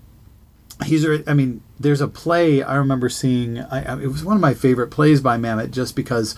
he's 0.86 1.06
i 1.28 1.34
mean 1.34 1.62
there's 1.80 2.02
a 2.02 2.08
play 2.08 2.62
i 2.62 2.76
remember 2.76 3.10
seeing 3.10 3.60
I, 3.60 4.00
it 4.02 4.08
was 4.08 4.24
one 4.24 4.36
of 4.36 4.42
my 4.42 4.54
favorite 4.54 4.92
plays 4.92 5.22
by 5.22 5.38
mamet 5.38 5.72
just 5.72 5.96
because 5.96 6.36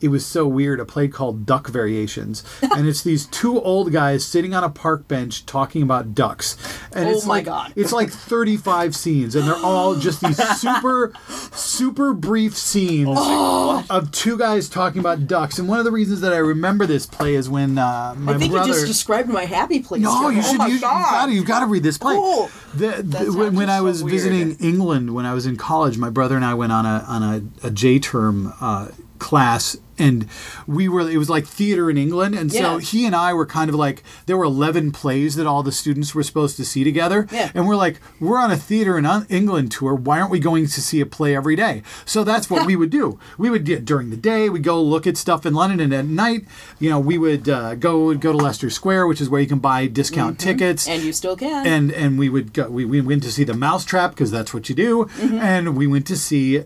it 0.00 0.08
was 0.08 0.24
so 0.26 0.46
weird 0.46 0.78
a 0.80 0.84
play 0.84 1.08
called 1.08 1.46
duck 1.46 1.68
variations 1.68 2.44
and 2.62 2.86
it's 2.86 3.02
these 3.02 3.26
two 3.26 3.60
old 3.62 3.92
guys 3.92 4.24
sitting 4.26 4.54
on 4.54 4.62
a 4.64 4.68
park 4.68 5.08
bench 5.08 5.46
talking 5.46 5.82
about 5.82 6.14
ducks 6.14 6.56
and 6.92 7.08
Oh 7.08 7.12
it's 7.12 7.24
my 7.26 7.34
like 7.36 7.44
God. 7.46 7.72
it's 7.76 7.92
like 7.92 8.10
35 8.10 8.94
scenes 8.94 9.34
and 9.34 9.46
they're 9.46 9.54
all 9.56 9.94
just 9.96 10.20
these 10.20 10.36
super 10.60 11.12
super 11.52 12.12
brief 12.12 12.56
scenes 12.56 13.08
Oh. 13.18 13.84
of 13.90 14.10
two 14.10 14.36
guys 14.38 14.68
talking 14.68 15.00
about 15.00 15.26
ducks 15.26 15.58
and 15.58 15.68
one 15.68 15.78
of 15.78 15.84
the 15.84 15.92
reasons 15.92 16.20
that 16.20 16.32
i 16.32 16.38
remember 16.38 16.86
this 16.86 17.06
play 17.06 17.34
is 17.34 17.48
when 17.48 17.78
uh, 17.78 18.14
my 18.16 18.34
I 18.34 18.38
think 18.38 18.52
brother 18.52 18.68
you 18.68 18.74
just 18.74 18.86
described 18.86 19.28
my 19.28 19.44
happy 19.44 19.80
place. 19.80 20.02
no, 20.02 20.28
you 20.28 20.38
oh 20.38 20.42
should. 20.42 20.58
my 20.58 20.66
you, 20.66 20.80
gotta, 20.80 21.32
you've 21.32 21.46
got 21.46 21.60
to 21.60 21.66
read 21.66 21.82
this 21.82 21.98
play. 21.98 22.14
Cool. 22.14 22.50
The, 22.74 23.02
the- 23.02 23.32
when, 23.32 23.54
when 23.54 23.70
I 23.70 23.80
was 23.80 24.02
weird. 24.02 24.12
visiting 24.12 24.56
England 24.56 25.14
when 25.14 25.24
I 25.26 25.32
was 25.34 25.46
in 25.46 25.56
college, 25.56 25.96
my 25.98 26.10
brother 26.10 26.36
and 26.36 26.44
I 26.44 26.54
went 26.54 26.72
on 26.72 26.84
a 26.86 27.04
on 27.08 27.22
a, 27.22 27.66
a 27.66 27.70
J 27.70 27.98
term 27.98 28.52
uh, 28.60 28.88
class, 29.18 29.76
and 29.98 30.26
we 30.66 30.88
were. 30.88 31.08
It 31.10 31.16
was 31.16 31.30
like 31.30 31.46
theater 31.46 31.88
in 31.90 31.96
England, 31.96 32.34
and 32.34 32.52
so 32.52 32.78
he 32.78 33.06
and 33.06 33.14
I 33.16 33.32
were 33.32 33.46
kind 33.46 33.68
of 33.70 33.74
like 33.76 34.02
there 34.26 34.36
were 34.36 34.44
eleven 34.44 34.92
plays 34.92 35.36
that 35.36 35.46
all 35.46 35.62
the 35.62 35.72
students 35.72 36.14
were 36.14 36.22
supposed 36.22 36.56
to 36.58 36.64
see 36.64 36.84
together, 36.84 37.26
Yeah. 37.32 37.50
and 37.54 37.66
we're 37.66 37.76
like, 37.76 38.00
we're 38.20 38.38
on 38.38 38.50
a 38.50 38.56
theater 38.56 38.98
in 38.98 39.06
England 39.30 39.72
tour. 39.72 39.94
Why 39.94 40.20
aren't 40.20 40.30
we 40.30 40.38
going 40.38 40.66
to 40.66 40.80
see 40.82 41.00
a 41.00 41.06
play 41.06 41.34
every 41.34 41.56
day? 41.56 41.82
So 42.04 42.24
that's 42.24 42.50
what 42.50 42.66
we 42.66 42.76
would 42.76 42.90
do. 42.90 43.18
We 43.38 43.48
would 43.48 43.64
get 43.64 43.84
during 43.86 44.10
the 44.10 44.16
day, 44.18 44.48
we 44.50 44.58
go 44.58 44.82
look 44.82 45.06
at 45.06 45.16
stuff 45.16 45.46
in 45.46 45.54
London, 45.54 45.80
and 45.80 45.94
at 45.94 46.04
night, 46.04 46.44
you 46.78 46.90
know, 46.90 47.00
we 47.00 47.16
would 47.16 47.48
uh, 47.48 47.74
go 47.76 48.12
go 48.14 48.32
to 48.32 48.38
Leicester 48.38 48.68
Square, 48.70 49.06
which 49.06 49.20
is 49.22 49.30
where 49.30 49.40
you 49.40 49.46
can 49.46 49.60
buy 49.60 49.86
discount 49.86 50.38
tickets. 50.38 50.84
Mm-hmm. 50.84 50.92
And 50.92 51.02
you 51.04 51.12
still 51.14 51.36
can. 51.36 51.66
and 51.66 51.90
and 51.92 52.18
we 52.18 52.28
would 52.28 52.52
go. 52.52 52.68
We, 52.68 52.84
we 52.84 53.00
went 53.00 53.22
to 53.22 53.32
see 53.32 53.44
the 53.44 53.54
Mousetrap 53.54 54.10
because 54.10 54.30
that's 54.30 54.52
what 54.52 54.68
you 54.68 54.74
do, 54.74 55.04
Mm-hmm. 55.16 55.38
and 55.38 55.76
we 55.76 55.86
went 55.86 56.06
to 56.08 56.16
see 56.16 56.64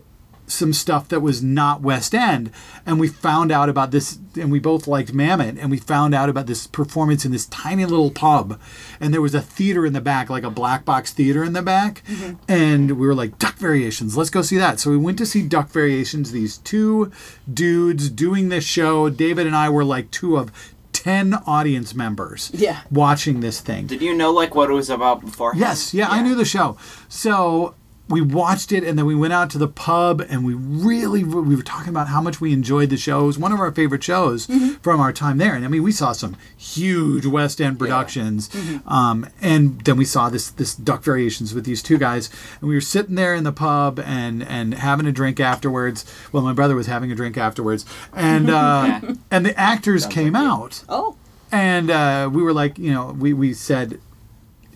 some 0.51 0.73
stuff 0.73 1.07
that 1.09 1.21
was 1.21 1.41
not 1.41 1.81
West 1.81 2.13
End, 2.13 2.51
and 2.85 2.99
we 2.99 3.07
found 3.07 3.51
out 3.51 3.69
about 3.69 3.91
this, 3.91 4.19
and 4.35 4.51
we 4.51 4.59
both 4.59 4.87
liked 4.87 5.13
Mamet, 5.13 5.57
and 5.61 5.71
we 5.71 5.77
found 5.77 6.13
out 6.13 6.29
about 6.29 6.47
this 6.47 6.67
performance 6.67 7.25
in 7.25 7.31
this 7.31 7.45
tiny 7.47 7.85
little 7.85 8.11
pub, 8.11 8.59
and 8.99 9.13
there 9.13 9.21
was 9.21 9.33
a 9.33 9.41
theater 9.41 9.85
in 9.85 9.93
the 9.93 10.01
back, 10.01 10.29
like 10.29 10.43
a 10.43 10.49
black 10.49 10.85
box 10.85 11.11
theater 11.11 11.43
in 11.43 11.53
the 11.53 11.61
back, 11.61 12.03
Mm-hmm. 12.07 12.35
and 12.47 12.91
we 12.91 13.07
were 13.07 13.15
like 13.15 13.37
Duck 13.39 13.55
Variations, 13.55 14.17
let's 14.17 14.29
go 14.29 14.41
see 14.41 14.57
that. 14.57 14.79
So 14.79 14.89
we 14.91 14.97
went 14.97 15.17
to 15.19 15.25
see 15.25 15.41
Duck 15.47 15.69
Variations. 15.69 16.31
These 16.31 16.57
two 16.59 17.11
dudes 17.51 18.09
doing 18.09 18.49
this 18.49 18.63
show. 18.65 19.09
David 19.09 19.47
and 19.47 19.55
I 19.55 19.69
were 19.69 19.83
like 19.85 20.11
two 20.11 20.37
of. 20.37 20.51
10 20.93 21.33
audience 21.47 21.95
members 21.95 22.51
Yeah. 22.53 22.81
watching 22.91 23.39
this 23.39 23.59
thing. 23.59 23.87
Did 23.87 24.03
you 24.03 24.13
know 24.13 24.31
like 24.31 24.53
what 24.53 24.69
it 24.69 24.73
was 24.73 24.89
about 24.91 25.21
before? 25.21 25.53
Yes, 25.55 25.95
yeah, 25.95 26.07
I 26.07 26.21
knew 26.21 26.35
the 26.35 26.45
show. 26.45 26.77
So 27.09 27.73
we 28.09 28.19
watched 28.19 28.73
it 28.73 28.83
and 28.83 28.97
then 28.99 29.05
we 29.05 29.15
went 29.15 29.31
out 29.31 29.49
to 29.51 29.57
the 29.57 29.69
pub 29.69 30.19
and 30.29 30.43
we 30.43 30.53
really 30.53 31.23
we 31.23 31.55
were 31.55 31.61
talking 31.63 31.89
about 31.89 32.09
how 32.09 32.19
much 32.19 32.41
we 32.41 32.51
enjoyed 32.51 32.89
the 32.89 32.97
show. 32.97 33.23
It 33.23 33.27
was 33.27 33.39
one 33.39 33.53
of 33.53 33.59
our 33.59 33.71
favorite 33.71 34.03
shows 34.03 34.47
from 34.81 34.99
our 34.99 35.13
time 35.13 35.37
there. 35.37 35.55
And 35.55 35.63
I 35.63 35.69
mean, 35.69 35.81
we 35.83 35.93
saw 35.93 36.11
some 36.11 36.35
huge 36.57 37.25
West 37.25 37.61
End 37.61 37.79
productions. 37.79 38.49
Um, 38.85 39.27
and 39.41 39.79
then 39.85 39.95
we 39.95 40.03
saw 40.03 40.29
this 40.29 40.49
this 40.51 40.75
Duck 40.75 41.03
Variations 41.03 41.53
with 41.53 41.63
these 41.63 41.81
two 41.81 41.97
guys 41.97 42.29
and 42.59 42.67
we 42.67 42.75
were 42.75 42.81
sitting 42.81 43.15
there 43.15 43.33
in 43.33 43.45
the 43.45 43.53
pub 43.53 43.97
and 43.99 44.43
and 44.43 44.73
having 44.73 45.05
a 45.05 45.11
drink 45.13 45.39
afterwards. 45.39 46.03
Well, 46.33 46.43
my 46.43 46.53
brother 46.53 46.75
was 46.75 46.87
having 46.87 47.11
a 47.13 47.15
drink 47.15 47.37
afterwards. 47.37 47.85
And 48.13 48.49
uh, 48.61 48.99
Yeah. 49.03 49.13
and 49.31 49.45
the 49.45 49.57
actors 49.57 50.05
came 50.05 50.35
out 50.35 50.83
oh, 50.89 51.15
and 51.51 51.89
uh, 51.89 52.29
we 52.31 52.41
were 52.43 52.53
like, 52.53 52.77
you 52.77 52.91
know, 52.91 53.15
we, 53.17 53.31
we 53.33 53.53
said, 53.53 53.99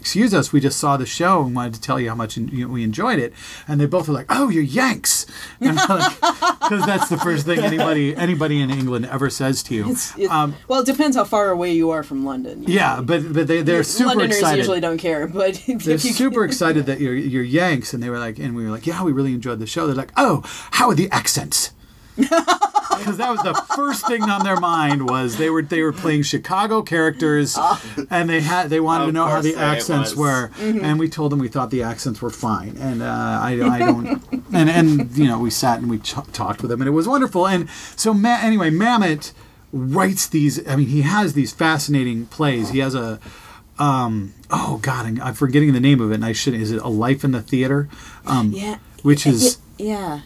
excuse 0.06 0.36
us, 0.36 0.54
we 0.54 0.60
just 0.60 0.78
saw 0.78 0.98
the 0.98 1.06
show 1.06 1.42
and 1.42 1.56
wanted 1.56 1.74
to 1.74 1.82
tell 1.82 2.00
you 2.00 2.08
how 2.10 2.14
much 2.14 2.38
you 2.38 2.68
know, 2.68 2.72
we 2.72 2.84
enjoyed 2.84 3.18
it. 3.18 3.34
And 3.68 3.82
they 3.82 3.88
both 3.88 4.08
were 4.08 4.14
like, 4.14 4.28
oh, 4.30 4.50
you're 4.50 4.62
Yanks. 4.62 5.26
Because 5.60 6.86
that's 6.86 7.10
the 7.10 7.18
first 7.18 7.46
thing 7.48 7.60
anybody 7.60 8.16
anybody 8.16 8.62
in 8.62 8.70
England 8.70 9.08
ever 9.08 9.30
says 9.32 9.64
to 9.64 9.74
you. 9.76 9.90
it's, 9.90 10.16
it, 10.18 10.30
Um, 10.30 10.56
well, 10.68 10.82
it 10.82 10.86
depends 10.86 11.18
how 11.18 11.24
far 11.24 11.50
away 11.50 11.74
you 11.74 11.90
are 11.90 12.04
from 12.04 12.24
London. 12.24 12.64
yeah, 12.68 13.02
but, 13.02 13.34
but 13.34 13.48
they, 13.48 13.64
they're 13.64 13.84
super 13.84 14.10
Londoners 14.10 14.38
excited. 14.38 14.58
usually 14.60 14.80
don't 14.80 14.98
care, 15.00 15.28
but 15.28 15.60
they're 15.68 15.98
super 16.24 16.46
excited 16.46 16.86
that 16.86 17.00
you're, 17.00 17.16
you're 17.16 17.44
Yanks. 17.44 17.94
And 17.94 18.04
they 18.04 18.10
were 18.12 18.20
like, 18.20 18.38
and 18.38 18.56
we 18.56 18.64
were 18.64 18.70
like, 18.70 18.86
yeah, 18.86 19.04
we 19.04 19.12
really 19.12 19.34
enjoyed 19.34 19.58
the 19.60 19.66
show. 19.68 19.88
They're 19.88 19.96
like, 19.96 20.12
oh, 20.18 20.44
how 20.72 20.90
are 20.90 20.96
the 20.96 21.10
accents? 21.10 21.72
Because 22.16 23.18
that 23.18 23.30
was 23.30 23.42
the 23.44 23.54
first 23.76 24.08
thing 24.08 24.24
on 24.24 24.44
their 24.44 24.60
mind 24.60 25.10
was 25.10 25.38
they 25.38 25.50
were 25.50 25.62
they 25.62 25.82
were 25.82 25.92
playing 25.94 26.24
Chicago 26.24 26.82
characters 26.82 27.58
and 28.10 28.30
they 28.30 28.42
had 28.42 28.70
they 28.70 28.80
wanted 28.80 29.04
Of 29.06 29.10
to 29.10 29.14
know 29.14 29.26
how 29.26 29.42
the 29.42 29.50
it 29.54 29.58
accents 29.58 30.12
was. 30.16 30.18
were. 30.18 30.52
And 30.60 30.98
we 31.00 31.10
told 31.10 31.32
them 31.32 31.40
we 31.40 31.48
thought 31.50 31.72
the 31.72 31.84
accents 31.84 32.22
were 32.22 32.30
fine. 32.30 32.78
And 32.78 33.02
uh, 33.02 33.06
I, 33.06 33.60
I 33.62 33.80
don't 33.80 34.24
and 34.54 34.70
and 34.70 35.18
you 35.18 35.28
know 35.28 35.40
we 35.40 35.50
sat 35.50 35.80
and 35.80 35.90
we 35.90 36.00
ch- 36.00 36.16
talked 36.32 36.62
with 36.62 36.72
them 36.72 36.82
and 36.82 36.88
it 36.88 36.92
was 36.92 37.08
wonderful. 37.08 37.48
And 37.48 37.70
so 37.96 38.14
Ma- 38.14 38.40
anyway 38.42 38.70
Mamet 38.70 39.34
writes 39.74 40.28
these 40.28 40.66
I 40.68 40.76
mean 40.78 40.88
he 40.88 41.02
has 41.02 41.34
these 41.34 41.52
fascinating 41.54 42.28
plays. 42.28 42.70
He 42.70 42.80
has 42.80 42.96
a 42.96 43.20
um, 43.78 44.34
oh 44.52 44.80
god 44.82 45.06
I'm, 45.06 45.22
I'm 45.22 45.34
forgetting 45.34 45.74
the 45.74 45.82
name 45.82 46.00
of 46.00 46.12
it 46.12 46.16
and 46.16 46.26
I 46.26 46.32
should 46.32 46.54
is 46.54 46.72
it 46.72 46.82
a 46.82 46.88
life 46.88 47.26
in 47.26 47.32
the 47.32 47.42
theater? 47.42 47.90
Um, 48.26 48.52
yeah, 48.54 48.78
which 49.04 49.28
is 49.28 49.58
yeah. 49.78 50.22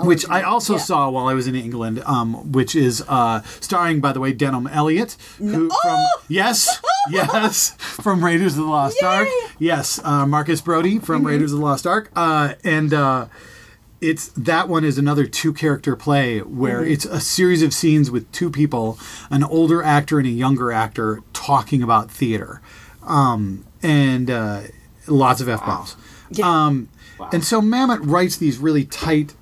Which 0.00 0.28
I 0.28 0.42
also 0.42 0.72
Yeah. 0.74 0.78
saw 0.80 1.08
while 1.10 1.28
I 1.28 1.34
was 1.34 1.46
in 1.46 1.54
England, 1.54 2.02
um, 2.04 2.50
which 2.52 2.74
is 2.74 3.04
uh, 3.08 3.42
starring, 3.60 4.00
by 4.00 4.12
the 4.12 4.18
way, 4.20 4.32
Denholm 4.34 4.68
Elliott, 4.74 5.16
who 5.38 5.68
from 5.68 5.70
Oh! 5.84 6.20
yes, 6.28 6.80
yes, 7.10 7.70
from 7.78 8.24
Raiders 8.24 8.54
of 8.58 8.64
the 8.64 8.70
Lost 8.70 9.00
Ark, 9.04 9.28
yes, 9.58 10.00
uh, 10.02 10.26
Marcus 10.26 10.60
Brody 10.60 10.98
from 10.98 11.18
Mm-hmm. 11.18 11.26
Raiders 11.26 11.52
of 11.52 11.60
the 11.60 11.64
Lost 11.64 11.86
Ark, 11.86 12.10
uh, 12.16 12.54
and 12.64 12.92
uh, 12.92 13.26
it's 14.00 14.28
that 14.36 14.68
one 14.68 14.84
is 14.84 14.98
another 14.98 15.26
two 15.26 15.52
character 15.52 15.94
play 15.94 16.40
where 16.40 16.80
Mm-hmm. 16.80 16.90
it's 16.92 17.04
a 17.04 17.20
series 17.20 17.62
of 17.62 17.72
scenes 17.72 18.10
with 18.10 18.30
two 18.32 18.50
people, 18.50 18.98
an 19.30 19.44
older 19.44 19.80
actor 19.82 20.18
and 20.18 20.26
a 20.26 20.30
younger 20.30 20.72
actor, 20.72 21.22
talking 21.32 21.82
about 21.84 22.10
theater, 22.10 22.60
um, 23.06 23.64
and 23.82 24.28
uh, 24.28 24.62
lots 25.06 25.40
of 25.40 25.48
f 25.48 25.64
bombs. 25.64 25.94
Yeah. 26.30 26.46
Um, 26.48 26.88
And 27.32 27.44
so 27.44 27.60
Mamet 27.60 28.00
writes 28.02 28.36
these 28.36 28.58
really 28.58 28.84
tight 28.84 29.34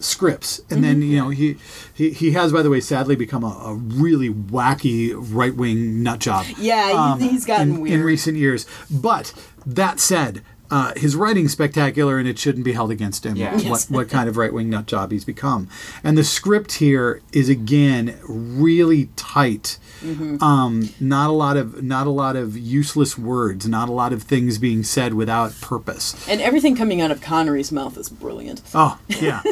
scripts, 0.00 0.60
and 0.70 0.82
then 0.82 1.00
Mm-hmm. 1.00 1.10
you 1.10 1.16
know 1.18 1.28
he, 1.30 1.56
he 1.94 2.10
he 2.10 2.32
has, 2.32 2.52
by 2.52 2.62
the 2.62 2.70
way, 2.70 2.80
sadly 2.80 3.14
become 3.16 3.44
a, 3.44 3.48
a 3.66 3.74
really 3.74 4.30
wacky 4.30 5.12
right 5.16 5.54
wing 5.54 6.02
nut 6.02 6.18
job. 6.18 6.46
Yeah, 6.58 7.16
he- 7.18 7.28
he's 7.28 7.44
gotten 7.44 7.74
in, 7.76 7.80
weird. 7.80 7.94
in 8.00 8.02
recent 8.04 8.36
years. 8.36 8.66
But 8.90 9.32
that 9.64 10.00
said. 10.00 10.42
uh, 10.72 10.92
his 10.96 11.16
writing's 11.16 11.50
spectacular, 11.50 12.16
and 12.18 12.28
it 12.28 12.38
shouldn't 12.38 12.64
be 12.64 12.72
held 12.72 12.92
against 12.92 13.26
him. 13.26 13.34
Yeah. 13.36 13.58
What 13.68 13.86
what 13.90 14.08
kind 14.08 14.28
of 14.28 14.36
right 14.36 14.52
wing 14.52 14.70
nut 14.70 14.86
job 14.86 15.10
he's 15.10 15.24
become, 15.24 15.68
and 16.04 16.16
the 16.16 16.22
script 16.22 16.74
here 16.74 17.20
is 17.32 17.48
again 17.48 18.16
really 18.28 19.08
tight. 19.16 19.78
Mm-hmm. 20.02 20.42
Um, 20.42 20.88
not 20.98 21.28
a 21.30 21.32
lot 21.32 21.56
of 21.56 21.82
not 21.82 22.06
a 22.06 22.10
lot 22.10 22.36
of 22.36 22.56
useless 22.56 23.18
words, 23.18 23.68
not 23.68 23.88
a 23.88 23.92
lot 23.92 24.12
of 24.12 24.22
things 24.22 24.58
being 24.58 24.82
said 24.82 25.14
without 25.14 25.58
purpose. 25.60 26.14
And 26.28 26.40
everything 26.40 26.74
coming 26.76 27.00
out 27.00 27.10
of 27.10 27.20
Connery's 27.20 27.70
mouth 27.70 27.96
is 27.98 28.08
brilliant. 28.08 28.62
Oh 28.74 28.98
yeah, 29.08 29.42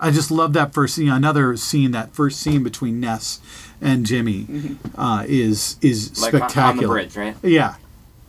I 0.00 0.10
just 0.10 0.30
love 0.30 0.52
that 0.54 0.72
first 0.74 0.94
scene. 0.94 1.08
Another 1.08 1.56
scene, 1.56 1.90
that 1.92 2.14
first 2.14 2.40
scene 2.40 2.62
between 2.62 3.00
Ness 3.00 3.40
and 3.80 4.06
Jimmy, 4.06 4.76
uh, 4.96 5.24
is 5.26 5.76
is 5.80 6.10
Mm-hmm. 6.10 6.22
Like 6.22 6.30
spectacular. 6.50 6.68
on 6.70 6.76
the 6.76 6.86
bridge, 6.86 7.16
right? 7.16 7.36
Yeah, 7.42 7.74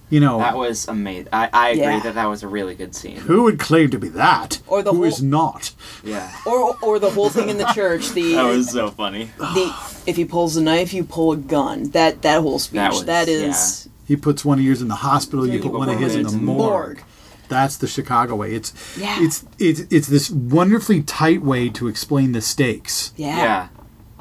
you 0.10 0.20
know 0.20 0.38
That 0.39 0.56
was 0.58 0.88
amazing. 0.88 1.30
I, 1.34 1.49
I 1.51 1.70
agree 1.70 1.82
Yeah. 1.84 1.99
that 2.01 2.16
that 2.16 2.26
was 2.26 2.43
a 2.43 2.47
really 2.47 2.76
good 2.76 2.93
scene. 2.95 3.18
who 3.18 3.43
would 3.43 3.60
claim 3.60 3.89
to 3.91 3.97
be 3.99 4.10
that? 4.10 4.60
Or 4.68 4.82
the 4.84 4.93
who 4.93 5.03
is 5.03 5.20
whole- 5.20 5.28
not? 5.28 5.74
Yeah. 6.03 6.32
Or, 6.45 6.78
or 6.82 6.99
the 6.99 7.10
whole 7.10 7.30
thing 7.30 7.49
in 7.49 7.58
the 7.58 7.66
church. 7.74 8.10
The, 8.12 8.36
That 8.36 8.43
was 8.43 8.70
so 8.72 8.91
funny. 8.91 9.32
the 9.38 9.74
if 10.06 10.16
he 10.16 10.26
pulls 10.26 10.56
a 10.58 10.62
knife, 10.62 10.93
you 10.93 11.03
pull 11.03 11.32
a 11.32 11.38
gun. 11.38 11.89
That 11.91 12.22
that 12.22 12.41
whole 12.41 12.60
speech. 12.60 12.76
That 12.76 12.91
was- 12.91 13.06
that 13.06 13.28
is 13.28 13.89
He 14.06 14.16
puts 14.16 14.45
one 14.45 14.60
of 14.60 14.66
yours 14.66 14.82
in 14.82 14.88
the 14.88 14.95
hospital. 14.95 15.45
You 15.47 15.53
you 15.53 15.60
put 15.62 15.72
put 15.72 15.80
one 15.80 15.89
of 15.89 15.99
his 15.99 16.14
in 16.14 16.20
in 16.22 16.26
the 16.28 16.32
the 16.34 16.38
morgue. 16.38 16.60
morgue. 16.97 17.03
That's 17.47 17.78
the 17.78 17.88
Chicago 17.88 18.36
way. 18.36 18.53
It's 18.53 18.74
Yeah. 18.97 19.18
it's 19.24 19.45
it's 19.60 19.82
it's 19.89 20.08
this 20.08 20.30
wonderfully 20.30 21.01
tight 21.03 21.41
way 21.43 21.70
to 21.70 21.88
explain 21.88 22.32
the 22.32 22.41
stakes. 22.41 23.12
yeah. 23.18 23.38
Yeah. 23.38 23.68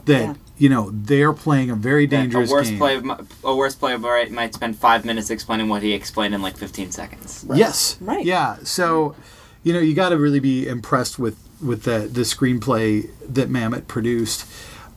That 0.07 0.21
Yeah. 0.23 0.35
You 0.57 0.69
know 0.69 0.91
they're 0.93 1.33
playing 1.33 1.71
a 1.71 1.75
very 1.75 2.07
That 2.07 2.17
dangerous 2.17 2.51
a 2.51 2.55
worst 2.55 2.71
game. 2.71 2.79
play, 2.79 3.03
a 3.45 3.57
worst 3.57 3.81
player 3.81 3.99
might, 3.99 4.31
might 4.31 4.55
spend 4.55 4.77
five 4.79 5.05
minutes 5.05 5.31
explaining 5.31 5.69
what 5.69 5.83
he 5.83 5.93
explained 5.93 6.35
in 6.35 6.43
like 6.43 6.57
15 6.57 6.93
seconds. 6.93 7.45
Yes. 7.55 7.97
Right. 8.01 8.25
Yeah. 8.25 8.59
So, 8.63 9.15
you 9.63 9.73
know, 9.73 9.81
you 9.81 9.95
got 9.95 10.11
to 10.11 10.17
really 10.19 10.41
be 10.41 10.67
impressed 10.69 11.19
with 11.19 11.39
with 11.61 11.83
the 11.85 12.01
the 12.01 12.23
screenplay 12.23 13.11
that 13.29 13.49
Mamet 13.49 13.89
produced. 13.89 14.47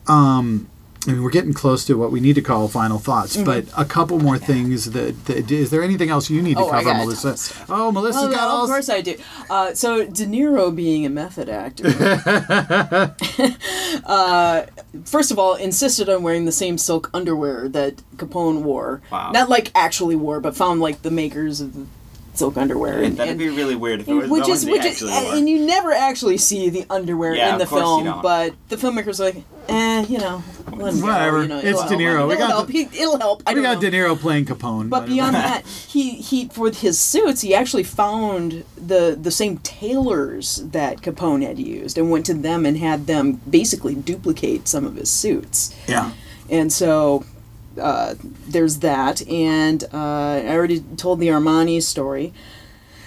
Um, 0.06 0.68
I 1.06 1.12
mean, 1.12 1.22
we're 1.22 1.30
getting 1.30 1.52
close 1.54 1.84
to 1.86 1.94
what 1.96 2.10
we 2.10 2.18
need 2.20 2.34
to 2.34 2.42
call 2.42 2.66
final 2.68 2.98
thoughts, 2.98 3.36
but 3.36 3.64
a 3.76 3.84
couple 3.84 4.18
more 4.18 4.36
things. 4.36 4.90
That, 4.90 5.24
that 5.26 5.50
is 5.50 5.70
there 5.70 5.82
anything 5.82 6.10
else 6.10 6.28
you 6.28 6.42
need 6.42 6.56
to 6.56 6.60
Mm-hmm. 6.64 6.74
Oh, 6.74 6.82
cover, 6.82 6.94
Melissa? 6.98 7.22
ton 7.22 7.32
of 7.32 7.38
stuff. 7.38 7.70
Oh, 7.70 7.92
Melissa's 7.92 8.22
Well, 8.22 8.30
got 8.32 8.48
all. 8.48 8.64
of 8.64 8.68
course 8.70 8.88
I 8.90 9.00
do. 9.00 9.16
Uh, 9.48 9.74
so 9.74 10.04
De 10.04 10.26
Niro 10.26 10.74
being 10.74 11.06
a 11.06 11.08
method 11.08 11.48
actor, 11.48 11.84
uh, 14.04 14.66
first 15.04 15.30
of 15.30 15.38
all, 15.38 15.54
insisted 15.54 16.08
on 16.08 16.22
wearing 16.22 16.44
the 16.44 16.52
same 16.52 16.78
silk 16.78 17.10
underwear 17.14 17.68
that 17.68 17.96
Capone 18.16 18.62
wore. 18.62 19.00
Wow. 19.10 19.30
Not 19.32 19.48
like 19.48 19.70
actually 19.74 20.16
wore, 20.16 20.40
but 20.40 20.56
found 20.56 20.80
like 20.80 21.02
the 21.02 21.10
makers 21.10 21.60
of 21.60 21.74
the 21.74 21.86
silk 22.34 22.56
underwear. 22.56 23.02
And, 23.02 23.16
That'd 23.16 23.30
and- 23.32 23.38
be 23.38 23.48
really 23.48 23.74
weird 23.76 24.00
if 24.00 24.08
it 24.08 24.14
was 24.14 24.30
which 24.30 24.46
the 24.46 24.52
is 24.52 24.66
which 24.66 24.84
is 24.84 25.02
actually 25.02 25.38
and 25.38 25.48
you 25.48 25.64
never 25.64 25.92
actually 25.92 26.38
see 26.38 26.68
the 26.70 26.84
underwear 26.90 27.34
Yeah, 27.34 27.52
in 27.52 27.58
the 27.58 27.64
of 27.64 27.70
course 27.70 27.80
you 27.82 27.86
film, 27.86 28.04
don't. 28.04 28.22
but 28.22 28.54
the 28.68 28.76
filmmakers 28.76 29.20
are 29.20 29.24
like, 29.24 29.44
eh, 29.68 30.04
you 30.08 30.18
know, 30.18 30.38
Whatever. 30.70 31.42
you 31.42 31.48
know, 31.48 31.58
It's 31.58 31.82
De 31.86 31.96
Niro. 31.96 32.16
help. 32.16 32.28
We 32.28 32.34
It'll 32.34 32.46
got 32.46 32.50
help. 32.50 32.66
the- 32.68 32.72
He- 32.72 33.00
it'll 33.02 33.18
help. 33.18 33.42
I 33.46 33.54
we 33.54 33.62
got 33.62 33.82
know. 33.82 33.90
De 33.90 33.96
Niro 33.96 34.18
playing 34.18 34.44
Capone. 34.46 34.88
But 34.88 35.06
beyond 35.06 35.34
that, 35.34 35.66
he 35.66 36.10
he 36.12 36.48
for 36.48 36.70
his 36.70 36.98
suits, 36.98 37.40
he 37.40 37.54
actually 37.54 37.82
found 37.84 38.64
the 38.76 39.18
the 39.20 39.30
same 39.30 39.58
tailors 39.58 40.62
that 40.72 41.00
Capone 41.02 41.42
had 41.46 41.58
used 41.58 41.98
and 41.98 42.10
went 42.10 42.26
to 42.26 42.34
them 42.34 42.64
and 42.66 42.78
had 42.78 43.06
them 43.06 43.40
basically 43.48 43.94
duplicate 43.94 44.68
some 44.68 44.84
of 44.84 44.96
his 44.96 45.10
suits. 45.10 45.74
yeah. 45.86 46.12
And 46.50 46.72
so 46.72 47.24
uh, 47.80 48.14
there's 48.48 48.78
that. 48.78 49.26
And 49.28 49.84
uh, 49.92 49.96
I 50.44 50.48
already 50.48 50.80
told 50.96 51.20
the 51.20 51.28
Armani 51.28 51.82
story. 51.82 52.32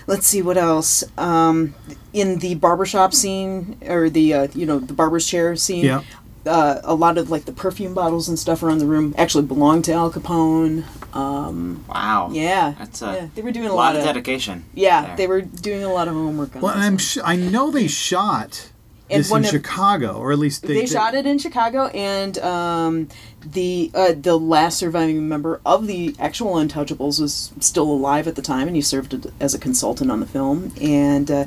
Let's 0.07 0.27
see 0.27 0.41
what 0.41 0.57
else. 0.57 1.03
Um, 1.17 1.73
in 2.13 2.39
the 2.39 2.55
barbershop 2.55 3.13
scene, 3.13 3.77
or 3.87 4.09
the 4.09 4.33
uh, 4.33 4.47
you 4.53 4.65
know 4.65 4.79
the 4.79 4.93
barber's 4.93 5.25
chair 5.27 5.55
scene, 5.55 5.85
Yeah. 5.85 6.01
Uh, 6.45 6.81
a 6.83 6.93
lot 6.95 7.17
of 7.17 7.29
like 7.29 7.45
the 7.45 7.51
perfume 7.51 7.93
bottles 7.93 8.27
and 8.29 8.37
stuff 8.39 8.63
around 8.63 8.79
the 8.79 8.85
room 8.85 9.13
actually 9.17 9.45
belonged 9.45 9.85
to 9.85 9.93
Al 9.93 10.11
Capone. 10.11 10.83
Um, 11.15 11.83
wow. 11.89 12.29
yeah, 12.31 12.73
That's 12.79 13.01
a 13.01 13.05
yeah, 13.13 13.27
they 13.35 13.41
were 13.41 13.51
doing 13.51 13.67
a 13.67 13.71
a 13.71 13.73
lot, 13.73 13.93
lot 13.93 13.95
of 13.95 14.01
of 14.01 14.05
dedication. 14.05 14.63
yeah, 14.73 15.07
there. 15.07 15.17
they 15.17 15.27
were 15.27 15.41
doing 15.41 15.83
a 15.83 15.91
lot 15.91 16.07
of 16.07 16.13
homework 16.13 16.55
on 16.55 16.61
Well, 16.61 16.73
this 16.75 16.83
I'm 16.85 16.97
sh- 16.97 17.17
I 17.23 17.35
know 17.35 17.69
they 17.69 17.87
shot 17.87 18.69
And 19.09 19.19
this 19.19 19.29
in 19.31 19.43
of- 19.43 19.49
Chicago, 19.49 20.13
or 20.17 20.31
at 20.31 20.39
least 20.39 20.61
they, 20.63 20.75
they, 20.75 20.85
shot 20.85 21.13
it 21.15 21.25
in 21.25 21.37
Chicago, 21.37 21.87
and 21.87 22.37
um, 22.39 23.09
the 23.45 23.91
uh, 23.93 24.13
the 24.15 24.37
last 24.37 24.77
surviving 24.77 25.27
member 25.27 25.59
of 25.65 25.85
the 25.85 26.15
actual 26.17 26.53
Untouchables 26.55 27.19
was 27.19 27.51
still 27.59 27.91
alive 27.91 28.25
at 28.27 28.35
the 28.35 28.41
time, 28.41 28.67
and 28.67 28.75
he 28.77 28.81
served 28.81 29.29
as 29.41 29.53
a 29.53 29.59
consultant 29.59 30.09
on 30.09 30.21
the 30.21 30.25
film. 30.27 30.71
And 30.81 31.29
uh, 31.29 31.45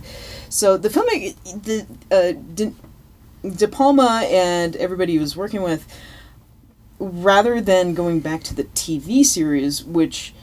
so 0.50 0.76
the 0.76 0.90
film, 0.90 1.06
the 1.08 1.86
uh, 2.12 2.32
De, 3.56 3.68
Palma 3.68 4.22
and 4.30 4.76
everybody 4.76 5.12
he 5.12 5.18
was 5.18 5.36
working 5.36 5.62
with, 5.62 5.86
rather 6.98 7.60
than 7.60 7.94
going 7.94 8.20
back 8.20 8.42
to 8.44 8.54
the 8.54 8.64
TV 8.64 9.24
series, 9.24 9.84
which 9.84 10.34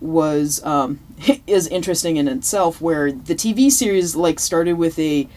was 0.00 0.62
um, 0.64 1.00
is 1.46 1.66
interesting 1.68 2.16
in 2.16 2.28
itself, 2.28 2.80
where 2.80 3.12
the 3.12 3.34
TV 3.34 3.70
series 3.70 4.16
like 4.16 4.40
started 4.40 4.74
with 4.74 4.98
a 4.98 5.28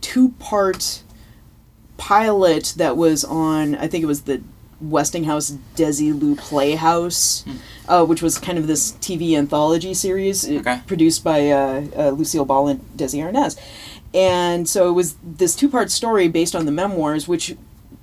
two 0.00 0.30
part 0.38 1.02
pilot 1.96 2.74
that 2.76 2.96
was 2.96 3.24
on 3.24 3.74
I 3.76 3.88
think 3.88 4.04
it 4.04 4.06
was 4.06 4.22
the 4.22 4.42
Westinghouse 4.78 5.56
Desilu 5.74 6.36
Playhouse, 6.36 7.46
uh, 7.88 8.04
which 8.04 8.20
was 8.20 8.36
kind 8.38 8.58
of 8.58 8.66
this 8.66 8.92
TV 8.92 9.34
anthology 9.36 9.94
series 9.94 10.46
uh, 10.48 10.54
Okay. 10.56 10.80
produced 10.86 11.24
by 11.24 11.48
uh, 11.50 11.86
uh, 11.96 12.10
Lucille 12.10 12.44
Ball 12.44 12.68
and 12.68 12.80
Desi 12.96 13.20
Arnaz. 13.24 13.58
And 14.14 14.68
so 14.68 14.88
it 14.88 14.92
was 14.92 15.16
this 15.22 15.54
two 15.54 15.68
part 15.68 15.90
story 15.90 16.28
based 16.28 16.54
on 16.54 16.64
the 16.66 16.72
memoirs, 16.72 17.26
which 17.28 17.56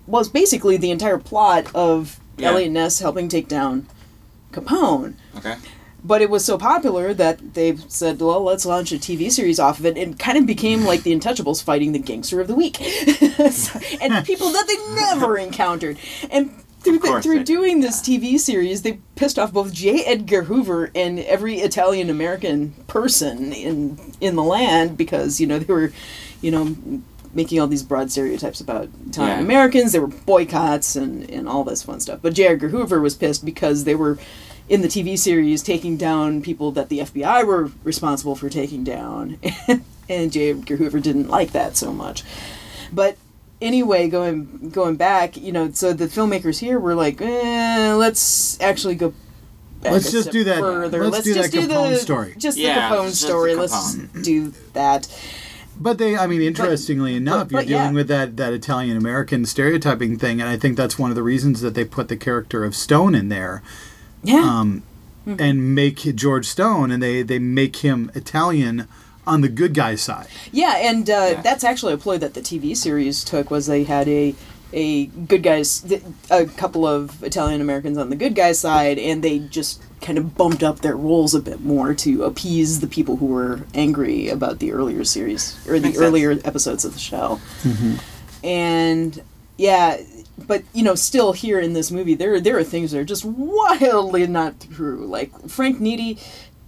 was 0.05 0.29
basically 0.29 0.77
the 0.77 0.91
entire 0.91 1.17
plot 1.17 1.67
of 1.73 2.19
Yeah. 2.37 2.49
Eliot 2.51 2.71
Ness 2.71 2.99
helping 2.99 3.29
take 3.29 3.47
down 3.47 3.87
Capone. 4.51 5.15
Okay. 5.37 5.55
But 6.05 6.21
it 6.21 6.29
was 6.29 6.43
so 6.43 6.57
popular 6.57 7.13
that 7.13 7.53
they 7.53 7.77
said, 7.87 8.19
well, 8.19 8.41
let's 8.43 8.65
launch 8.65 8.91
a 8.91 8.95
TV 8.95 9.31
series 9.31 9.57
off 9.57 9.79
of 9.79 9.85
it. 9.85 9.97
And 9.97 10.13
it 10.15 10.19
kind 10.19 10.37
of 10.37 10.45
became 10.45 10.83
like 10.83 11.03
the 11.03 11.15
Untouchables 11.15 11.63
fighting 11.63 11.93
the 11.93 11.99
gangster 11.99 12.41
of 12.41 12.47
the 12.47 12.55
week. 12.55 12.77
So- 13.51 13.79
and 14.01 14.25
people 14.25 14.51
that 14.51 14.67
they 14.67 14.95
never 14.95 15.37
encountered. 15.37 15.97
And 16.29 16.51
through, 16.83 16.99
the, 16.99 17.21
through 17.21 17.43
doing 17.43 17.81
this 17.81 18.01
TV 18.01 18.39
series, 18.39 18.81
they 18.81 18.99
pissed 19.15 19.39
off 19.39 19.53
both 19.53 19.73
J. 19.73 20.03
Edgar 20.05 20.43
Hoover 20.43 20.91
and 20.93 21.19
every 21.19 21.59
Italian 21.59 22.09
American 22.09 22.71
person 22.87 23.51
in 23.53 23.99
in 24.21 24.35
the 24.35 24.43
land 24.43 24.97
because, 24.97 25.39
you 25.39 25.47
know, 25.47 25.59
they 25.59 25.73
were, 25.73 25.91
you 26.41 26.51
know, 26.51 26.75
making 27.33 27.59
all 27.59 27.67
these 27.67 27.83
broad 27.83 28.11
stereotypes 28.11 28.61
about 28.61 28.89
Italian 29.07 29.37
Yeah. 29.39 29.43
Americans. 29.43 29.91
There 29.91 30.01
were 30.01 30.07
boycotts 30.07 30.95
and, 30.95 31.29
and 31.29 31.47
all 31.49 31.63
this 31.63 31.83
fun 31.83 31.99
stuff. 31.99 32.19
But 32.21 32.33
J. 32.33 32.47
Edgar 32.47 32.69
Hoover 32.69 33.01
was 33.01 33.15
pissed 33.15 33.43
because 33.43 33.85
they 33.85 33.95
were 33.95 34.19
in 34.69 34.81
the 34.81 34.87
TV 34.87 35.17
series 35.17 35.63
taking 35.63 35.97
down 35.97 36.41
people 36.41 36.71
that 36.71 36.89
the 36.89 36.99
FBI 36.99 37.45
were 37.45 37.71
responsible 37.83 38.35
for 38.35 38.49
taking 38.49 38.83
down. 38.83 39.39
and 40.09 40.31
J. 40.31 40.51
Edgar 40.51 40.77
Hoover 40.77 40.99
didn't 40.99 41.29
like 41.29 41.51
that 41.53 41.75
so 41.75 41.91
much. 41.91 42.23
But 42.91 43.17
anyway, 43.63 44.07
going 44.09 44.69
going 44.69 44.95
back, 44.95 45.35
you 45.37 45.51
know, 45.51 45.71
so 45.71 45.93
the 45.93 46.05
filmmakers 46.05 46.59
here 46.59 46.79
were 46.79 46.93
like, 46.95 47.19
eh, 47.21 47.93
let's 47.93 48.59
actually 48.61 48.95
go. 48.95 49.13
Back 49.81 49.91
Let's 49.93 50.07
a 50.09 50.11
just 50.11 50.23
step 50.29 50.31
do 50.33 50.43
that- 50.45 50.59
Further. 50.59 51.07
let's 51.09 51.25
do 51.25 51.33
just 51.33 51.51
that 51.51 51.59
do 51.61 51.67
Capone 51.67 51.89
the 51.89 51.95
story. 51.97 52.35
Just 52.37 52.57
Yeah, 52.57 52.89
the 52.89 52.95
Capone 52.95 53.05
just 53.09 53.21
the 53.21 53.27
story. 53.27 53.55
Let's 53.55 53.95
do 54.21 54.53
that. 54.71 55.09
But 55.77 55.97
they, 55.97 56.15
I 56.15 56.25
mean, 56.27 56.41
interestingly 56.41 57.15
enough, 57.15 57.49
but 57.49 57.67
you're 57.67 57.77
yeah. 57.77 57.83
dealing 57.83 57.95
with 57.95 58.07
that, 58.07 58.37
that 58.37 58.53
Italian 58.53 58.95
American 58.95 59.45
stereotyping 59.45 60.17
thing, 60.19 60.39
and 60.39 60.47
I 60.49 60.55
think 60.55 60.77
that's 60.77 60.97
one 60.97 61.09
of 61.09 61.15
the 61.15 61.23
reasons 61.23 61.59
that 61.61 61.73
they 61.73 61.83
put 61.83 62.07
the 62.07 62.15
character 62.15 62.63
of 62.63 62.75
Stone 62.77 63.13
in 63.15 63.27
there 63.29 63.61
Yeah. 64.23 64.39
um, 64.41 64.83
Mm-hmm. 65.27 65.41
and 65.41 65.73
make 65.75 65.99
George 66.15 66.45
Stone, 66.45 66.91
and 66.91 67.01
they, 67.01 67.21
they 67.21 67.39
make 67.39 67.77
him 67.77 68.11
Italian 68.13 68.87
on 69.25 69.41
the 69.41 69.49
good 69.49 69.73
guy 69.73 69.95
side. 69.95 70.27
Yeah, 70.51 70.75
and 70.77 71.09
uh, 71.09 71.13
Yeah. 71.33 71.41
that's 71.41 71.63
actually 71.63 71.93
a 71.93 71.97
ploy 71.97 72.17
that 72.17 72.33
the 72.33 72.41
TV 72.41 72.75
series 72.75 73.23
took 73.23 73.49
was 73.51 73.67
they 73.67 73.83
had 73.83 74.07
a 74.07 74.35
a 74.75 75.05
good 75.05 75.43
guys 75.43 75.85
a 76.31 76.45
couple 76.47 76.87
of 76.87 77.21
Italian 77.23 77.61
Americans 77.61 77.95
on 77.95 78.09
the 78.09 78.15
good 78.15 78.33
guy 78.33 78.51
side 78.53 78.97
and 78.97 79.23
they 79.23 79.37
just 79.37 79.79
kind 80.01 80.17
of 80.17 80.35
bumped 80.35 80.63
up 80.63 80.79
their 80.79 80.95
roles 80.97 81.35
a 81.35 81.39
bit 81.39 81.61
more 81.61 81.93
to 81.93 82.23
appease 82.23 82.79
the 82.79 82.87
people 82.87 83.17
who 83.17 83.27
were 83.27 83.61
angry 83.75 84.29
about 84.29 84.57
the 84.57 84.71
earlier 84.71 85.03
series 85.03 85.55
or 85.67 85.75
the 85.79 85.81
Makes 85.89 85.97
sense. 85.99 86.07
earlier 86.07 86.31
episodes 86.43 86.83
of 86.85 86.93
the 86.93 86.99
show. 86.99 87.39
And 88.43 89.21
yeah, 89.57 89.97
but 90.47 90.63
you 90.73 90.83
know, 90.83 90.95
still 90.95 91.33
here 91.33 91.59
in 91.59 91.73
this 91.73 91.91
movie, 91.91 92.15
there 92.15 92.39
there 92.41 92.57
are 92.57 92.63
things 92.63 92.91
that 92.91 92.99
are 92.99 93.05
just 93.05 93.23
wildly 93.25 94.25
not 94.27 94.55
true. 94.71 95.05
Like 95.05 95.31
Frank 95.49 95.79
Nitti 95.79 96.19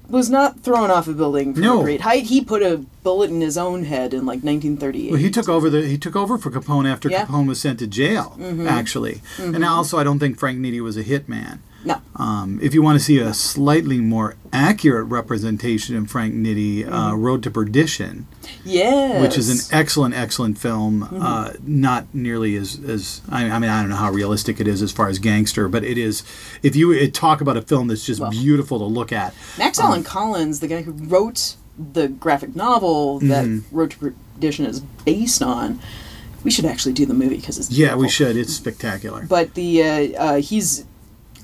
was 0.09 0.29
not 0.29 0.59
thrown 0.61 0.91
off 0.91 1.07
a 1.07 1.13
building 1.13 1.53
from 1.53 1.63
No. 1.63 1.79
a 1.79 1.83
great 1.83 2.01
height. 2.01 2.23
He 2.25 2.41
put 2.43 2.61
a 2.61 2.77
bullet 3.03 3.29
in 3.29 3.41
his 3.41 3.57
own 3.57 3.83
head 3.85 4.13
in 4.13 4.21
like 4.25 4.41
1938. 4.43 5.11
Well, 5.11 5.19
he 5.19 5.29
took 5.29 5.47
over 5.49 5.69
the 5.69 5.87
he 5.87 5.97
took 5.97 6.15
over 6.15 6.37
for 6.37 6.51
Capone 6.51 6.89
after 6.89 7.09
Yeah. 7.09 7.23
Mm-hmm. 7.25 7.35
Capone 7.35 7.47
was 7.47 7.59
sent 7.61 7.79
to 7.79 7.87
jail. 7.87 8.37
Actually, 8.67 9.21
and 9.39 9.63
also 9.63 9.97
I 9.97 10.03
don't 10.03 10.19
think 10.19 10.37
Frank 10.37 10.59
Nitti 10.59 10.81
was 10.81 10.97
a 10.97 11.03
hitman. 11.03 11.59
No. 11.85 12.01
Um, 12.17 12.59
if 12.61 12.73
you 12.73 12.81
want 12.81 12.97
to 12.99 13.03
see 13.03 13.19
a 13.19 13.33
slightly 13.33 13.99
more 13.99 14.35
accurate 14.51 15.07
representation 15.07 15.95
of 15.97 16.09
Frank 16.09 16.33
Nitti, 16.33 16.85
uh, 16.87 16.89
Mm-hmm. 17.11 17.21
Road 17.21 17.43
to 17.43 17.51
Perdition, 17.51 18.27
Yes. 18.63 19.21
which 19.21 19.37
is 19.37 19.49
an 19.49 19.77
excellent, 19.77 20.15
excellent 20.15 20.57
film. 20.57 21.01
Mm-hmm. 21.03 21.21
Uh, 21.21 21.51
not 21.63 22.07
nearly 22.13 22.55
as, 22.55 22.79
as 22.83 23.21
I, 23.29 23.49
I 23.49 23.59
mean, 23.59 23.69
I 23.69 23.81
don't 23.81 23.89
know 23.89 23.95
how 23.97 24.11
realistic 24.11 24.59
it 24.59 24.67
is 24.67 24.81
as 24.81 24.91
far 24.91 25.07
as 25.09 25.19
gangster, 25.19 25.67
but 25.67 25.83
it 25.83 25.97
is. 25.97 26.23
If 26.63 26.75
you 26.75 26.91
uh, 26.93 27.07
talk 27.13 27.41
about 27.41 27.57
a 27.57 27.61
film 27.61 27.87
that's 27.87 28.05
just 28.05 28.19
Well. 28.21 28.31
beautiful 28.31 28.79
to 28.79 28.85
look 28.85 29.11
at, 29.11 29.33
Max 29.57 29.79
Allan 29.79 30.03
Collins, 30.03 30.59
the 30.61 30.67
guy 30.67 30.81
who 30.83 30.91
wrote 30.91 31.55
the 31.77 32.07
graphic 32.07 32.55
novel 32.55 33.19
that 33.19 33.45
Mm-hmm. 33.45 33.75
Road 33.77 33.91
to 33.91 34.13
Perdition 34.35 34.65
is 34.65 34.79
based 34.79 35.41
on, 35.43 35.79
we 36.45 36.51
should 36.51 36.65
actually 36.65 36.93
do 36.93 37.05
the 37.05 37.13
movie 37.13 37.37
because 37.37 37.57
it's 37.57 37.71
yeah, 37.71 37.95
we 37.95 38.07
should. 38.07 38.37
It's 38.37 38.53
spectacular. 38.53 39.25
But 39.27 39.53
the 39.55 39.83
uh, 39.83 40.23
uh, 40.23 40.35
he's 40.41 40.85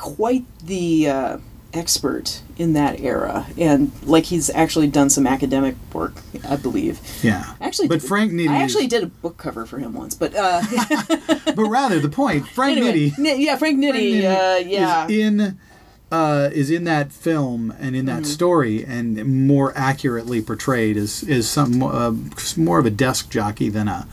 quite 0.01 0.43
the 0.65 1.07
uh, 1.09 1.37
expert 1.73 2.41
in 2.57 2.73
that 2.73 2.99
era, 2.99 3.45
and 3.57 3.91
like 4.03 4.25
he's 4.25 4.49
actually 4.49 4.87
done 4.87 5.09
some 5.09 5.25
academic 5.25 5.75
work, 5.93 6.15
I 6.47 6.55
believe. 6.57 6.99
yeah, 7.23 7.53
Actually, 7.61 7.87
but 7.87 8.01
did- 8.01 8.07
Frank 8.07 8.31
Nitti. 8.33 8.49
I 8.49 8.57
is- 8.57 8.61
actually 8.63 8.87
did 8.87 9.03
a 9.03 9.07
book 9.07 9.37
cover 9.37 9.65
for 9.65 9.77
him 9.79 9.93
once, 9.93 10.13
but 10.15 10.33
uh, 10.35 10.61
but 11.55 11.65
rather 11.69 11.99
the 11.99 12.09
point, 12.09 12.47
Frank 12.49 12.77
anyway, 12.77 13.09
Nitti. 13.11 13.17
Ni- 13.17 13.45
yeah, 13.45 13.55
Frank 13.55 13.79
Nitti, 13.79 14.23
uh, 14.25 14.57
yeah, 14.67 15.05
is 15.05 15.11
in 15.11 15.57
uh, 16.11 16.49
is 16.51 16.69
in 16.69 16.83
that 16.83 17.11
film 17.13 17.73
and 17.79 17.95
in 17.95 18.05
that 18.05 18.23
Mm-hmm. 18.23 18.31
story 18.31 18.83
and 18.83 19.47
more 19.47 19.71
accurately 19.77 20.41
portrayed 20.41 20.97
as 20.97 21.23
is 21.23 21.49
some 21.49 21.81
uh, 21.81 22.11
more 22.57 22.79
of 22.79 22.85
a 22.85 22.89
desk 22.91 23.29
jockey 23.29 23.69
than 23.69 23.87
a 23.87 24.07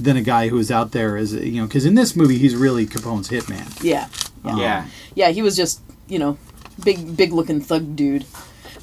than 0.00 0.16
a 0.16 0.22
guy 0.22 0.48
who 0.48 0.56
is 0.58 0.70
out 0.70 0.92
there 0.92 1.16
as 1.18 1.34
you 1.34 1.60
know 1.60 1.66
because 1.66 1.84
in 1.84 1.94
this 1.94 2.16
movie 2.16 2.38
he's 2.38 2.56
really 2.56 2.86
Capone's 2.86 3.28
hitman. 3.28 3.68
yeah, 3.84 4.08
Yeah. 4.44 4.86
yeah. 5.14 5.28
He 5.30 5.42
was 5.42 5.56
just 5.56 5.80
you 6.08 6.18
know 6.18 6.38
big, 6.84 7.16
big 7.16 7.32
looking 7.32 7.60
thug 7.60 7.96
dude. 7.96 8.26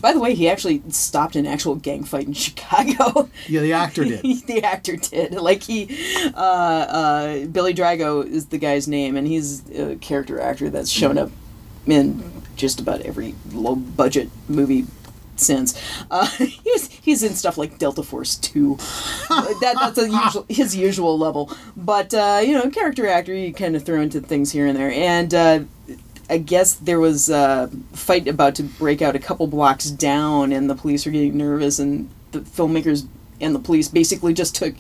By 0.01 0.13
the 0.13 0.19
way, 0.19 0.33
he 0.33 0.47
actually 0.47 0.81
stopped 0.89 1.35
an 1.35 1.45
actual 1.45 1.75
gang 1.75 2.03
fight 2.03 2.27
in 2.27 2.33
Chicago. 2.45 3.29
Yeah, 3.47 3.61
the 3.61 3.73
actor 3.73 4.05
did. 4.05 4.21
the 4.47 4.63
actor 4.63 4.95
did. 4.95 5.33
Like 5.33 5.63
he, 5.63 6.31
uh, 6.33 6.37
uh, 6.37 7.45
Billy 7.47 7.73
Drago 7.73 8.25
is 8.25 8.47
the 8.47 8.57
guy's 8.57 8.87
name, 8.87 9.17
and 9.17 9.27
he's 9.27 9.69
a 9.71 9.95
character 9.97 10.39
actor 10.39 10.69
that's 10.69 10.89
shown 10.89 11.17
up 11.17 11.31
in 11.85 12.23
just 12.55 12.79
about 12.79 13.01
every 13.01 13.35
low 13.51 13.75
budget 13.75 14.29
movie 14.47 14.85
since. 15.39 15.79
Uh, 16.09 16.27
he's 16.63 16.89
he's 16.89 17.23
in 17.23 17.35
stuff 17.35 17.57
like 17.57 17.77
Delta 17.77 18.03
Force 18.03 18.35
Two. 18.35 18.75
that 19.29 19.75
that's 19.79 19.97
a 19.97 20.09
usual 20.09 20.45
his 20.49 20.75
usual 20.75 21.17
level. 21.17 21.51
But 21.75 22.13
uh, 22.13 22.41
you 22.43 22.53
know, 22.53 22.69
character 22.69 23.07
actor, 23.07 23.33
you 23.33 23.53
kind 23.53 23.75
of 23.75 23.83
throw 23.83 24.01
into 24.01 24.21
things 24.21 24.51
here 24.51 24.65
and 24.65 24.77
there, 24.77 24.91
and. 24.91 25.33
Uh, 25.33 25.59
I 26.31 26.37
guess 26.37 26.75
there 26.75 26.99
was 26.99 27.27
a 27.31 27.71
fight 27.91 28.27
about 28.27 28.53
to 28.55 28.63
break 28.63 29.01
out 29.01 29.15
a 29.15 29.19
couple 29.19 29.47
blocks 29.47 29.89
down, 29.89 30.51
and 30.51 30.69
the 30.69 30.75
police 30.75 31.07
are 31.07 31.09
getting 31.09 31.35
nervous, 31.35 31.79
and 31.79 32.07
the 32.33 32.41
filmmakers 32.41 33.07
and 33.41 33.55
the 33.55 33.59
police 33.59 33.87
basically 33.87 34.35
just 34.35 34.55
took 34.55 34.75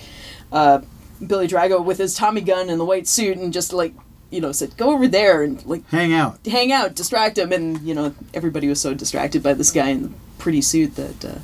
uh, 0.51 0.81
Billy 1.25 1.47
Drago 1.47 1.83
with 1.83 1.97
his 1.97 2.15
Tommy 2.15 2.41
gun 2.41 2.69
and 2.69 2.79
the 2.79 2.85
white 2.85 3.07
suit 3.07 3.37
and 3.37 3.51
just 3.51 3.73
like 3.73 3.93
you 4.31 4.39
know 4.41 4.51
said 4.51 4.75
go 4.77 4.91
over 4.93 5.07
there 5.07 5.43
and 5.43 5.65
like 5.65 5.87
Hang 5.89 6.13
out. 6.13 6.39
hang 6.45 6.71
out, 6.71 6.95
distract 6.95 7.37
him, 7.37 7.51
and 7.51 7.81
you 7.81 7.93
know 7.95 8.13
everybody 8.33 8.67
was 8.67 8.79
so 8.81 8.93
distracted 8.93 9.41
by 9.43 9.53
this 9.53 9.71
guy 9.71 9.89
in 9.89 10.03
the 10.03 10.09
pretty 10.37 10.61
suit 10.61 10.95
that 10.95 11.25
uh, 11.25 11.39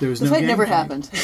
There 0.00 0.08
was 0.10 0.20
the 0.20 0.26
no 0.26 0.32
fight 0.32 0.44
never 0.44 0.66
fight. 0.66 0.72
happened. 0.74 1.10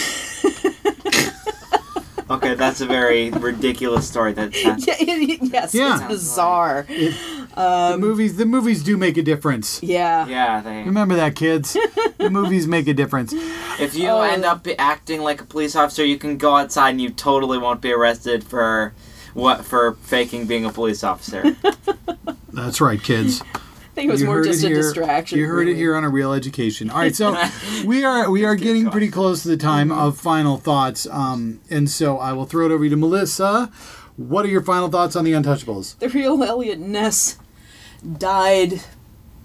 Okay, 2.31 2.55
that's 2.55 2.81
a 2.81 2.87
very 2.87 3.31
ridiculous 3.31 4.09
story. 4.09 4.33
That 4.33 4.55
sounds. 4.63 4.87
yeah, 4.87 4.95
it- 5.01 5.41
yes, 5.53 5.75
Yeah. 5.75 5.97
it's 5.99 6.07
bizarre. 6.07 6.87
the 6.89 7.97
movies 7.99 8.37
the 8.37 8.47
movies 8.47 8.85
do 8.85 8.97
make 8.97 9.17
a 9.17 9.23
difference. 9.23 9.83
Yeah. 9.83 10.29
Yeah, 10.29 10.61
they. 10.61 10.85
Remember 10.85 11.17
that, 11.17 11.35
kids. 11.35 11.77
the 12.19 12.31
movies 12.31 12.69
make 12.69 12.87
a 12.87 12.95
difference. 12.95 13.33
If 13.81 13.97
you 13.97 14.07
Oh. 14.07 14.21
end 14.21 14.45
up 14.45 14.65
acting 14.79 15.23
like 15.23 15.41
a 15.41 15.45
police 15.45 15.75
officer, 15.75 16.05
you 16.05 16.19
can 16.19 16.37
go 16.39 16.55
outside 16.55 16.91
and 16.91 17.01
you 17.01 17.11
totally 17.11 17.59
won't 17.59 17.81
be 17.81 17.91
arrested 17.93 18.45
for 18.45 18.95
what 19.35 19.65
for 19.65 19.93
faking 19.95 20.47
being 20.47 20.65
a 20.65 20.73
police 20.73 21.03
officer. 21.05 21.57
That's 22.53 22.81
right, 22.81 23.03
kids. 23.03 23.43
I 23.55 23.93
think 23.95 24.09
it 24.09 24.13
was 24.13 24.21
You 24.21 24.27
more 24.29 24.43
just 24.45 24.63
a 24.65 24.69
here- 24.69 24.77
distraction. 24.77 25.39
You 25.39 25.47
heard 25.47 25.69
it 25.69 25.75
here 25.75 25.95
on 25.97 26.05
a 26.05 26.09
Reel 26.09 26.33
Education. 26.33 26.91
All 26.91 26.99
right, 26.99 27.15
so 27.15 27.37
we 27.85 28.05
are 28.05 28.31
we 28.31 28.45
are 28.45 28.55
getting 28.55 28.89
pretty 28.91 29.11
close 29.11 29.43
to 29.43 29.49
the 29.49 29.57
time 29.57 29.89
Mm-hmm. 29.91 29.99
of 30.01 30.19
final 30.19 30.57
thoughts, 30.59 31.07
um, 31.11 31.61
and 31.71 31.91
so 31.91 32.19
I 32.19 32.33
will 32.33 32.47
throw 32.47 32.67
it 32.67 32.73
over 32.73 32.89
to 32.89 32.97
Melissa. 32.97 33.71
What 34.17 34.45
are 34.45 34.49
your 34.49 34.63
final 34.63 34.89
thoughts 34.89 35.17
on 35.17 35.25
the 35.25 35.33
Untouchables? 35.33 35.99
The 35.99 36.09
real 36.09 36.43
Eliot 36.43 36.79
Ness 36.79 37.39
died 38.19 38.81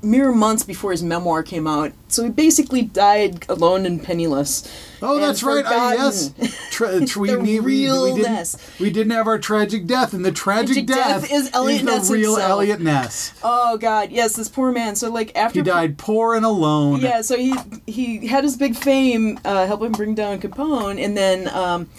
mere 0.02 0.32
months 0.32 0.64
before 0.64 0.92
his 0.92 1.02
memoir 1.02 1.42
came 1.44 1.66
out. 1.66 1.94
So 2.10 2.24
he 2.24 2.30
basically 2.30 2.84
died 2.84 3.46
alone 3.50 3.86
and 3.86 4.04
penniless. 4.04 4.70
Oh, 5.06 5.20
that's 5.20 5.44
right. 5.44 5.66
I, 5.66 5.94
yes. 5.96 6.34
Tra- 6.72 7.06
tra- 7.06 7.22
we, 7.22 7.30
The 7.30 7.40
we, 7.40 7.60
we 7.60 7.86
didn't, 8.16 8.56
we 8.80 8.90
didn't 8.90 9.12
have 9.12 9.28
our 9.28 9.38
tragic 9.38 9.86
death, 9.86 10.14
and 10.14 10.26
the 10.26 10.32
tragic, 10.32 10.88
Tragic 10.88 10.88
death 10.88 11.32
is 11.32 11.50
Eliot 11.54 11.86
the 11.86 11.92
Ness 11.92 12.10
real 12.10 12.32
himself. 12.36 12.52
Eliot 12.52 12.82
Ness. 12.82 13.34
Oh 13.44 13.78
God, 13.78 14.12
yes, 14.12 14.36
this 14.36 14.50
poor 14.50 14.72
man. 14.72 14.96
So 14.96 15.12
like 15.12 15.36
after 15.36 15.60
He 15.60 15.64
died 15.64 15.98
poor 15.98 16.36
and 16.36 16.46
alone. 16.46 17.02
Yeah, 17.02 17.22
so 17.22 17.38
he 17.38 17.56
he 17.86 18.28
had 18.28 18.44
his 18.44 18.58
big 18.58 18.76
fame 18.76 19.40
uh, 19.46 19.68
helping 19.68 19.92
bring 19.92 20.16
down 20.16 20.40
Capone, 20.40 21.04
and 21.04 21.16
then 21.16 21.48
um, 21.50 21.90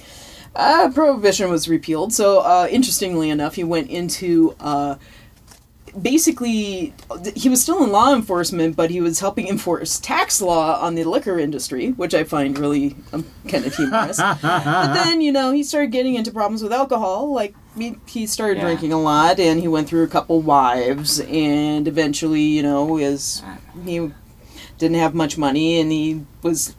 uh, 0.54 0.90
prohibition 0.94 1.50
was 1.50 1.68
repealed. 1.68 2.12
So 2.12 2.40
uh, 2.40 2.66
interestingly 2.70 3.30
enough, 3.30 3.54
he 3.54 3.64
went 3.64 3.88
into 3.90 4.54
uh, 4.60 4.96
basically 6.00 6.92
he 7.34 7.48
was 7.48 7.62
still 7.62 7.82
in 7.84 7.90
law 7.92 8.14
enforcement, 8.14 8.76
but 8.76 8.90
he 8.90 9.00
was 9.00 9.20
helping 9.20 9.48
enforce 9.48 9.98
tax 9.98 10.40
law 10.42 10.80
on 10.80 10.94
the 10.94 11.04
liquor 11.04 11.38
industry, 11.38 11.90
which 11.92 12.14
I 12.14 12.24
find 12.24 12.58
really 12.58 12.96
um, 13.12 13.24
kind 13.48 13.64
of 13.64 13.74
humorous. 13.74 14.18
but 14.18 14.40
then 14.94 15.20
you 15.20 15.32
know 15.32 15.52
he 15.52 15.62
started 15.62 15.92
getting 15.92 16.14
into 16.14 16.30
problems 16.30 16.62
with 16.62 16.72
alcohol, 16.72 17.32
like. 17.32 17.54
He, 17.78 17.94
he 18.06 18.26
started 18.26 18.56
Yeah. 18.56 18.62
drinking 18.64 18.94
a 18.94 18.98
lot 19.02 19.38
and 19.38 19.60
he 19.60 19.68
went 19.68 19.86
through 19.86 20.04
a 20.04 20.08
couple 20.08 20.40
wives 20.40 21.20
and 21.20 21.86
eventually 21.86 22.40
you 22.40 22.62
know 22.62 22.96
is 22.96 23.42
he 23.84 24.10
didn't 24.78 24.96
have 24.96 25.14
much 25.14 25.36
money 25.36 25.78
and 25.78 25.92
he 25.92 26.24
was 26.42 26.74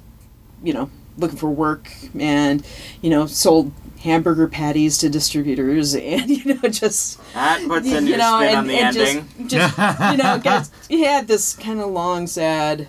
you 0.63 0.73
know 0.73 0.89
looking 1.19 1.37
for 1.37 1.51
work 1.51 1.91
and 2.19 2.65
you 3.03 3.11
know 3.11 3.27
sold 3.27 3.71
hamburger 3.99 4.47
patties 4.47 4.97
to 4.99 5.09
distributors 5.09 5.95
and 5.95 6.29
you 6.37 6.53
know 6.55 6.69
just 6.69 7.19
That 7.33 7.65
puts 7.67 7.91
a 7.91 8.01
new 8.01 8.11
you 8.11 8.17
know 8.17 8.37
spin 8.39 8.49
and, 8.49 8.57
on 8.57 8.67
the 8.67 8.73
and 8.79 8.97
ending. 8.97 9.47
just, 9.47 9.77
just 9.77 10.11
you 10.11 10.17
know 10.17 10.39
gets, 10.43 10.71
he 10.87 11.03
had 11.03 11.27
this 11.27 11.55
kind 11.55 11.79
of 11.79 11.89
long 11.89 12.27
sad 12.27 12.87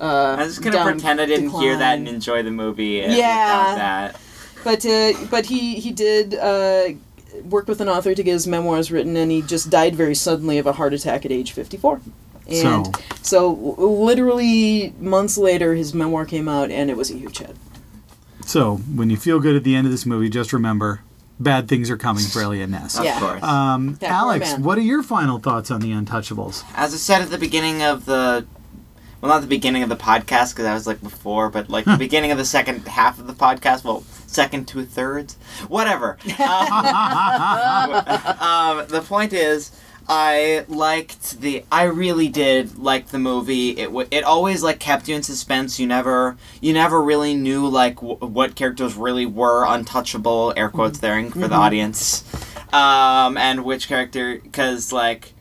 uh 0.00 0.36
I'm 0.38 0.48
just 0.48 0.62
gonna 0.62 0.82
pretend 0.82 1.20
I 1.20 1.26
didn't 1.26 1.50
hear 1.50 1.76
that 1.78 1.98
and 1.98 2.08
enjoy 2.08 2.42
the 2.42 2.50
movie. 2.50 3.04
Yeah. 3.06 3.72
Without 3.72 3.76
that. 3.76 4.20
but 4.64 4.84
uh, 4.86 5.12
but 5.30 5.46
he 5.46 5.76
he 5.78 5.92
did 5.92 6.34
uh 6.34 6.88
work 7.44 7.68
with 7.68 7.80
an 7.80 7.88
author 7.88 8.14
to 8.14 8.22
get 8.22 8.32
his 8.32 8.46
memoirs 8.46 8.90
written 8.90 9.16
and 9.16 9.30
he 9.30 9.42
just 9.42 9.70
died 9.70 9.94
very 9.94 10.14
suddenly 10.14 10.58
of 10.58 10.66
a 10.66 10.72
heart 10.72 10.92
attack 10.92 11.24
at 11.24 11.30
age 11.32 11.52
54 11.52 12.00
and 12.48 12.56
So- 12.86 12.92
so, 13.22 13.54
w- 13.54 13.76
literally 14.04 14.92
months 14.98 15.38
later 15.38 15.74
his 15.74 15.94
memoir 15.94 16.24
came 16.26 16.48
out 16.48 16.70
and 16.70 16.90
it 16.90 16.96
was 16.96 17.10
a 17.10 17.14
huge 17.16 17.38
hit 17.38 17.56
So 18.44 18.76
when 18.76 19.10
you 19.10 19.16
feel 19.16 19.40
good 19.40 19.56
at 19.56 19.64
the 19.64 19.74
end 19.74 19.86
of 19.86 19.90
this 19.92 20.04
movie, 20.06 20.28
just 20.28 20.52
remember, 20.52 21.00
bad 21.40 21.68
things 21.68 21.90
are 21.90 21.96
coming 21.96 22.24
for 22.24 22.40
Eliot 22.42 22.70
Ness. 22.70 22.98
Of 22.98 23.04
Yeah. 23.04 23.18
course. 23.18 23.42
Um, 23.42 23.94
That 24.00 24.08
poor 24.10 24.16
Alex, 24.18 24.52
man. 24.52 24.62
what 24.62 24.78
are 24.78 24.82
your 24.82 25.02
final 25.02 25.38
thoughts 25.38 25.70
on 25.70 25.80
the 25.80 25.90
Untouchables? 25.92 26.64
As 26.74 26.92
I 26.94 26.96
said 26.96 27.22
at 27.22 27.30
the 27.30 27.38
beginning 27.38 27.82
of 27.82 28.04
the, 28.04 28.44
well, 29.20 29.30
not 29.32 29.40
the 29.40 29.46
beginning 29.46 29.82
of 29.82 29.88
the 29.88 29.96
podcast 29.96 30.50
because 30.50 30.66
I 30.66 30.74
was 30.74 30.86
like 30.86 31.00
before, 31.02 31.48
but 31.50 31.70
like 31.70 31.84
the 31.84 31.96
beginning 31.96 32.30
of 32.32 32.38
the 32.38 32.44
second 32.44 32.86
half 32.88 33.18
of 33.18 33.26
the 33.26 33.32
podcast. 33.34 33.84
Well, 33.84 34.02
second 34.26 34.66
two 34.66 34.84
thirds, 34.84 35.36
whatever. 35.68 36.18
Um, 36.38 37.92
um, 38.40 38.86
the 38.88 39.04
point 39.06 39.32
is, 39.32 39.70
I 40.08 40.64
liked 40.68 41.40
the. 41.40 41.64
I 41.70 41.84
really 41.84 42.28
did 42.28 42.78
like 42.78 43.08
the 43.08 43.18
movie. 43.18 43.70
It 43.70 43.86
w- 43.86 44.08
it 44.10 44.24
always 44.24 44.62
like 44.62 44.78
kept 44.78 45.08
you 45.08 45.14
in 45.16 45.22
suspense. 45.22 45.78
You 45.78 45.86
never 45.86 46.36
you 46.60 46.72
never 46.72 47.02
really 47.02 47.34
knew 47.34 47.66
like 47.68 47.96
w- 47.96 48.16
what 48.16 48.54
characters 48.54 48.94
really 48.96 49.26
were 49.26 49.64
untouchable. 49.66 50.52
Air 50.56 50.68
quotes 50.68 50.98
there 50.98 51.30
for 51.30 51.48
the 51.48 51.54
audience. 51.54 52.24
Um, 52.72 53.36
and 53.36 53.64
which 53.64 53.86
character 53.88 54.38
because 54.42 54.92
like 54.92 55.26
li- 55.26 55.32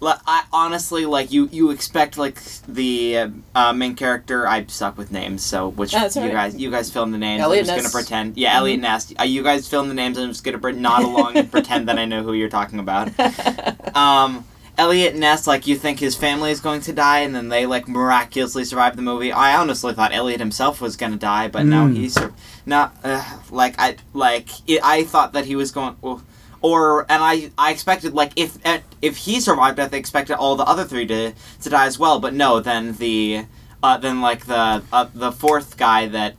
I 0.00 0.44
honestly 0.52 1.06
like 1.06 1.32
you. 1.32 1.48
You 1.50 1.70
expect 1.70 2.16
like 2.18 2.40
the 2.68 3.30
uh, 3.54 3.72
main 3.72 3.94
character. 3.96 4.46
I 4.46 4.64
suck 4.66 4.96
with 4.96 5.10
names, 5.10 5.42
so 5.42 5.70
which 5.70 5.90
That's 5.92 6.14
you 6.14 6.22
all 6.22 6.28
right. 6.28 6.34
guys 6.34 6.56
you 6.56 6.70
guys 6.70 6.90
film 6.90 7.10
the 7.10 7.18
names. 7.18 7.40
Eliot 7.42 7.62
I'm 7.62 7.66
just 7.66 7.76
Ness. 7.84 7.92
gonna 7.92 8.02
pretend. 8.04 8.36
Yeah, 8.36 8.56
Eliot 8.56 8.80
Ness. 8.80 9.12
Uh, 9.18 9.24
you 9.24 9.42
guys 9.42 9.66
film 9.68 9.88
the 9.88 9.94
names. 9.94 10.16
I'm 10.18 10.28
just 10.28 10.44
gonna 10.44 10.58
pre- 10.58 10.72
nod 10.74 11.02
along 11.02 11.36
and 11.36 11.50
pretend 11.50 11.88
that 11.88 11.98
I 11.98 12.04
know 12.04 12.22
who 12.22 12.32
you're 12.32 12.48
talking 12.48 12.78
about. 12.78 13.10
Um, 13.94 14.44
Eliot 14.76 15.16
Ness, 15.16 15.48
like 15.48 15.66
you 15.66 15.74
think 15.76 15.98
his 15.98 16.14
family 16.14 16.52
is 16.52 16.60
going 16.60 16.80
to 16.82 16.92
die, 16.92 17.20
and 17.20 17.34
then 17.34 17.48
they 17.48 17.66
like 17.66 17.88
miraculously 17.88 18.64
survive 18.64 18.94
the 18.94 19.02
movie. 19.02 19.32
I 19.32 19.56
honestly 19.56 19.92
thought 19.92 20.12
Eliot 20.12 20.38
himself 20.38 20.80
was 20.80 20.96
going 20.96 21.10
to 21.10 21.18
die, 21.18 21.48
but 21.48 21.64
no, 21.66 21.86
Mm. 21.88 21.96
he's 21.96 22.14
sur- 22.14 22.32
not. 22.64 22.94
Uh, 23.02 23.24
like 23.50 23.74
I 23.78 23.96
like 24.14 24.48
it, 24.68 24.80
I 24.84 25.02
thought 25.02 25.32
that 25.32 25.46
he 25.46 25.56
was 25.56 25.72
going. 25.72 25.96
Well, 26.00 26.22
or 26.62 27.02
and 27.10 27.22
I 27.22 27.50
I 27.58 27.70
expected 27.72 28.14
like 28.14 28.32
if 28.36 28.58
if 29.02 29.16
he 29.16 29.40
survived, 29.40 29.78
I 29.80 29.84
expected 29.86 30.36
all 30.36 30.56
the 30.56 30.64
other 30.64 30.84
three 30.84 31.06
to 31.06 31.32
to 31.62 31.70
die 31.70 31.86
as 31.86 31.98
well. 31.98 32.20
But 32.20 32.34
no, 32.34 32.60
then 32.60 32.94
the 32.94 33.44
uh, 33.82 33.96
then 33.98 34.20
like 34.20 34.46
the 34.46 34.82
uh, 34.92 35.06
the 35.14 35.32
fourth 35.32 35.76
guy 35.76 36.08
that 36.08 36.34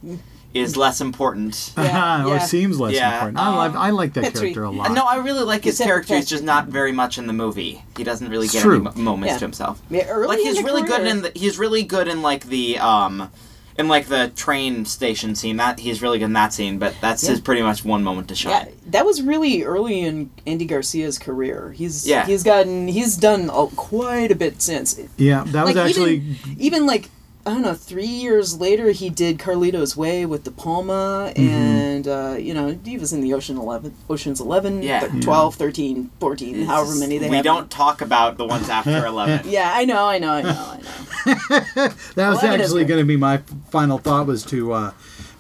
is 0.53 0.75
less 0.75 0.99
important. 0.99 1.73
Yeah, 1.77 2.25
or 2.27 2.33
yeah. 2.35 2.39
seems 2.39 2.79
less 2.79 2.93
Yeah, 2.95 3.13
important. 3.13 3.37
I 3.39 3.55
like 3.55 3.75
I 3.75 3.89
like 3.91 4.13
that 4.13 4.23
Petri. 4.25 4.39
character 4.53 4.63
a 4.63 4.71
lot. 4.71 4.89
Uh, 4.89 4.93
No, 4.93 5.05
I 5.05 5.17
really 5.17 5.43
like 5.43 5.63
his 5.63 5.75
Except 5.75 5.87
character. 5.87 6.15
He's 6.15 6.25
just 6.27 6.43
not 6.43 6.67
very 6.67 6.91
much 6.91 7.17
in 7.17 7.27
the 7.27 7.33
movie. 7.33 7.83
He 7.95 8.03
doesn't 8.03 8.27
really 8.29 8.45
It's 8.45 8.53
get 8.53 8.63
true. 8.63 8.75
any 8.75 8.83
mo- 8.83 8.91
moments 8.95 9.33
Yeah. 9.33 9.37
to 9.39 9.45
himself. 9.45 9.81
Yeah, 9.89 10.13
like 10.15 10.39
he's 10.39 10.57
in 10.57 10.63
the 10.65 10.69
really 10.71 10.81
good 10.87 11.07
in 11.07 11.21
the, 11.21 11.31
he's 11.35 11.57
really 11.59 11.83
good 11.83 12.07
in 12.07 12.21
like 12.21 12.45
the 12.45 12.79
um 12.79 13.31
in 13.79 13.87
like 13.87 14.07
the 14.07 14.27
train 14.35 14.85
station 14.85 15.33
scene. 15.33 15.57
That 15.57 15.79
he's 15.79 16.01
really 16.01 16.19
good 16.19 16.25
in 16.25 16.33
that 16.33 16.53
scene, 16.53 16.77
but 16.77 16.93
that's 17.01 17.23
Yeah. 17.23 17.31
his 17.31 17.39
pretty 17.39 17.61
much 17.63 17.83
one 17.85 18.03
moment 18.03 18.27
to 18.27 18.35
shine. 18.35 18.51
Yeah, 18.51 18.65
that 18.87 19.05
was 19.05 19.21
really 19.23 19.63
early 19.63 20.01
in 20.01 20.29
Andy 20.45 20.65
Garcia's 20.65 21.17
career. 21.17 21.73
He's 21.75 22.05
Yeah. 22.05 22.25
he's 22.25 22.43
gotten 22.43 22.87
he's 22.89 23.15
done 23.15 23.49
a, 23.51 23.67
quite 23.67 24.31
a 24.31 24.35
bit 24.35 24.61
since. 24.61 24.99
yeah, 25.17 25.43
that 25.47 25.65
was 25.65 25.77
actually 25.77 26.15
even, 26.17 26.55
even 26.59 26.85
like 26.85 27.09
I 27.45 27.51
don't 27.53 27.61
know, 27.63 27.73
three 27.73 28.05
years 28.05 28.59
later 28.59 28.91
he 28.91 29.09
did 29.09 29.39
Carlito's 29.39 29.95
Way 29.97 30.25
with 30.25 30.43
De 30.43 30.51
Palma, 30.51 31.31
Mm-hmm. 31.35 31.41
and 31.49 32.07
uh, 32.07 32.35
you 32.37 32.53
know 32.53 32.77
he 32.83 32.97
was 32.97 33.11
in 33.13 33.21
the 33.21 33.33
Ocean 33.33 33.57
Eleven, 33.57 33.93
Ocean's 34.09 34.39
Eleven, 34.41 34.83
Yeah. 34.83 34.99
th- 34.99 35.13
Yeah. 35.13 35.21
12, 35.21 35.55
13, 35.55 36.11
14, 36.19 36.65
however 36.65 36.95
many 36.95 37.17
they 37.17 37.29
we 37.29 37.37
have. 37.37 37.45
We 37.45 37.47
don't 37.49 37.71
talk 37.71 38.01
about 38.01 38.37
the 38.37 38.45
ones 38.45 38.69
after 38.69 39.05
eleven. 39.05 39.49
Yeah, 39.49 39.71
I 39.73 39.85
know, 39.85 40.05
I 40.05 40.19
know, 40.19 40.31
I 40.33 40.41
know, 40.41 40.49
I 40.49 40.77
know. 40.77 41.87
that 42.15 42.29
was 42.29 42.43
actually 42.43 42.85
going 42.85 42.99
to 42.99 43.05
be 43.05 43.17
my 43.17 43.37
final 43.71 43.97
thought 43.97 44.27
was 44.27 44.43
to 44.45 44.71
uh, 44.73 44.91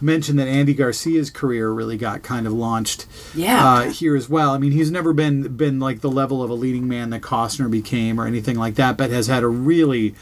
mention 0.01 0.37
that 0.37 0.47
Andy 0.47 0.73
Garcia's 0.73 1.29
career 1.29 1.69
really 1.71 1.97
got 1.97 2.23
kind 2.23 2.47
of 2.47 2.53
launched 2.53 3.05
Yeah. 3.35 3.63
uh, 3.65 3.89
here 3.89 4.15
as 4.15 4.29
well. 4.29 4.51
I 4.51 4.57
mean, 4.57 4.71
he's 4.71 4.89
never 4.91 5.13
been 5.13 5.55
been 5.57 5.79
like 5.79 6.01
the 6.01 6.09
level 6.11 6.41
of 6.41 6.49
a 6.49 6.53
leading 6.55 6.87
man 6.87 7.09
that 7.11 7.21
Costner 7.21 7.69
became 7.69 8.19
or 8.19 8.25
anything 8.25 8.57
like 8.57 8.75
that, 8.75 8.97
but 8.97 9.11
has 9.11 9.27
had 9.27 9.43
a 9.43 9.47
really 9.47 10.15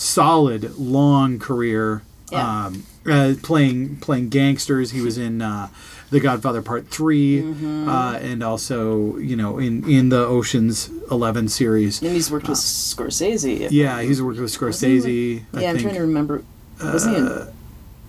solid 0.00 0.78
long 0.78 1.38
career 1.38 2.02
Yeah. 2.32 2.66
um, 2.66 2.84
uh, 3.06 3.34
playing 3.42 3.96
playing 3.96 4.28
gangsters. 4.30 4.92
He 4.92 5.00
was 5.00 5.18
in 5.18 5.42
uh, 5.42 5.68
The 6.10 6.20
Godfather 6.20 6.62
Part 6.62 6.88
3 6.88 7.42
Mm-hmm. 7.42 7.88
uh, 7.88 8.12
and 8.14 8.42
also 8.42 9.16
you 9.18 9.36
know 9.36 9.58
in 9.58 9.88
in 9.88 10.08
the 10.08 10.24
Ocean's 10.24 10.90
Eleven 11.10 11.48
series. 11.48 12.00
and 12.02 12.12
he's 12.12 12.30
worked 12.30 12.48
with 12.48 12.58
Scorsese. 12.58 13.68
Yeah, 13.70 14.00
he's 14.02 14.22
worked 14.22 14.38
with 14.40 14.50
Scorsese. 14.50 15.42
I 15.54 15.60
yeah, 15.60 15.70
I'm 15.70 15.78
trying 15.78 15.94
to 15.94 16.00
remember. 16.00 16.42
Was 16.82 17.04
he 17.04 17.14
in 17.16 17.46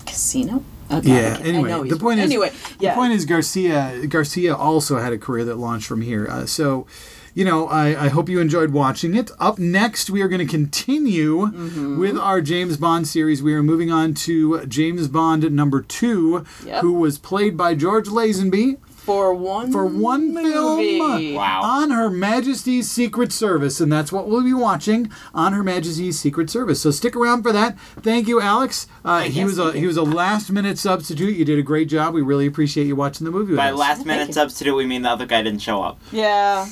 Casino? 0.05 0.63
Okay, 0.89 1.07
Yeah. 1.09 1.37
I 1.39 1.43
Anyway, 1.47 1.89
the 1.89 1.95
point 1.97 2.19
is, 2.19 2.25
anyway, 2.25 2.51
yeah. 2.79 2.91
the 2.91 2.95
point 2.95 3.13
is 3.13 3.25
Garcia. 3.25 4.05
Garcia 4.07 4.55
also 4.55 4.97
had 4.99 5.13
a 5.13 5.17
career 5.17 5.45
that 5.45 5.55
launched 5.57 5.87
from 5.87 6.01
here. 6.01 6.27
Uh, 6.29 6.45
so, 6.45 6.85
you 7.33 7.45
know, 7.45 7.67
I, 7.67 8.05
I 8.05 8.09
hope 8.09 8.29
you 8.29 8.39
enjoyed 8.39 8.71
watching 8.71 9.15
it. 9.15 9.31
Up 9.39 9.57
next, 9.59 10.09
we 10.09 10.21
are 10.21 10.27
going 10.27 10.45
to 10.45 10.51
continue 10.51 11.47
Mm-hmm. 11.47 11.99
with 11.99 12.17
our 12.17 12.41
James 12.41 12.77
Bond 12.77 13.07
series. 13.07 13.41
We 13.43 13.53
are 13.53 13.63
moving 13.63 13.91
on 13.91 14.13
to 14.15 14.65
James 14.65 15.07
Bond 15.07 15.49
number 15.51 15.81
two, 15.81 16.45
Yep. 16.65 16.81
who 16.81 16.93
was 16.93 17.17
played 17.17 17.55
by 17.57 17.75
George 17.75 18.07
Lazenby 18.07 18.77
for 18.87 19.33
one 19.33 19.71
for 19.71 19.85
one 19.85 20.31
movie. 20.33 20.99
film 20.99 21.33
Wow. 21.35 21.61
on 21.63 21.89
Her 21.91 22.09
Majesty's 22.09 22.89
Secret 22.91 23.31
Service, 23.31 23.81
and 23.81 23.91
that's 23.91 24.11
what 24.11 24.27
we'll 24.27 24.43
be 24.43 24.53
watching 24.53 25.11
on 25.33 25.53
Her 25.53 25.63
Majesty's 25.63 26.19
Secret 26.19 26.49
Service. 26.49 26.81
So 26.81 26.91
stick 26.91 27.15
around 27.15 27.41
for 27.43 27.51
that. 27.51 27.79
Thank 28.01 28.27
you, 28.27 28.39
Alex. 28.41 28.87
Uh, 29.03 29.21
he 29.21 29.43
was 29.43 29.57
a 29.57 29.71
he 29.73 29.87
was 29.87 29.97
a 29.97 30.03
last 30.03 30.51
minute 30.51 30.77
substitute. 30.77 31.35
You 31.35 31.45
did 31.45 31.57
a 31.57 31.63
great 31.63 31.89
job. 31.89 32.13
We 32.13 32.21
really 32.21 32.45
appreciate 32.45 32.85
you 32.85 32.95
watching 32.95 33.25
the 33.25 33.31
movie 33.31 33.51
with 33.51 33.57
By 33.57 33.71
us. 33.71 33.77
last 33.79 34.05
minute 34.05 34.33
substitute, 34.33 34.75
we 34.75 34.85
mean 34.85 35.01
the 35.01 35.09
other 35.09 35.25
guy 35.25 35.41
didn't 35.41 35.61
show 35.61 35.81
up. 35.81 35.99
Yeah. 36.11 36.67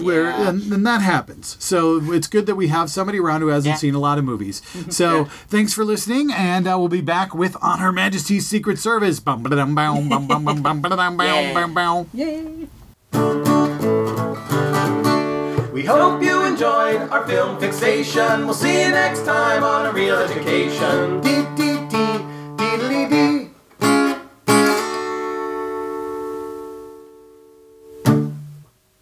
Where 0.00 0.24
Yeah. 0.30 0.48
and, 0.48 0.72
and 0.72 0.86
that 0.86 1.02
happens. 1.02 1.56
So 1.60 2.12
it's 2.12 2.26
good 2.26 2.46
that 2.46 2.54
we 2.54 2.68
have 2.68 2.90
somebody 2.90 3.18
around 3.18 3.40
who 3.42 3.48
hasn't 3.48 3.72
Yeah. 3.74 3.76
seen 3.78 3.94
a 3.94 3.98
lot 3.98 4.18
of 4.18 4.24
movies. 4.24 4.62
So 4.90 5.24
thanks 5.48 5.72
for 5.74 5.84
listening, 5.84 6.30
and 6.32 6.66
uh, 6.66 6.76
we'll 6.78 6.88
be 6.88 7.00
back 7.00 7.34
with 7.34 7.56
On 7.62 7.78
Her 7.78 7.92
Majesty's 7.92 8.46
Secret 8.46 8.78
Service. 8.78 9.20
Bum, 9.20 9.42
ba-da-dum, 9.42 9.74
bow, 9.74 9.94
bum, 10.08 10.26
bum, 10.28 10.44
bum, 10.44 10.62
bum, 10.62 10.80
ba-da-dum, 10.82 11.20
Yeah. 11.20 11.54
bow, 11.54 11.66
bow. 11.68 12.06
Yay. 12.14 12.68
We 15.72 15.84
hope 15.84 16.22
you 16.22 16.44
enjoyed 16.44 17.08
our 17.10 17.26
film 17.26 17.58
fixation. 17.58 18.44
We'll 18.44 18.54
see 18.54 18.82
you 18.82 18.90
next 18.90 19.24
time 19.24 19.64
on 19.64 19.86
A 19.86 19.92
Reel 19.92 20.16
Education. 20.16 21.20
Dee, 21.22 21.44
dee, 21.56 21.78